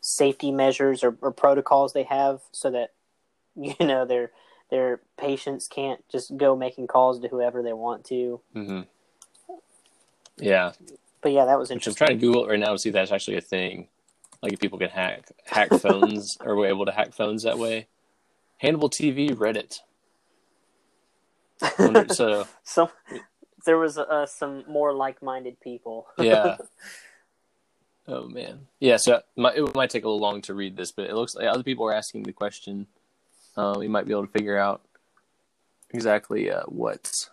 safety 0.00 0.50
measures 0.50 1.04
or, 1.04 1.16
or 1.20 1.30
protocols 1.30 1.92
they 1.92 2.04
have 2.04 2.40
so 2.52 2.70
that 2.70 2.92
you 3.56 3.74
know 3.80 4.04
their 4.04 4.30
their 4.70 5.00
patients 5.16 5.66
can't 5.66 6.06
just 6.10 6.36
go 6.36 6.54
making 6.54 6.86
calls 6.86 7.20
to 7.20 7.28
whoever 7.28 7.62
they 7.62 7.72
want 7.72 8.04
to. 8.04 8.40
hmm 8.52 8.80
yeah 10.36 10.72
But 11.20 11.32
yeah, 11.32 11.44
that 11.46 11.58
was 11.58 11.68
which 11.68 11.74
i'm 11.74 11.78
interesting. 11.78 12.06
trying 12.06 12.18
to 12.18 12.26
google 12.26 12.44
it 12.44 12.50
right 12.50 12.58
now 12.60 12.72
to 12.72 12.78
see 12.78 12.90
if 12.90 12.92
that's 12.94 13.12
actually 13.12 13.36
a 13.36 13.40
thing 13.40 13.88
like 14.42 14.52
if 14.52 14.60
people 14.60 14.78
can 14.78 14.88
hack 14.90 15.30
hack 15.46 15.70
phones 15.80 16.36
or 16.44 16.54
were 16.56 16.66
able 16.66 16.86
to 16.86 16.92
hack 16.92 17.12
phones 17.12 17.42
that 17.42 17.58
way 17.58 17.88
hannibal 18.58 18.88
tv 18.88 19.30
reddit 19.30 19.80
Wonder- 21.78 22.14
so 22.14 22.46
so 22.62 22.90
there 23.66 23.78
was 23.78 23.98
uh, 23.98 24.24
some 24.24 24.64
more 24.68 24.94
like-minded 24.94 25.60
people. 25.60 26.06
yeah. 26.18 26.56
Oh 28.10 28.26
man, 28.26 28.68
yeah. 28.80 28.96
So 28.96 29.20
my, 29.36 29.52
it 29.52 29.74
might 29.74 29.90
take 29.90 30.02
a 30.02 30.08
little 30.08 30.18
long 30.18 30.40
to 30.42 30.54
read 30.54 30.78
this, 30.78 30.92
but 30.92 31.10
it 31.10 31.14
looks 31.14 31.34
like 31.34 31.46
other 31.46 31.62
people 31.62 31.86
are 31.86 31.92
asking 31.92 32.22
the 32.22 32.32
question. 32.32 32.86
Uh, 33.54 33.74
we 33.78 33.86
might 33.86 34.06
be 34.06 34.12
able 34.12 34.24
to 34.24 34.32
figure 34.32 34.56
out 34.56 34.80
exactly 35.90 36.50
uh, 36.50 36.62
what's 36.68 37.28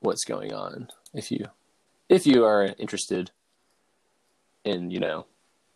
what's 0.00 0.24
going 0.24 0.54
on 0.54 0.88
if 1.12 1.30
you 1.30 1.48
if 2.08 2.26
you 2.26 2.44
are 2.44 2.74
interested 2.78 3.30
in 4.64 4.90
you 4.90 5.00
know 5.00 5.26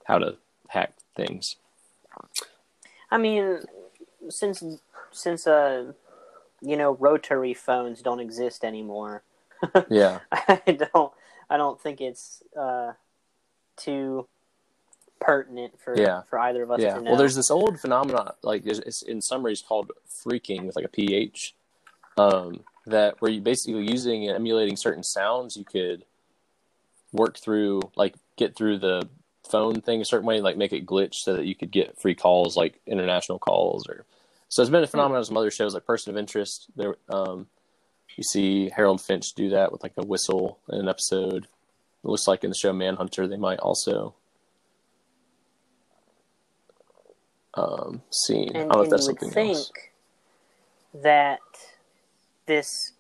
how 0.05 0.19
to 0.19 0.37
hack 0.69 0.95
things. 1.15 1.57
I 3.11 3.19
mean, 3.19 3.61
since 4.29 4.63
since 5.11 5.47
uh, 5.47 5.93
you 6.61 6.77
know, 6.77 6.97
rotary 6.97 7.55
phones 7.55 8.03
don't 8.03 8.21
exist 8.21 8.65
anymore. 8.65 9.23
Yeah, 9.91 10.21
I 10.31 10.79
don't 10.93 11.13
I 11.51 11.57
don't 11.57 11.81
think 11.81 12.01
it's 12.01 12.45
uh, 12.57 12.93
too 13.77 14.29
pertinent 15.21 15.81
for 15.81 15.99
Yeah. 15.99 16.23
for 16.31 16.39
either 16.39 16.63
of 16.63 16.71
us 16.71 16.81
yeah. 16.81 16.95
to 16.95 17.01
know. 17.01 17.11
Well, 17.11 17.19
there's 17.19 17.35
this 17.35 17.51
old 17.51 17.81
phenomenon, 17.81 18.33
like 18.43 18.65
it's 18.67 19.03
in 19.03 19.21
summaries 19.21 19.61
called 19.61 19.91
phreaking 20.09 20.65
with 20.65 20.77
like 20.77 20.85
a 20.85 20.89
ph, 20.89 21.57
um, 22.17 22.61
that 22.87 23.21
where 23.21 23.33
you 23.33 23.41
basically 23.41 23.83
using 23.83 24.29
and 24.29 24.37
emulating 24.37 24.77
certain 24.77 25.03
sounds, 25.03 25.57
you 25.57 25.65
could 25.65 26.05
work 27.13 27.39
through, 27.39 27.81
like 27.97 28.15
get 28.37 28.57
through 28.57 28.79
the 28.79 29.09
phone 29.51 29.81
thing 29.81 30.01
a 30.01 30.05
certain 30.05 30.27
way, 30.27 30.41
like 30.41 30.57
make 30.57 30.73
it 30.73 30.87
glitch 30.87 31.15
so 31.15 31.35
that 31.35 31.47
you 31.47 31.55
could 31.55 31.71
get 31.71 32.01
free 32.01 32.15
calls, 32.15 32.57
like 32.57 32.81
international 32.87 33.39
calls 33.39 33.87
or 33.89 34.05
So 34.49 34.63
it's 34.63 34.71
been 34.71 34.83
a 34.83 34.87
phenomenon 34.87 35.21
in 35.21 35.25
some 35.25 35.37
other 35.37 35.51
shows 35.51 35.75
like 35.75 35.87
Person 35.87 36.11
of 36.11 36.19
Interest. 36.19 36.67
There, 36.77 36.97
um, 37.09 37.47
you 38.17 38.25
see 38.25 38.71
Harold 38.71 39.01
Finch 39.01 39.33
do 39.35 39.51
that 39.51 39.71
with 39.73 39.83
like 39.83 39.93
a 39.97 40.05
whistle 40.05 40.59
in 40.69 40.81
an 40.81 40.89
episode. 40.89 41.45
It 41.45 42.09
looks 42.09 42.27
like 42.27 42.45
in 42.45 42.51
the 42.51 42.57
show 42.57 42.73
Manhunter, 42.73 43.27
they 43.27 43.37
might 43.37 43.61
also 43.61 44.15
um, 47.55 48.03
see. 48.11 48.49
I 48.55 48.59
And, 48.59 48.69
don't 48.71 48.71
know 48.71 48.83
if 48.83 48.91
that's 48.91 49.07
something 49.07 49.31
think 49.31 49.57
else. 49.57 49.73
that 50.95 51.41
this 52.47 52.93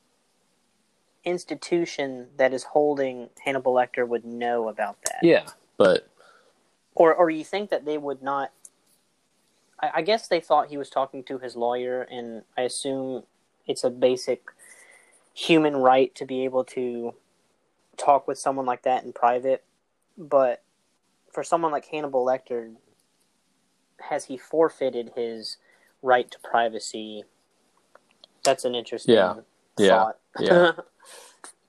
institution 1.25 2.29
that 2.37 2.53
is 2.53 2.65
holding 2.65 3.29
Hannibal 3.45 3.75
Lecter 3.75 4.07
would 4.07 4.25
know 4.25 4.69
about 4.69 4.99
that. 5.05 5.19
Yeah, 5.23 5.47
but 5.77 6.09
Or, 6.95 7.15
or 7.15 7.31
you 7.31 7.45
think 7.45 7.71
that 7.71 7.85
they 7.85 7.99
would 7.99 8.23
not. 8.23 8.53
I, 9.81 9.91
I 9.97 10.03
guess 10.03 10.29
they 10.29 10.41
thought 10.41 10.69
he 10.69 10.77
was 10.77 10.91
talking 10.91 11.23
to 11.25 11.39
his 11.39 11.57
lawyer, 11.57 12.03
and 12.03 12.43
I 12.57 12.63
assume 12.63 13.25
it's 13.67 13.85
a 13.85 13.91
basic 13.91 14.51
human 15.35 15.77
right 15.77 16.15
to 16.17 16.25
be 16.25 16.45
able 16.45 16.65
to 16.65 17.15
talk 17.97 18.27
with 18.27 18.39
someone 18.39 18.67
like 18.67 18.83
that 18.83 19.05
in 19.05 19.13
private. 19.13 19.65
But 20.17 20.63
for 21.33 21.45
someone 21.45 21.71
like 21.71 21.87
Hannibal 21.87 22.25
Lecter, 22.25 22.75
has 24.01 24.25
he 24.25 24.37
forfeited 24.37 25.13
his 25.15 25.59
right 26.03 26.31
to 26.31 26.39
privacy? 26.41 27.25
That's 28.43 28.65
an 28.65 28.75
interesting 28.75 29.15
Yeah. 29.15 29.35
Yeah. 29.79 29.89
thought. 29.91 30.19
Yeah. 30.41 30.53
uh, 30.55 30.73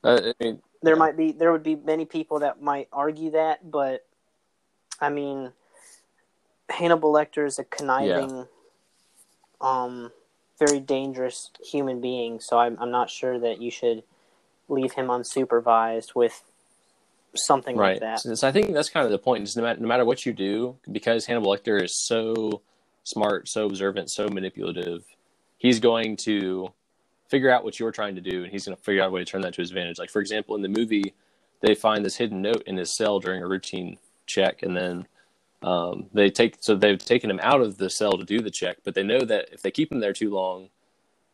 I 0.02 0.32
mean, 0.40 0.62
there 0.82 0.96
might 0.96 1.16
be 1.16 1.32
there 1.32 1.52
would 1.52 1.62
be 1.62 1.76
many 1.76 2.04
people 2.04 2.40
that 2.40 2.62
might 2.62 2.88
argue 2.92 3.32
that, 3.32 3.70
but 3.70 4.06
I 5.00 5.10
mean, 5.10 5.52
Hannibal 6.68 7.12
Lecter 7.12 7.46
is 7.46 7.58
a 7.58 7.64
conniving, 7.64 8.46
um, 9.60 10.10
very 10.58 10.80
dangerous 10.80 11.50
human 11.62 12.00
being. 12.00 12.40
So 12.40 12.58
I'm 12.58 12.78
I'm 12.80 12.90
not 12.90 13.10
sure 13.10 13.38
that 13.38 13.60
you 13.60 13.70
should 13.70 14.02
leave 14.68 14.92
him 14.92 15.08
unsupervised 15.08 16.14
with 16.14 16.42
something 17.34 17.76
right. 17.76 18.00
like 18.00 18.22
that. 18.22 18.38
So 18.38 18.48
I 18.48 18.52
think 18.52 18.72
that's 18.72 18.88
kind 18.88 19.04
of 19.04 19.12
the 19.12 19.18
point. 19.18 19.44
Is 19.44 19.56
no 19.56 19.62
matter, 19.62 19.80
no 19.80 19.88
matter 19.88 20.04
what 20.04 20.24
you 20.24 20.32
do, 20.32 20.76
because 20.90 21.26
Hannibal 21.26 21.54
Lecter 21.54 21.82
is 21.82 21.94
so 22.06 22.62
smart, 23.04 23.48
so 23.48 23.66
observant, 23.66 24.10
so 24.10 24.28
manipulative, 24.28 25.04
he's 25.58 25.80
going 25.80 26.16
to 26.16 26.72
figure 27.30 27.50
out 27.50 27.64
what 27.64 27.78
you're 27.78 27.92
trying 27.92 28.16
to 28.16 28.20
do, 28.20 28.42
and 28.42 28.52
he's 28.52 28.66
going 28.66 28.76
to 28.76 28.82
figure 28.82 29.02
out 29.02 29.08
a 29.08 29.10
way 29.10 29.20
to 29.20 29.24
turn 29.24 29.40
that 29.42 29.54
to 29.54 29.62
his 29.62 29.70
advantage. 29.70 29.98
Like 29.98 30.10
for 30.10 30.20
example, 30.20 30.56
in 30.56 30.62
the 30.62 30.68
movie, 30.68 31.14
they 31.60 31.74
find 31.74 32.04
this 32.04 32.16
hidden 32.16 32.42
note 32.42 32.62
in 32.66 32.76
his 32.76 32.96
cell 32.96 33.20
during 33.20 33.42
a 33.42 33.48
routine 33.48 33.98
check, 34.26 34.62
and 34.62 34.76
then 34.76 35.06
um, 35.62 36.06
they 36.12 36.30
take 36.30 36.56
so 36.60 36.74
they've 36.74 36.98
taken 36.98 37.30
him 37.30 37.40
out 37.42 37.60
of 37.60 37.78
the 37.78 37.90
cell 37.90 38.18
to 38.18 38.24
do 38.24 38.40
the 38.40 38.50
check, 38.50 38.78
but 38.84 38.94
they 38.94 39.02
know 39.02 39.20
that 39.20 39.48
if 39.52 39.62
they 39.62 39.70
keep 39.70 39.92
him 39.92 40.00
there 40.00 40.12
too 40.12 40.30
long, 40.30 40.68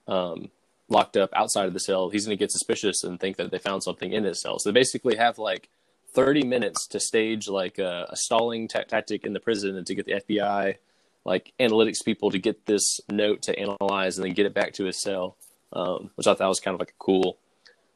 um, 0.06 0.50
locked 0.88 1.16
up 1.16 1.30
outside 1.34 1.66
of 1.66 1.72
the 1.72 1.80
cell, 1.80 2.10
he's 2.10 2.26
going 2.26 2.36
to 2.36 2.42
get 2.42 2.52
suspicious 2.52 3.02
and 3.02 3.18
think 3.18 3.36
that 3.36 3.50
they 3.50 3.58
found 3.58 3.82
something 3.82 4.12
in 4.12 4.24
his 4.24 4.40
cell. 4.40 4.58
So 4.58 4.70
they 4.70 4.74
basically 4.74 5.16
have 5.16 5.38
like 5.38 5.68
30 6.12 6.44
minutes 6.44 6.86
to 6.88 7.00
stage 7.00 7.48
like 7.48 7.78
a, 7.78 8.06
a 8.10 8.16
stalling 8.16 8.68
ta- 8.68 8.84
tactic 8.88 9.24
in 9.24 9.32
the 9.32 9.40
prison 9.40 9.76
and 9.76 9.86
to 9.86 9.94
get 9.94 10.06
the 10.06 10.22
FBI, 10.28 10.76
like 11.24 11.52
analytics 11.58 12.04
people, 12.04 12.30
to 12.30 12.38
get 12.38 12.66
this 12.66 13.00
note 13.10 13.42
to 13.42 13.58
analyze 13.58 14.16
and 14.16 14.24
then 14.24 14.34
get 14.34 14.46
it 14.46 14.54
back 14.54 14.72
to 14.74 14.84
his 14.84 15.00
cell, 15.00 15.36
um, 15.72 16.10
which 16.16 16.26
I 16.26 16.34
thought 16.34 16.48
was 16.48 16.60
kind 16.60 16.74
of 16.74 16.80
like 16.80 16.90
a 16.90 16.98
cool 16.98 17.38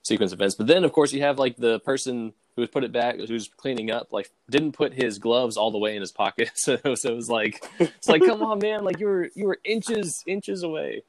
sequence 0.03 0.33
of 0.33 0.39
events. 0.41 0.55
But 0.55 0.67
then, 0.67 0.85
of 0.85 0.93
course, 0.93 1.13
you 1.13 1.23
have 1.23 1.39
like 1.39 1.57
the 1.57 1.81
person 1.81 2.33
who's 2.57 2.69
put 2.69 2.85
it 2.85 2.93
back, 2.93 3.17
who's 3.17 3.49
cleaning 3.49 3.91
up, 3.91 4.13
like 4.13 4.31
didn't 4.51 4.73
put 4.73 4.93
his 4.93 5.19
gloves 5.19 5.57
all 5.57 5.71
the 5.71 5.79
way 5.79 5.95
in 5.95 6.01
his 6.01 6.13
pocket. 6.13 6.51
So, 6.57 6.77
so 6.95 7.13
it 7.13 7.17
was 7.17 7.29
like, 7.31 7.65
it's 7.79 8.09
like, 8.09 8.23
come 8.25 8.43
on, 8.43 8.59
man, 8.59 8.85
like 8.85 8.99
you 8.99 9.07
were 9.07 9.29
you 9.35 9.47
were 9.47 9.59
inches 9.65 10.23
inches 10.27 10.63
away 10.63 11.03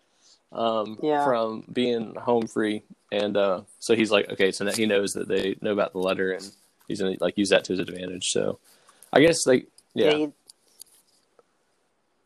um, 0.52 0.98
Yeah. 1.02 1.24
from 1.26 1.64
being 1.72 2.16
home 2.16 2.48
free, 2.48 2.84
and 3.12 3.36
uh, 3.38 3.62
so 3.80 3.96
he's 3.96 4.12
like, 4.12 4.30
okay, 4.32 4.52
so 4.52 4.66
now 4.66 4.72
he 4.74 4.86
knows 4.86 5.14
that 5.14 5.28
they 5.28 5.56
know 5.62 5.72
about 5.72 5.94
the 5.94 6.00
letter, 6.00 6.32
and 6.32 6.50
he's 6.88 7.00
gonna 7.02 7.16
like 7.20 7.38
use 7.38 7.50
that 7.50 7.64
to 7.66 7.74
his 7.74 7.80
advantage. 7.80 8.28
So, 8.32 8.60
I 9.12 9.20
guess 9.22 9.46
like 9.48 9.68
yeah. 9.94 10.16
you- 10.16 10.34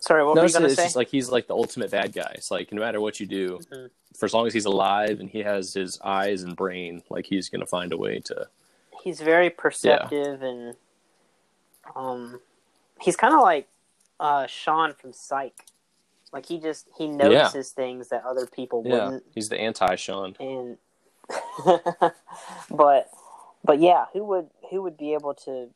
Sorry, 0.08 0.26
what 0.26 0.38
No, 0.38 0.42
were 0.42 0.46
you 0.46 0.52
it's, 0.52 0.54
going 0.54 0.64
to 0.64 0.70
say? 0.70 0.84
just 0.84 0.96
like 0.96 1.10
he's 1.10 1.30
like 1.32 1.48
the 1.48 1.56
ultimate 1.56 1.92
bad 1.92 2.14
guy. 2.14 2.34
It's 2.36 2.52
like 2.52 2.72
no 2.74 2.82
matter 2.82 3.02
what 3.02 3.20
you 3.20 3.28
do, 3.28 3.62
Mhm. 3.62 3.92
for 4.18 4.26
as 4.28 4.34
long 4.34 4.48
as 4.48 4.54
he's 4.54 4.66
alive 4.66 5.20
and 5.22 5.30
he 5.30 5.40
has 5.40 5.74
his 5.74 6.00
eyes 6.04 6.44
and 6.44 6.56
brain, 6.56 7.04
like 7.10 7.26
he's 7.28 7.50
gonna 7.50 7.66
find 7.68 7.94
a 7.94 7.98
way 7.98 8.20
to. 8.26 8.48
he's 9.04 9.22
very 9.22 9.50
perceptive 9.50 10.42
and 10.44 10.76
um 11.96 12.42
he's 13.02 13.16
kind 13.18 13.34
of 13.36 13.42
like 13.42 13.68
uh 14.20 14.48
Shawn 14.48 14.94
from 14.94 15.14
Psych. 15.14 15.66
Like 16.34 16.48
he 16.48 16.60
just 16.60 16.88
he 16.98 17.08
notices 17.08 17.72
things 17.72 18.10
that 18.10 18.24
other 18.26 18.48
people 18.48 18.84
Yeah, 18.84 19.12
wouldn't 19.12 19.26
he's 19.36 19.50
the 19.50 19.60
anti 19.60 19.96
Shawn. 19.96 20.38
and 20.40 20.78
but 22.72 23.10
but 23.64 23.80
yeah, 23.80 24.06
who 24.14 24.24
would 24.26 24.50
who 24.72 24.82
would 24.84 24.98
be 24.98 25.14
able 25.14 25.34
to 25.46 25.70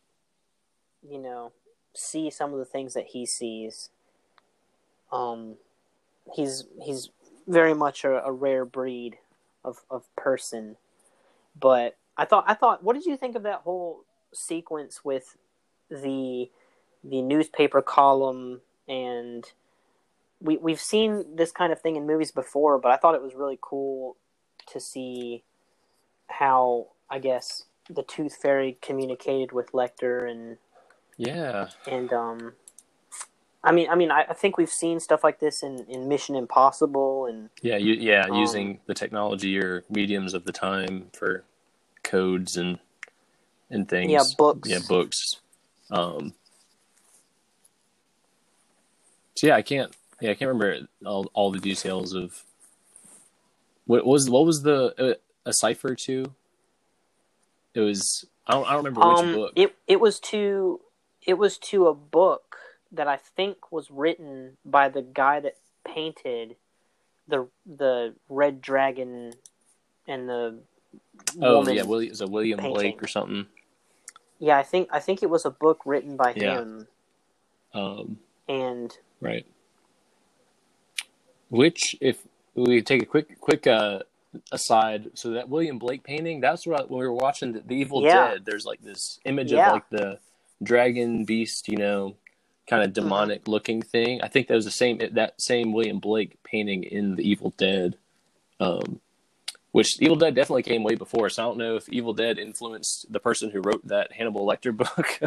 you 1.08 1.20
know 1.20 1.54
see 1.96 2.30
some 2.30 2.54
of 2.54 2.60
the 2.60 2.66
things 2.66 2.94
that 2.96 3.08
he 3.08 3.26
sees? 3.26 3.90
Um 5.12 5.58
he's 6.36 6.66
he's 6.84 7.10
very 7.48 7.74
much 7.74 8.04
a, 8.04 8.24
a 8.26 8.32
rare 8.32 8.66
breed 8.66 9.18
of 9.64 9.80
of 9.90 10.04
person. 10.16 10.78
But 11.60 11.98
I 12.18 12.26
thought 12.26 12.46
I 12.48 12.54
thought 12.54 12.84
what 12.84 12.94
did 12.94 13.06
you 13.06 13.18
think 13.18 13.36
of 13.36 13.44
that 13.44 13.62
whole 13.62 14.04
sequence 14.34 15.04
with 15.04 15.38
the 15.90 16.50
the 17.04 17.22
newspaper 17.22 17.82
column 17.82 18.62
and 18.88 19.46
we 20.42 20.58
we've 20.58 20.80
seen 20.82 21.36
this 21.36 21.52
kind 21.52 21.72
of 21.72 21.82
thing 21.82 21.96
in 21.96 22.08
movies 22.08 22.32
before, 22.32 22.80
but 22.80 22.92
I 22.92 22.98
thought 22.98 23.16
it 23.16 23.22
was 23.22 23.36
really 23.36 23.58
cool 23.62 24.18
to 24.68 24.80
see 24.80 25.44
how 26.28 26.88
I 27.10 27.20
guess 27.20 27.66
the 27.90 28.04
Tooth 28.04 28.36
Fairy 28.36 28.78
communicated 28.82 29.52
with 29.52 29.72
Lecter 29.72 30.30
and 30.30 30.58
Yeah, 31.18 31.70
and 31.88 32.14
um 32.14 32.54
I 33.64 33.72
mean 33.72 33.90
I 33.90 33.96
mean 33.96 34.12
I, 34.12 34.26
I 34.30 34.34
think 34.34 34.58
we've 34.58 34.70
seen 34.70 35.00
stuff 35.00 35.24
like 35.24 35.40
this 35.40 35.64
in, 35.64 35.86
in 35.90 36.08
Mission 36.08 36.36
Impossible 36.36 37.26
and 37.26 37.50
yeah, 37.62 37.78
you, 37.78 37.94
yeah. 37.94 38.26
Um, 38.30 38.36
using 38.36 38.80
the 38.86 38.94
technology 38.94 39.58
or 39.60 39.84
mediums 39.90 40.34
of 40.34 40.46
the 40.46 40.52
time 40.52 41.08
for 41.14 41.44
codes 42.04 42.58
and 42.58 42.80
and 43.70 43.88
things. 43.88 44.12
Yeah, 44.12 44.24
books. 44.38 44.70
Yeah, 44.70 44.80
books. 44.88 45.42
Um. 45.92 46.34
So 49.36 49.48
yeah, 49.48 49.56
I 49.56 49.62
can't. 49.62 49.96
Yeah, 50.22 50.32
I 50.32 50.34
can't 50.34 50.50
remember 50.50 50.88
all, 51.06 51.30
all 51.34 51.52
the 51.52 51.60
details 51.60 52.14
of 52.14 52.44
what 53.86 54.06
was 54.06 54.30
what 54.30 54.46
was 54.46 54.64
the 54.64 54.94
uh, 54.98 55.14
a 55.46 55.54
cipher 55.54 55.96
to. 55.96 56.34
It 57.74 57.80
was 57.80 58.26
I 58.48 58.54
don't 58.54 58.68
I 58.68 58.74
don't 58.74 58.86
remember 58.86 59.00
which 59.10 59.20
um 59.20 59.34
book. 59.34 59.54
it 59.56 59.76
it 59.88 60.00
was 60.00 60.20
to 60.22 60.82
it 61.26 61.36
was 61.36 61.58
to 61.58 61.88
a 61.88 61.94
book 61.94 62.49
that 62.92 63.08
I 63.08 63.18
think 63.18 63.72
was 63.72 63.90
written 63.92 64.58
by 64.66 64.90
the 64.90 65.02
guy 65.02 65.40
that 65.40 65.56
painted 65.86 66.56
the 67.28 67.48
the 67.66 68.16
red 68.30 68.62
dragon 68.62 69.34
and 70.08 70.30
the 70.30 70.60
Oh 71.42 71.68
yeah, 71.70 71.84
William, 71.84 72.12
is 72.12 72.22
it 72.22 72.30
William 72.30 72.60
painting. 72.60 72.74
Blake 72.76 73.04
or 73.04 73.08
something? 73.08 73.48
Yeah, 74.40 74.58
I 74.58 74.64
think 74.64 74.90
I 74.92 75.00
think 75.00 75.22
it 75.24 75.30
was 75.30 75.46
a 75.46 75.50
book 75.52 75.82
written 75.86 76.18
by 76.18 76.34
Yeah. 76.36 76.62
him, 76.62 76.88
Um, 77.74 78.20
and 78.48 78.98
right. 79.22 79.46
Which, 81.50 81.96
if 82.02 82.20
we 82.56 82.82
take 82.82 83.04
a 83.04 83.06
quick 83.06 83.40
quick 83.40 83.68
uh, 83.68 84.00
aside, 84.52 85.12
so 85.16 85.32
that 85.32 85.50
William 85.50 85.80
Blake 85.80 86.04
painting, 86.04 86.42
that's 86.42 86.66
what 86.68 86.90
when 86.90 87.00
we 87.00 87.06
were 87.08 87.14
watching 87.14 87.54
the, 87.54 87.62
the 87.62 87.76
Evil 87.76 88.04
Yeah. 88.04 88.32
Dead. 88.32 88.46
There's 88.46 88.66
like 88.66 88.82
this 88.82 89.20
image 89.26 89.52
Yeah. 89.52 89.68
of 89.68 89.74
like 89.74 89.90
the 89.90 90.20
dragon 90.64 91.26
beast, 91.26 91.68
you 91.68 91.78
know, 91.78 92.16
kind 92.70 92.82
Mm-hmm. 92.82 92.90
of 92.90 92.94
demonic 92.94 93.48
looking 93.48 93.82
thing. 93.82 94.22
I 94.22 94.28
think 94.28 94.48
that 94.48 94.56
was 94.56 94.66
the 94.66 94.72
same 94.72 95.00
that 95.14 95.42
same 95.42 95.74
William 95.74 96.00
Blake 96.00 96.38
painting 96.44 96.84
in 96.84 97.16
the 97.16 97.24
Evil 97.30 97.54
Dead. 97.58 97.98
Um, 98.60 99.00
which 99.72 100.02
Evil 100.02 100.16
Dead 100.16 100.34
definitely 100.34 100.64
came 100.64 100.84
way 100.84 100.96
before. 100.96 101.30
So 101.30 101.44
I 101.44 101.46
don't 101.46 101.58
know 101.60 101.76
if 101.76 101.88
Evil 101.90 102.14
Dead 102.14 102.40
influenced 102.40 103.06
the 103.12 103.20
person 103.20 103.52
who 103.52 103.62
wrote 103.62 103.88
that 103.88 104.12
Hannibal 104.12 104.46
Lecter 104.46 104.76
book 104.84 105.20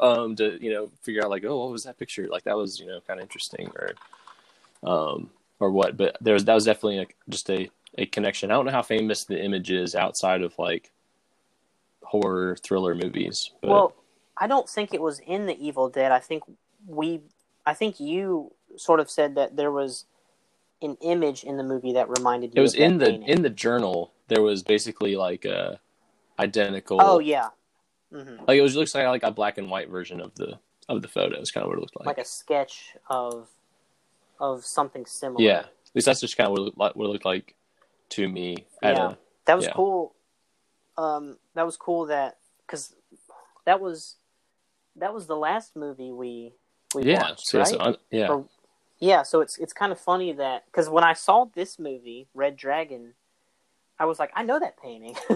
um, 0.00 0.36
to 0.36 0.58
you 0.62 0.72
know 0.72 0.90
figure 1.02 1.22
out 1.22 1.30
like, 1.30 1.44
oh, 1.44 1.58
what 1.58 1.70
was 1.70 1.84
that 1.84 1.98
picture? 1.98 2.26
Like 2.28 2.44
that 2.44 2.56
was 2.56 2.78
you 2.78 2.86
know 2.86 3.00
kind 3.06 3.20
of 3.20 3.24
interesting 3.24 3.70
or 3.76 3.94
um, 4.88 5.30
or 5.60 5.70
what. 5.70 5.96
But 5.96 6.16
there 6.20 6.34
was 6.34 6.44
that 6.46 6.54
was 6.54 6.64
definitely 6.64 6.98
a, 7.00 7.06
just 7.28 7.50
a 7.50 7.70
a 7.96 8.06
connection. 8.06 8.50
I 8.50 8.54
don't 8.54 8.66
know 8.66 8.72
how 8.72 8.82
famous 8.82 9.24
the 9.24 9.42
image 9.42 9.70
is 9.70 9.94
outside 9.94 10.42
of 10.42 10.58
like 10.58 10.90
horror 12.02 12.56
thriller 12.56 12.94
movies. 12.94 13.50
But 13.60 13.70
well, 13.70 13.94
I 14.36 14.46
don't 14.46 14.68
think 14.68 14.92
it 14.94 15.00
was 15.00 15.20
in 15.20 15.46
the 15.46 15.58
Evil 15.64 15.88
Dead. 15.88 16.10
I 16.10 16.18
think 16.20 16.42
we, 16.86 17.20
I 17.66 17.74
think 17.74 18.00
you 18.00 18.52
sort 18.76 19.00
of 19.00 19.10
said 19.10 19.34
that 19.36 19.56
there 19.56 19.70
was 19.70 20.06
an 20.82 20.96
image 21.00 21.44
in 21.44 21.56
the 21.56 21.62
movie 21.62 21.92
that 21.94 22.08
reminded 22.08 22.54
you. 22.54 22.58
it 22.58 22.62
was 22.62 22.74
in 22.74 22.98
the 22.98 23.06
painting. 23.06 23.28
in 23.28 23.42
the 23.42 23.50
journal. 23.50 24.12
There 24.28 24.42
was 24.42 24.62
basically 24.62 25.16
like 25.16 25.44
a 25.44 25.80
identical. 26.38 26.98
Oh 27.00 27.18
yeah, 27.18 27.48
hmm 28.12 28.36
like 28.46 28.58
it 28.58 28.62
was 28.62 28.74
looks 28.76 28.94
like 28.94 29.06
like 29.06 29.22
a 29.22 29.30
black 29.30 29.58
and 29.58 29.70
white 29.70 29.88
version 29.88 30.20
of 30.20 30.34
the 30.34 30.58
of 30.88 31.02
the 31.02 31.08
photo. 31.08 31.38
Is 31.40 31.50
kind 31.50 31.62
of 31.64 31.68
what 31.68 31.78
it 31.78 31.80
looked 31.80 31.96
like. 31.96 32.06
like 32.06 32.18
a 32.18 32.24
sketch 32.24 32.96
of 33.08 33.48
of 34.40 34.64
something 34.64 35.06
similar. 35.06 35.42
Yeah, 35.44 35.58
at 35.60 35.70
least 35.94 36.06
that's 36.06 36.20
just 36.20 36.36
kind 36.36 36.46
of 36.48 36.52
what 36.52 36.60
it, 36.60 36.64
looked 36.64 36.78
like- 36.78 36.96
what 36.96 37.04
it 37.06 37.08
looked 37.08 37.24
like 37.24 37.54
to 38.10 38.28
me. 38.28 38.66
Yeah. 38.82 39.10
a- 39.12 39.16
That 39.46 39.56
was 39.56 39.66
Yeah. 39.66 39.72
cool. 39.74 40.14
Um, 40.96 41.38
that 41.54 41.64
was 41.66 41.76
cool 41.76 42.06
that 42.06 42.38
because 42.66 42.94
that 43.64 43.80
was 43.80 44.16
that 44.96 45.12
was 45.14 45.26
the 45.26 45.36
last 45.36 45.76
movie 45.76 46.12
we 46.12 46.52
we 46.94 47.04
yeah, 47.04 47.22
watched, 47.22 47.46
so 47.46 47.60
right? 47.60 47.74
un- 47.80 47.96
yeah, 48.10 48.28
Or- 48.28 48.48
yeah, 49.00 49.22
so 49.22 49.40
it's 49.40 49.58
it's 49.58 49.72
kind 49.72 49.92
of 49.92 50.00
funny 50.00 50.32
that 50.32 50.66
because 50.66 50.88
when 50.88 51.04
I 51.04 51.12
saw 51.12 51.46
this 51.54 51.78
movie, 51.78 52.28
Red 52.34 52.56
Dragon, 52.56 53.14
I 53.98 54.06
was 54.06 54.18
like, 54.18 54.30
I 54.34 54.42
know 54.44 54.58
that 54.60 54.80
painting. 54.80 55.16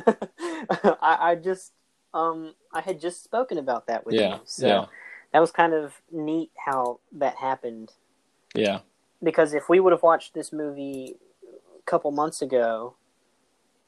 I, 1.02 1.18
I 1.20 1.34
just 1.34 1.72
um 2.14 2.54
I 2.72 2.80
had 2.80 3.00
just 3.00 3.24
spoken 3.24 3.59
about 3.59 3.86
that 3.88 4.06
with 4.06 4.14
yeah, 4.14 4.34
you, 4.34 4.40
so 4.44 4.66
yeah, 4.66 4.86
that 5.32 5.40
was 5.40 5.50
kind 5.50 5.74
of 5.74 6.00
neat 6.11 6.50
how 6.66 7.00
that 7.12 7.36
happened. 7.36 7.92
yeah, 8.54 8.80
Because 9.22 9.54
if 9.54 9.68
we 9.68 9.80
would 9.80 9.92
have 9.92 10.02
watched 10.02 10.34
this 10.34 10.52
movie 10.52 11.16
a 11.78 11.82
couple 11.84 12.11
months 12.12 12.40
ago, 12.40 12.94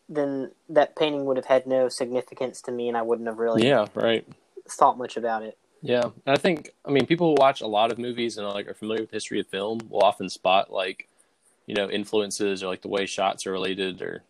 then 0.08 0.50
that 0.68 0.96
painting 0.96 1.24
would 1.24 1.36
have 1.36 1.46
had 1.46 1.66
no 1.66 1.88
significance 1.88 2.60
to 2.62 2.72
me, 2.72 2.88
and 2.88 2.96
I 2.96 3.02
wouldn't 3.02 3.28
have 3.28 3.38
really 3.38 3.62
yeah, 3.62 3.86
right. 3.94 4.26
thought 4.68 4.98
much 4.98 5.16
about 5.16 5.42
it. 5.42 5.56
Yeah, 5.82 6.02
and 6.04 6.12
I 6.26 6.36
think 6.36 6.70
I 6.84 6.90
mean 6.90 7.06
people 7.06 7.28
who 7.28 7.40
watch 7.40 7.60
a 7.60 7.66
lot 7.66 7.90
of 7.90 7.98
movies 7.98 8.36
and 8.36 8.46
like 8.48 8.68
are 8.68 8.74
familiar 8.74 9.02
with 9.02 9.10
the 9.10 9.16
history 9.16 9.40
of 9.40 9.46
film 9.46 9.80
will 9.88 10.02
often 10.02 10.28
spot 10.28 10.72
like 10.72 11.08
you 11.66 11.74
know 11.74 11.88
influences 11.90 12.62
or 12.62 12.66
like 12.66 12.82
the 12.82 12.88
way 12.88 13.06
shots 13.06 13.46
are 13.46 13.52
related 13.52 14.02
or 14.02 14.22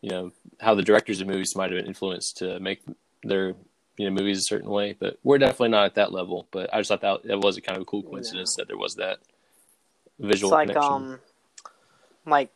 you 0.00 0.10
know 0.10 0.32
how 0.60 0.74
the 0.74 0.82
directors 0.82 1.20
of 1.20 1.26
movies 1.26 1.56
might 1.56 1.70
have 1.70 1.78
been 1.78 1.86
influenced 1.86 2.36
to 2.38 2.60
make 2.60 2.82
their 3.24 3.54
you 3.96 4.08
know 4.08 4.10
movies 4.10 4.38
a 4.38 4.42
certain 4.42 4.70
way. 4.70 4.96
But 4.98 5.18
we're 5.24 5.38
definitely 5.38 5.70
not 5.70 5.86
at 5.86 5.94
that 5.96 6.12
level. 6.12 6.46
But 6.52 6.72
I 6.72 6.78
just 6.78 6.88
thought 6.88 7.00
that 7.00 7.24
that 7.24 7.38
was 7.40 7.56
a 7.56 7.60
kind 7.60 7.76
of 7.76 7.82
a 7.82 7.86
cool 7.86 8.02
coincidence 8.02 8.54
that 8.56 8.68
there 8.68 8.78
was 8.78 8.94
that 8.96 9.18
visual 10.20 10.52
It's 10.52 10.68
like 10.68 10.68
connection. 10.68 10.94
um, 10.94 11.20
like 12.26 12.50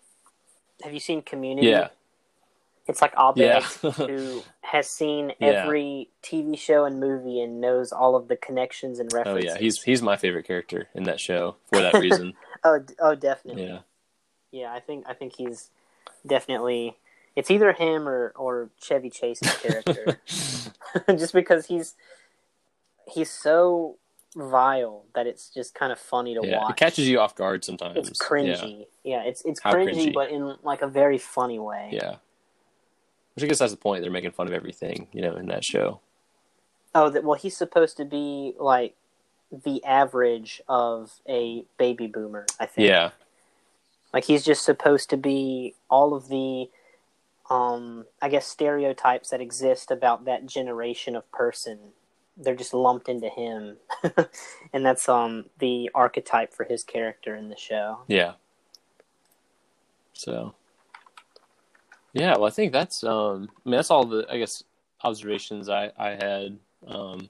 have 0.85 0.95
you 0.95 1.01
seen 1.01 1.21
Community? 1.23 1.67
yeah, 1.67 1.89
It's 2.91 3.01
like 3.01 3.15
Abed 3.17 3.39
yeah, 3.39 3.61
who 3.93 4.43
has 4.61 4.91
seen 4.91 5.33
Yeah. 5.39 5.49
every 5.49 6.11
TV 6.23 6.59
show 6.59 6.85
and 6.85 7.01
movie 7.01 7.41
and 7.41 7.61
knows 7.61 7.93
all 7.93 8.17
of 8.17 8.29
the 8.29 8.37
connections 8.37 8.99
and 8.99 9.13
references. 9.13 9.51
oh 9.51 9.55
yeah. 9.55 9.59
He's 9.59 9.83
he's 9.83 10.03
my 10.03 10.17
favorite 10.17 10.47
character 10.47 10.89
in 10.95 11.05
that 11.05 11.21
show 11.21 11.57
for 11.73 11.81
that 11.81 11.95
reason. 11.95 12.35
oh 12.65 12.81
oh 12.99 13.15
definitely 13.15 13.65
yeah, 13.65 13.79
yeah. 14.51 14.73
I 14.73 14.81
think 14.81 15.05
I 15.09 15.15
think 15.15 15.35
he's 15.37 15.71
definitely 16.27 16.97
it's 17.37 17.51
either 17.51 17.73
him 17.73 18.09
or 18.09 18.33
or 18.37 18.71
Chevy 18.83 19.09
Chase's 19.09 19.57
character 19.59 20.21
just 21.17 21.33
because 21.33 21.67
he's 21.67 21.95
he's 23.07 23.31
so 23.31 23.97
vile 24.37 25.05
that 25.15 25.27
it's 25.27 25.49
just 25.49 25.75
kind 25.75 25.93
of 25.93 25.99
funny 25.99 26.35
to 26.35 26.41
yeah. 26.45 26.59
watch. 26.59 26.71
It 26.73 26.77
catches 26.77 27.09
you 27.09 27.21
off 27.21 27.35
guard 27.35 27.65
sometimes. 27.65 28.09
It's 28.09 28.21
cringy. 28.21 28.87
Yeah, 29.05 29.23
it's 29.23 29.43
it's 29.45 29.61
cringy, 29.61 29.95
cringy. 29.95 30.15
but 30.15 30.31
in 30.31 30.57
like 30.63 30.83
a 30.83 30.89
very 30.89 31.19
funny 31.19 31.59
way. 31.59 31.91
Yeah. 31.93 32.17
Which 33.41 33.47
I 33.47 33.49
guess 33.49 33.61
that's 33.61 33.73
the 33.73 33.79
point. 33.79 34.03
They're 34.03 34.11
making 34.11 34.33
fun 34.33 34.49
of 34.49 34.53
everything, 34.53 35.09
you 35.13 35.23
know, 35.23 35.35
in 35.35 35.47
that 35.47 35.65
show. 35.65 36.01
Oh, 36.95 37.09
that 37.09 37.25
well, 37.25 37.39
he's 37.39 37.57
supposed 37.57 37.97
to 37.97 38.05
be 38.05 38.53
like 38.59 38.95
the 39.51 39.83
average 39.83 40.61
of 40.69 41.11
a 41.27 41.65
baby 41.79 42.07
boomer. 42.07 42.45
I 42.59 42.67
think. 42.67 42.87
Yeah. 42.87 43.13
Like 44.13 44.25
he's 44.25 44.45
just 44.45 44.63
supposed 44.63 45.09
to 45.09 45.17
be 45.17 45.75
all 45.89 46.13
of 46.13 46.29
the, 46.29 46.69
um, 47.49 48.05
I 48.21 48.29
guess 48.29 48.47
stereotypes 48.47 49.31
that 49.31 49.41
exist 49.41 49.91
about 49.91 50.27
that 50.27 50.45
generation 50.45 51.17
of 51.17 51.31
person. 51.33 51.79
They're 52.37 52.55
just 52.55 52.75
lumped 52.75 53.09
into 53.09 53.31
him, 53.31 53.79
and 54.75 54.85
that's 54.85 55.09
um 55.09 55.47
the 55.61 55.91
archetype 55.95 56.53
for 56.53 56.65
his 56.65 56.85
character 56.85 57.35
in 57.35 57.49
the 57.49 57.57
show. 57.57 58.01
Yeah. 58.07 58.33
So. 60.13 60.55
Yeah, 62.13 62.37
well, 62.37 62.47
I 62.47 62.51
think 62.51 62.73
that's 62.73 63.05
um. 63.05 63.49
I 63.65 63.69
mean, 63.69 63.77
that's 63.77 63.91
all 63.91 64.05
the 64.05 64.27
I 64.31 64.39
guess 64.39 64.65
observations 65.03 65.69
I 65.69 65.93
I 65.99 66.11
had 66.11 66.59
um. 66.87 67.29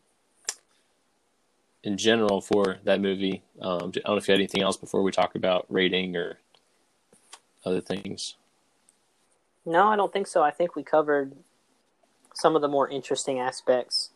In 1.83 1.97
general, 1.97 2.43
for 2.43 2.77
that 2.85 3.01
movie, 3.01 3.43
um, 3.63 3.79
I 3.79 4.01
don't 4.01 4.07
know 4.09 4.17
if 4.17 4.29
you 4.29 4.33
had 4.33 4.39
anything 4.39 4.61
else 4.61 4.77
before 4.77 5.03
we 5.03 5.11
talk 5.11 5.35
about 5.35 5.65
rating 5.71 6.15
or 6.15 6.39
other 7.65 7.81
things. 7.81 8.37
No, 9.65 9.89
I 9.89 9.97
don't 9.97 10.13
think 10.13 10.27
so. 10.27 10.43
I 10.43 10.51
think 10.51 10.77
we 10.77 10.83
covered 10.83 11.33
some 12.35 12.55
of 12.55 12.61
the 12.61 12.69
more 12.69 12.89
interesting 12.89 13.39
aspects. 13.41 14.11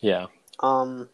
Yeah, 0.00 0.26
Um, 0.60 1.08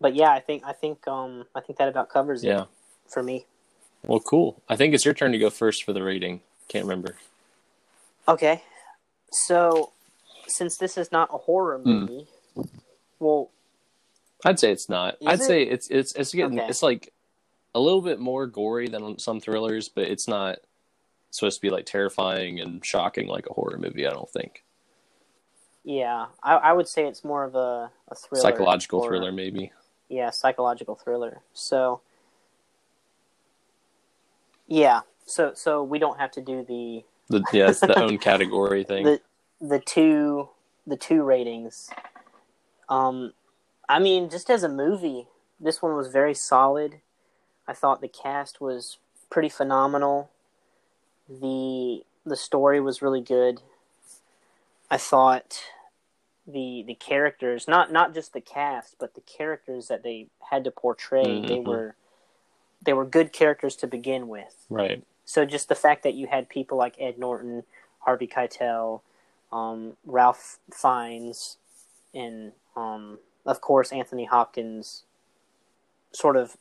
but 0.00 0.14
yeah, 0.14 0.30
I 0.30 0.40
think 0.40 0.62
I 0.64 0.72
think 0.72 1.06
um 1.06 1.46
I 1.54 1.60
think 1.60 1.78
that 1.78 1.88
about 1.88 2.08
covers 2.08 2.42
it 2.42 2.48
yeah. 2.48 2.64
for 3.08 3.22
me. 3.22 3.46
Well, 4.06 4.20
cool. 4.20 4.62
I 4.68 4.76
think 4.76 4.94
it's 4.94 5.04
your 5.04 5.14
turn 5.14 5.32
to 5.32 5.38
go 5.38 5.50
first 5.50 5.84
for 5.84 5.92
the 5.92 6.02
rating. 6.02 6.40
Can't 6.68 6.84
remember. 6.84 7.16
Okay, 8.28 8.62
so 9.32 9.90
since 10.46 10.76
this 10.76 10.96
is 10.96 11.10
not 11.10 11.28
a 11.32 11.38
horror 11.38 11.78
Hmm. 11.78 12.04
movie, 12.06 12.26
well, 13.18 13.50
I'd 14.44 14.58
say 14.60 14.70
it's 14.72 14.88
not. 14.88 15.16
I'd 15.26 15.40
it? 15.40 15.42
say 15.42 15.62
it's 15.62 15.88
it's 15.88 16.14
it's 16.14 16.32
getting 16.32 16.58
Okay. 16.58 16.68
it's 16.68 16.82
like 16.82 17.12
a 17.74 17.80
little 17.80 18.02
bit 18.02 18.18
more 18.20 18.46
gory 18.46 18.88
than 18.88 19.18
some 19.18 19.40
thrillers, 19.40 19.88
but 19.88 20.04
it's 20.04 20.28
not 20.28 20.58
supposed 21.30 21.58
to 21.58 21.62
be 21.62 21.70
like 21.70 21.86
terrifying 21.86 22.60
and 22.60 22.84
shocking 22.84 23.26
like 23.28 23.48
a 23.48 23.52
horror 23.52 23.78
movie. 23.78 24.06
I 24.06 24.10
don't 24.10 24.30
think 24.30 24.64
yeah, 25.82 26.26
I, 26.42 26.56
I 26.56 26.72
would 26.72 26.88
say 26.88 27.06
it's 27.06 27.24
more 27.24 27.42
of 27.44 27.54
a, 27.54 27.90
a 28.08 28.14
thriller, 28.14 28.42
psychological 28.42 29.04
thriller 29.06 29.32
maybe. 29.32 29.72
Yeah, 30.08 30.30
psychological 30.30 30.94
thriller. 30.94 31.40
So, 31.54 32.00
yeah, 34.70 35.02
so 35.26 35.52
so 35.56 35.84
we 35.84 36.00
don't 36.00 36.20
have 36.20 36.32
to 36.32 36.42
do 36.42 36.64
the 36.64 37.04
The, 37.30 37.46
yeah, 37.52 37.74
the 37.82 37.98
own 38.00 38.18
category 38.18 38.84
thing. 38.84 39.04
the 39.04 39.20
the 39.60 39.80
two 39.80 40.50
the 40.86 40.96
two 40.96 41.22
ratings. 41.24 41.90
Um, 42.88 43.34
I 43.88 44.00
mean, 44.00 44.30
just 44.30 44.50
as 44.50 44.62
a 44.64 44.68
movie, 44.70 45.28
this 45.60 45.82
one 45.82 45.96
was 45.96 46.08
very 46.12 46.34
solid. 46.34 47.00
I 47.68 47.74
thought 47.74 48.00
the 48.02 48.08
cast 48.08 48.60
was 48.60 48.98
pretty 49.30 49.50
phenomenal. 49.50 50.30
the 51.28 52.02
The 52.26 52.36
story 52.36 52.80
was 52.80 53.02
really 53.02 53.22
good. 53.22 53.62
I 54.90 54.98
thought 54.98 55.60
the 56.46 56.84
the 56.86 56.94
characters, 56.96 57.68
not 57.68 57.92
not 57.92 58.14
just 58.14 58.32
the 58.34 58.42
cast, 58.42 58.96
but 59.00 59.14
the 59.14 59.22
characters 59.22 59.88
that 59.88 60.02
they 60.04 60.28
had 60.50 60.64
to 60.64 60.72
portray, 60.72 61.44
they 61.46 61.60
Mhm. 61.60 61.66
were 61.66 61.96
they 62.82 62.92
were 62.92 63.04
good 63.04 63.32
characters 63.32 63.76
to 63.76 63.86
begin 63.86 64.28
with. 64.28 64.66
right. 64.68 65.04
So 65.24 65.44
just 65.44 65.68
the 65.68 65.76
fact 65.76 66.02
that 66.02 66.14
you 66.14 66.26
had 66.26 66.48
people 66.48 66.76
like 66.76 66.96
Ed 66.98 67.16
Norton, 67.16 67.62
Harvey 68.00 68.26
Keitel, 68.26 69.02
um, 69.52 69.96
Ralph 70.04 70.58
Fiennes, 70.72 71.56
and 72.12 72.52
um, 72.74 73.20
of 73.46 73.60
course 73.60 73.92
Anthony 73.92 74.24
Hopkins, 74.24 75.04
sort 76.12 76.36
of 76.36 76.56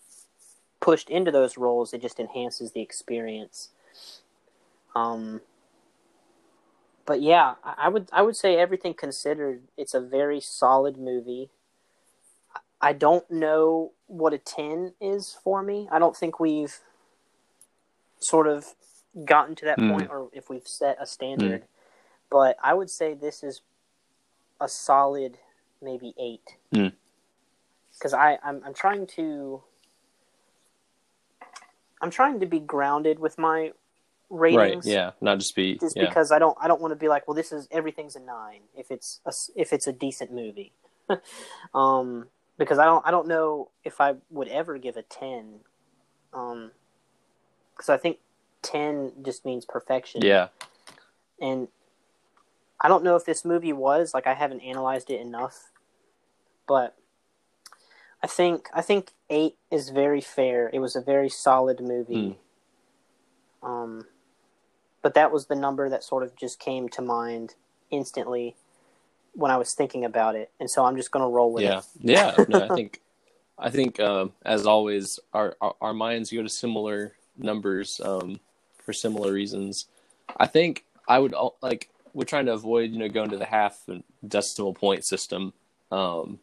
pushed 0.80 1.10
into 1.10 1.32
those 1.32 1.58
roles, 1.58 1.94
it 1.94 2.02
just 2.02 2.20
enhances 2.20 2.72
the 2.72 2.82
experience. 2.82 3.70
Um, 4.96 5.42
but 7.06 7.22
yeah, 7.22 7.56
I 7.64 7.76
I 7.78 7.90
would 7.90 8.10
I 8.14 8.22
would 8.22 8.36
say 8.36 8.56
everything 8.56 8.94
considered, 8.94 9.64
it's 9.78 9.94
a 9.96 10.00
very 10.00 10.40
solid 10.40 10.98
movie. 10.98 11.50
I 12.82 12.94
don't 12.94 13.30
know 13.30 13.92
what 14.08 14.34
a 14.34 14.38
ten 14.38 14.94
is 15.02 15.38
for 15.44 15.62
me. 15.62 15.88
I 15.92 16.00
don't 16.00 16.16
think 16.16 16.40
we've 16.40 16.80
sort 18.20 18.48
of 18.48 18.74
gotten 19.26 19.56
to 19.56 19.66
that 19.66 19.78
Mm. 19.80 19.92
point, 19.92 20.12
or 20.12 20.30
if 20.34 20.50
we've 20.50 20.68
set 20.68 20.98
a 21.00 21.06
standard. 21.06 21.66
But 22.30 22.58
I 22.64 22.74
would 22.74 22.90
say 22.90 23.14
this 23.14 23.44
is 23.44 23.62
a 24.62 24.68
solid, 24.68 25.38
maybe 25.82 26.14
eight. 26.18 26.58
Mm. 26.74 26.94
Because 27.94 28.14
I 28.14 28.38
I'm, 28.44 28.62
I'm 28.66 28.74
trying 28.74 29.08
to 29.08 29.64
I'm 32.02 32.12
trying 32.12 32.40
to 32.40 32.46
be 32.46 32.60
grounded 32.60 33.20
with 33.20 33.38
my 33.38 33.74
ratings 34.30 34.86
Right. 34.86 34.94
Yeah. 34.94 35.12
Not 35.22 35.40
just 35.40 35.56
be. 35.56 35.78
just 35.78 35.98
yeah. 35.98 36.06
because 36.06 36.32
I 36.32 36.40
don't 36.40 36.58
I 36.62 36.68
don't 36.68 36.82
want 36.82 36.92
to 36.92 36.96
be 36.96 37.08
like, 37.08 37.28
well, 37.28 37.36
this 37.36 37.52
is 37.52 37.68
everything's 37.72 38.16
a 38.16 38.20
nine 38.20 38.62
if 38.76 38.92
it's 38.92 39.20
a, 39.26 39.34
if 39.56 39.74
it's 39.74 39.88
a 39.88 39.94
decent 39.94 40.32
movie, 40.32 40.72
um, 41.74 42.28
because 42.60 42.78
I 42.78 42.86
don't 42.86 43.04
I 43.08 43.10
don't 43.10 43.28
know 43.28 43.72
if 43.84 44.00
I 44.00 44.16
would 44.30 44.50
ever 44.50 44.78
give 44.78 44.98
a 44.98 45.02
ten, 45.02 45.62
um, 46.34 46.72
because 47.74 47.90
I 47.90 47.98
think 47.98 48.20
ten 48.62 49.14
just 49.24 49.46
means 49.46 49.66
perfection. 49.66 50.22
Yeah. 50.22 50.50
and 51.42 51.70
I 52.82 52.88
don't 52.88 53.04
know 53.04 53.16
if 53.16 53.26
this 53.26 53.44
movie 53.44 53.74
was 53.74 54.14
like 54.14 54.28
I 54.28 54.36
haven't 54.36 54.60
analyzed 54.60 55.10
it 55.10 55.22
enough, 55.22 55.72
but 56.68 56.96
I 58.22 58.28
think 58.28 58.68
I 58.74 58.82
think 58.82 59.14
eight 59.30 59.56
is 59.72 59.90
very 59.90 60.22
fair. 60.22 60.70
It 60.72 60.80
was 60.80 60.96
a 60.96 61.02
very 61.02 61.30
solid 61.30 61.80
movie. 61.80 62.38
Um, 63.64 64.06
but 65.02 65.14
that 65.14 65.32
was 65.32 65.48
the 65.48 65.56
number 65.56 65.90
that 65.90 66.04
sort 66.04 66.24
of 66.24 66.36
just 66.36 66.60
came 66.60 66.90
to 66.90 67.02
mind 67.02 67.56
instantly 67.90 68.56
when 69.34 69.52
I 69.52 69.58
was 69.58 69.74
thinking 69.74 70.06
about 70.06 70.36
it, 70.36 70.52
and 70.60 70.70
so 70.70 70.86
I'm 70.86 70.96
just 70.96 71.12
going 71.12 71.24
to 71.24 71.30
roll 71.30 71.52
with 71.54 71.64
Yeah. 71.64 71.80
it. 71.80 71.86
Yeah. 72.02 72.46
No, 72.48 72.66
I 72.66 72.68
think 72.76 73.02
I 73.58 73.70
think 73.70 74.00
um, 74.00 74.34
as 74.46 74.66
always, 74.66 75.20
our, 75.34 75.56
our, 75.62 75.76
our 75.82 75.94
minds 75.94 76.32
go 76.32 76.42
to 76.44 76.50
similar 76.50 77.14
numbers 77.38 78.00
um, 78.04 78.40
for 78.84 78.94
similar 78.94 79.32
reasons. 79.34 79.88
I 80.38 80.46
think 80.48 80.86
I 81.08 81.20
would 81.20 81.34
like 81.62 81.90
we're 82.14 82.24
trying 82.26 82.46
to 82.48 82.54
avoid 82.54 82.92
you 82.92 82.98
know 83.00 83.10
going 83.10 83.30
to 83.32 83.38
the 83.38 83.46
half 83.46 83.82
decimal 84.28 84.74
point 84.74 85.06
system. 85.06 85.54
Um, 85.92 86.40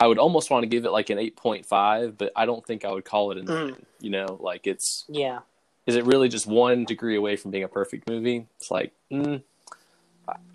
I 0.00 0.06
would 0.06 0.18
almost 0.18 0.50
want 0.50 0.62
to 0.64 0.68
give 0.68 0.84
it 0.84 0.90
like 0.90 1.10
an 1.10 1.18
eight 1.18 1.36
point 1.36 1.66
five, 1.66 2.18
but 2.18 2.32
I 2.36 2.46
don't 2.46 2.64
think 2.66 2.84
I 2.84 2.92
would 2.92 3.04
call 3.04 3.30
it 3.30 3.38
a 3.38 3.42
nine. 3.42 3.70
Mm. 3.72 3.76
You 4.00 4.10
know, 4.10 4.38
like 4.40 4.66
it's 4.66 5.04
Yeah. 5.08 5.40
is 5.86 5.96
it 5.96 6.04
really 6.04 6.28
just 6.28 6.46
one 6.46 6.84
degree 6.84 7.16
away 7.16 7.36
from 7.36 7.50
being 7.50 7.64
a 7.64 7.68
perfect 7.68 8.08
movie? 8.08 8.46
It's 8.58 8.70
like, 8.70 8.92
mm, 9.10 9.42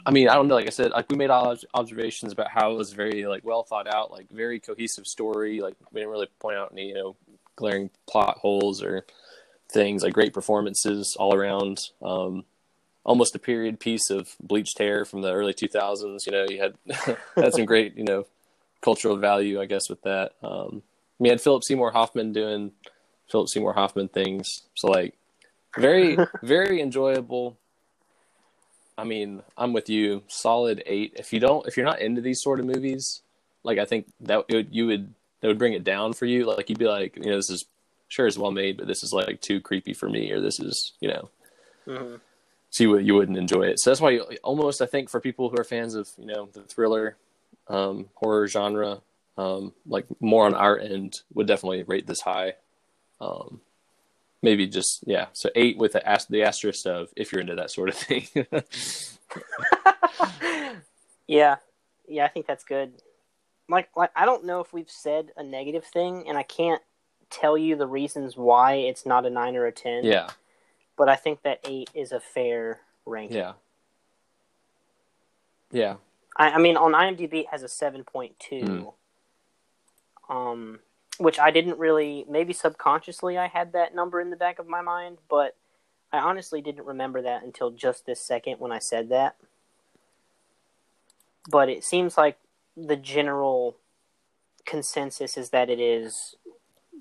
I 0.05 0.11
mean, 0.11 0.29
I 0.29 0.35
don't 0.35 0.47
know. 0.47 0.55
Like 0.55 0.67
I 0.67 0.71
said, 0.71 0.91
like 0.91 1.09
we 1.09 1.17
made 1.17 1.29
observations 1.29 2.33
about 2.33 2.49
how 2.49 2.71
it 2.71 2.75
was 2.75 2.93
very 2.93 3.25
like 3.25 3.43
well 3.45 3.63
thought 3.63 3.93
out, 3.93 4.11
like 4.11 4.29
very 4.29 4.59
cohesive 4.59 5.05
story. 5.05 5.61
Like 5.61 5.75
we 5.91 6.01
didn't 6.01 6.11
really 6.11 6.27
point 6.39 6.57
out 6.57 6.71
any 6.71 6.87
you 6.89 6.93
know 6.95 7.15
glaring 7.55 7.89
plot 8.09 8.37
holes 8.37 8.81
or 8.81 9.05
things. 9.71 10.03
Like 10.03 10.13
great 10.13 10.33
performances 10.33 11.15
all 11.19 11.35
around. 11.35 11.79
Um, 12.01 12.45
almost 13.03 13.35
a 13.35 13.39
period 13.39 13.79
piece 13.79 14.09
of 14.09 14.35
bleached 14.41 14.77
hair 14.77 15.05
from 15.05 15.21
the 15.21 15.33
early 15.33 15.53
2000s. 15.53 16.25
You 16.25 16.31
know, 16.31 16.45
you 16.49 16.61
had 16.61 17.17
had 17.35 17.53
some 17.53 17.65
great 17.65 17.95
you 17.95 18.03
know 18.03 18.25
cultural 18.81 19.17
value, 19.17 19.61
I 19.61 19.65
guess, 19.65 19.89
with 19.89 20.01
that. 20.03 20.33
Um, 20.41 20.81
we 21.19 21.29
had 21.29 21.41
Philip 21.41 21.63
Seymour 21.63 21.91
Hoffman 21.91 22.33
doing 22.33 22.71
Philip 23.29 23.49
Seymour 23.49 23.73
Hoffman 23.73 24.07
things. 24.07 24.63
So 24.75 24.87
like 24.87 25.15
very 25.77 26.17
very 26.41 26.81
enjoyable. 26.81 27.57
I 28.99 29.05
mean, 29.05 29.41
I'm 29.57 29.73
with 29.73 29.89
you. 29.89 30.23
Solid 30.27 30.83
eight. 30.85 31.13
If 31.15 31.31
you 31.31 31.39
don't, 31.39 31.65
if 31.67 31.77
you're 31.77 31.85
not 31.85 32.01
into 32.01 32.21
these 32.21 32.41
sort 32.41 32.59
of 32.59 32.65
movies, 32.65 33.21
like 33.63 33.79
I 33.79 33.85
think 33.85 34.07
that 34.21 34.45
it 34.49 34.55
would, 34.55 34.75
you 34.75 34.87
would 34.87 35.13
that 35.41 35.47
would 35.47 35.57
bring 35.57 35.73
it 35.73 35.83
down 35.83 36.13
for 36.13 36.25
you. 36.25 36.45
Like 36.45 36.69
you'd 36.69 36.79
be 36.79 36.85
like, 36.85 37.15
you 37.15 37.29
know, 37.29 37.37
this 37.37 37.49
is 37.49 37.65
sure 38.09 38.27
is 38.27 38.37
well 38.37 38.51
made, 38.51 38.77
but 38.77 38.87
this 38.87 39.03
is 39.03 39.13
like 39.13 39.39
too 39.41 39.61
creepy 39.61 39.93
for 39.93 40.09
me, 40.09 40.31
or 40.31 40.41
this 40.41 40.59
is, 40.59 40.93
you 40.99 41.09
know, 41.09 41.29
hmm 41.85 42.15
so 42.71 42.83
you, 42.83 42.97
you 42.99 43.15
wouldn't 43.15 43.37
enjoy 43.37 43.63
it. 43.63 43.79
So 43.79 43.89
that's 43.89 44.01
why 44.01 44.19
almost 44.43 44.81
I 44.81 44.85
think 44.85 45.09
for 45.09 45.19
people 45.19 45.49
who 45.49 45.57
are 45.57 45.63
fans 45.63 45.95
of 45.95 46.09
you 46.17 46.27
know 46.27 46.49
the 46.53 46.61
thriller, 46.61 47.17
um, 47.67 48.09
horror 48.15 48.47
genre, 48.47 49.01
um, 49.37 49.73
like 49.87 50.05
more 50.19 50.45
on 50.45 50.53
our 50.53 50.77
end 50.77 51.21
would 51.33 51.47
definitely 51.47 51.83
rate 51.83 52.05
this 52.05 52.21
high. 52.21 52.53
Um, 53.21 53.61
maybe 54.41 54.67
just 54.67 55.03
yeah, 55.05 55.27
so 55.33 55.49
eight 55.55 55.77
with 55.77 55.93
the 55.93 56.07
ast- 56.07 56.29
the 56.31 56.43
asterisk 56.43 56.85
of 56.85 57.09
if 57.15 57.31
you're 57.31 57.41
into 57.41 57.55
that 57.55 57.71
sort 57.71 57.89
of 57.89 57.95
thing. 57.95 58.27
yeah. 61.27 61.57
Yeah, 62.07 62.25
I 62.25 62.29
think 62.29 62.47
that's 62.47 62.63
good. 62.63 62.93
Like, 63.69 63.89
like 63.95 64.09
I 64.15 64.25
don't 64.25 64.45
know 64.45 64.61
if 64.61 64.73
we've 64.73 64.89
said 64.89 65.31
a 65.37 65.43
negative 65.43 65.85
thing, 65.85 66.27
and 66.27 66.37
I 66.37 66.43
can't 66.43 66.81
tell 67.29 67.55
you 67.55 67.75
the 67.75 67.85
reasons 67.85 68.35
why 68.35 68.73
it's 68.73 69.05
not 69.05 69.27
a 69.27 69.29
nine 69.29 69.55
or 69.55 69.67
a 69.67 69.71
ten. 69.71 70.03
yeah, 70.03 70.29
But 70.97 71.07
I 71.09 71.15
think 71.15 71.43
that 71.43 71.59
eight 71.65 71.91
is 71.93 72.11
a 72.11 72.19
fair 72.19 72.79
ranking. 73.05 73.37
yeah, 73.37 73.53
yeah. 75.71 75.95
I, 76.35 76.51
I 76.51 76.57
mean, 76.57 76.77
on 76.77 76.93
IMDb 76.93 77.41
it 77.41 77.47
has 77.51 77.61
a 77.61 77.67
seven 77.67 78.03
point 78.03 78.39
two. 78.39 78.93
Um, 80.29 80.79
which 81.19 81.37
I 81.37 81.51
didn't 81.51 81.77
really, 81.77 82.25
maybe 82.29 82.53
subconsciously, 82.53 83.37
I 83.37 83.47
had 83.47 83.73
that 83.73 83.93
number 83.93 84.19
in 84.21 84.29
the 84.29 84.37
back 84.37 84.57
of 84.57 84.67
my 84.67 84.81
mind, 84.81 85.17
but 85.29 85.55
I 86.11 86.19
honestly 86.19 86.61
didn't 86.61 86.85
remember 86.85 87.21
that 87.21 87.43
until 87.43 87.71
just 87.71 88.05
this 88.05 88.21
second 88.21 88.55
when 88.59 88.71
I 88.71 88.79
said 88.79 89.09
that. 89.09 89.35
But 91.49 91.69
it 91.69 91.83
seems 91.83 92.17
like 92.17 92.37
the 92.77 92.95
general 92.95 93.75
consensus 94.65 95.37
is 95.37 95.49
that 95.49 95.69
it 95.69 95.79
is, 95.79 96.35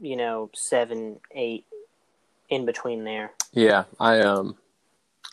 you 0.00 0.16
know, 0.16 0.50
seven, 0.52 1.20
eight, 1.32 1.64
in 2.48 2.66
between 2.66 3.04
there. 3.04 3.32
Yeah, 3.52 3.84
I 4.00 4.20
um, 4.20 4.56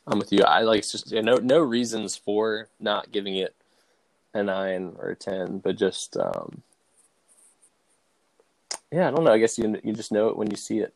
I'm 0.05 0.19
with 0.19 0.31
you. 0.31 0.43
I 0.43 0.61
like 0.61 0.87
just 0.87 1.11
yeah, 1.11 1.21
no 1.21 1.37
no 1.37 1.59
reasons 1.59 2.15
for 2.15 2.67
not 2.79 3.11
giving 3.11 3.35
it 3.35 3.55
a 4.33 4.43
nine 4.43 4.95
or 4.99 5.09
a 5.09 5.15
ten, 5.15 5.59
but 5.59 5.77
just 5.77 6.17
um, 6.17 6.61
yeah, 8.95 9.09
I 9.09 9.11
don't 9.11 9.25
know. 9.25 9.33
I 9.33 9.39
guess 9.39 9.57
you 9.57 9.77
you 9.83 9.91
just 9.91 10.13
know 10.13 10.29
it 10.29 10.37
when 10.37 10.49
you 10.49 10.55
see 10.55 10.79
it. 10.79 10.93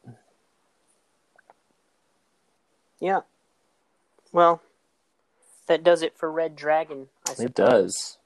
Yeah. 3.02 3.22
Well, 4.32 4.62
that 5.68 5.84
does 5.84 6.02
it 6.02 6.18
for 6.18 6.32
Red 6.32 6.56
Dragon. 6.56 7.10
I. 7.28 7.44
It 7.44 7.54
does. 7.54 8.18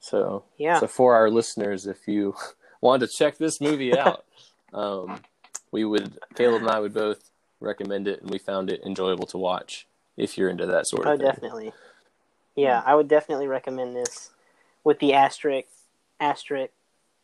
So 0.00 0.42
Yeah. 0.58 0.80
So 0.80 0.88
for 0.88 1.14
our 1.14 1.30
listeners, 1.30 1.86
if 1.86 2.08
you 2.08 2.34
want 2.80 3.02
to 3.02 3.08
check 3.08 3.38
this 3.38 3.60
movie 3.60 3.96
out, 3.98 4.24
um, 4.72 5.20
we 5.70 5.84
would 5.84 6.18
Caleb 6.34 6.62
and 6.62 6.70
I 6.72 6.80
would 6.80 6.92
both 6.92 7.30
recommend 7.60 8.08
it, 8.08 8.20
and 8.20 8.30
we 8.30 8.38
found 8.38 8.68
it 8.68 8.80
enjoyable 8.84 9.26
to 9.26 9.38
watch 9.38 9.86
if 10.16 10.36
you're 10.36 10.50
into 10.50 10.66
that 10.66 10.88
sort 10.88 11.06
of 11.06 11.18
thing. 11.18 11.26
Oh, 11.26 11.30
thing. 11.30 11.34
definitely. 11.34 11.72
Yeah, 12.56 12.82
I 12.84 12.96
would 12.96 13.06
definitely 13.06 13.46
recommend 13.46 13.94
this 13.94 14.30
with 14.82 14.98
the 14.98 15.14
asterisk. 15.14 15.68
Asterisk. 16.18 16.72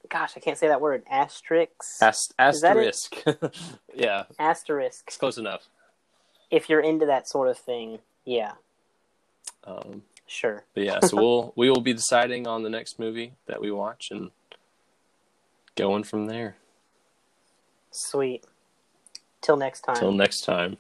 Gosh, 0.08 0.32
I 0.36 0.40
can't 0.40 0.58
say 0.58 0.68
that 0.68 0.80
word. 0.80 1.04
Asterisks. 1.10 2.02
Ast- 2.02 2.34
Is 2.40 2.60
that 2.62 2.76
it? 2.76 2.88
asterisk. 2.88 3.22
yeah, 3.94 4.24
Asterisk. 4.38 5.04
it's 5.06 5.16
close 5.16 5.38
enough. 5.38 5.68
If 6.50 6.68
you're 6.68 6.80
into 6.80 7.06
that 7.06 7.28
sort 7.28 7.48
of 7.48 7.56
thing, 7.58 7.98
yeah, 8.24 8.52
Um, 9.64 10.02
sure. 10.26 10.64
but 10.74 10.82
yeah, 10.84 10.98
so 11.00 11.16
we'll 11.20 11.52
we 11.54 11.70
will 11.70 11.80
be 11.80 11.92
deciding 11.92 12.46
on 12.48 12.62
the 12.64 12.70
next 12.70 12.98
movie 12.98 13.34
that 13.46 13.60
we 13.60 13.70
watch 13.70 14.08
and 14.10 14.30
going 15.76 16.02
from 16.02 16.26
there. 16.26 16.56
Sweet. 17.92 18.44
Till 19.42 19.56
next 19.56 19.82
time. 19.82 19.96
Till 19.96 20.12
next 20.12 20.40
time. 20.44 20.76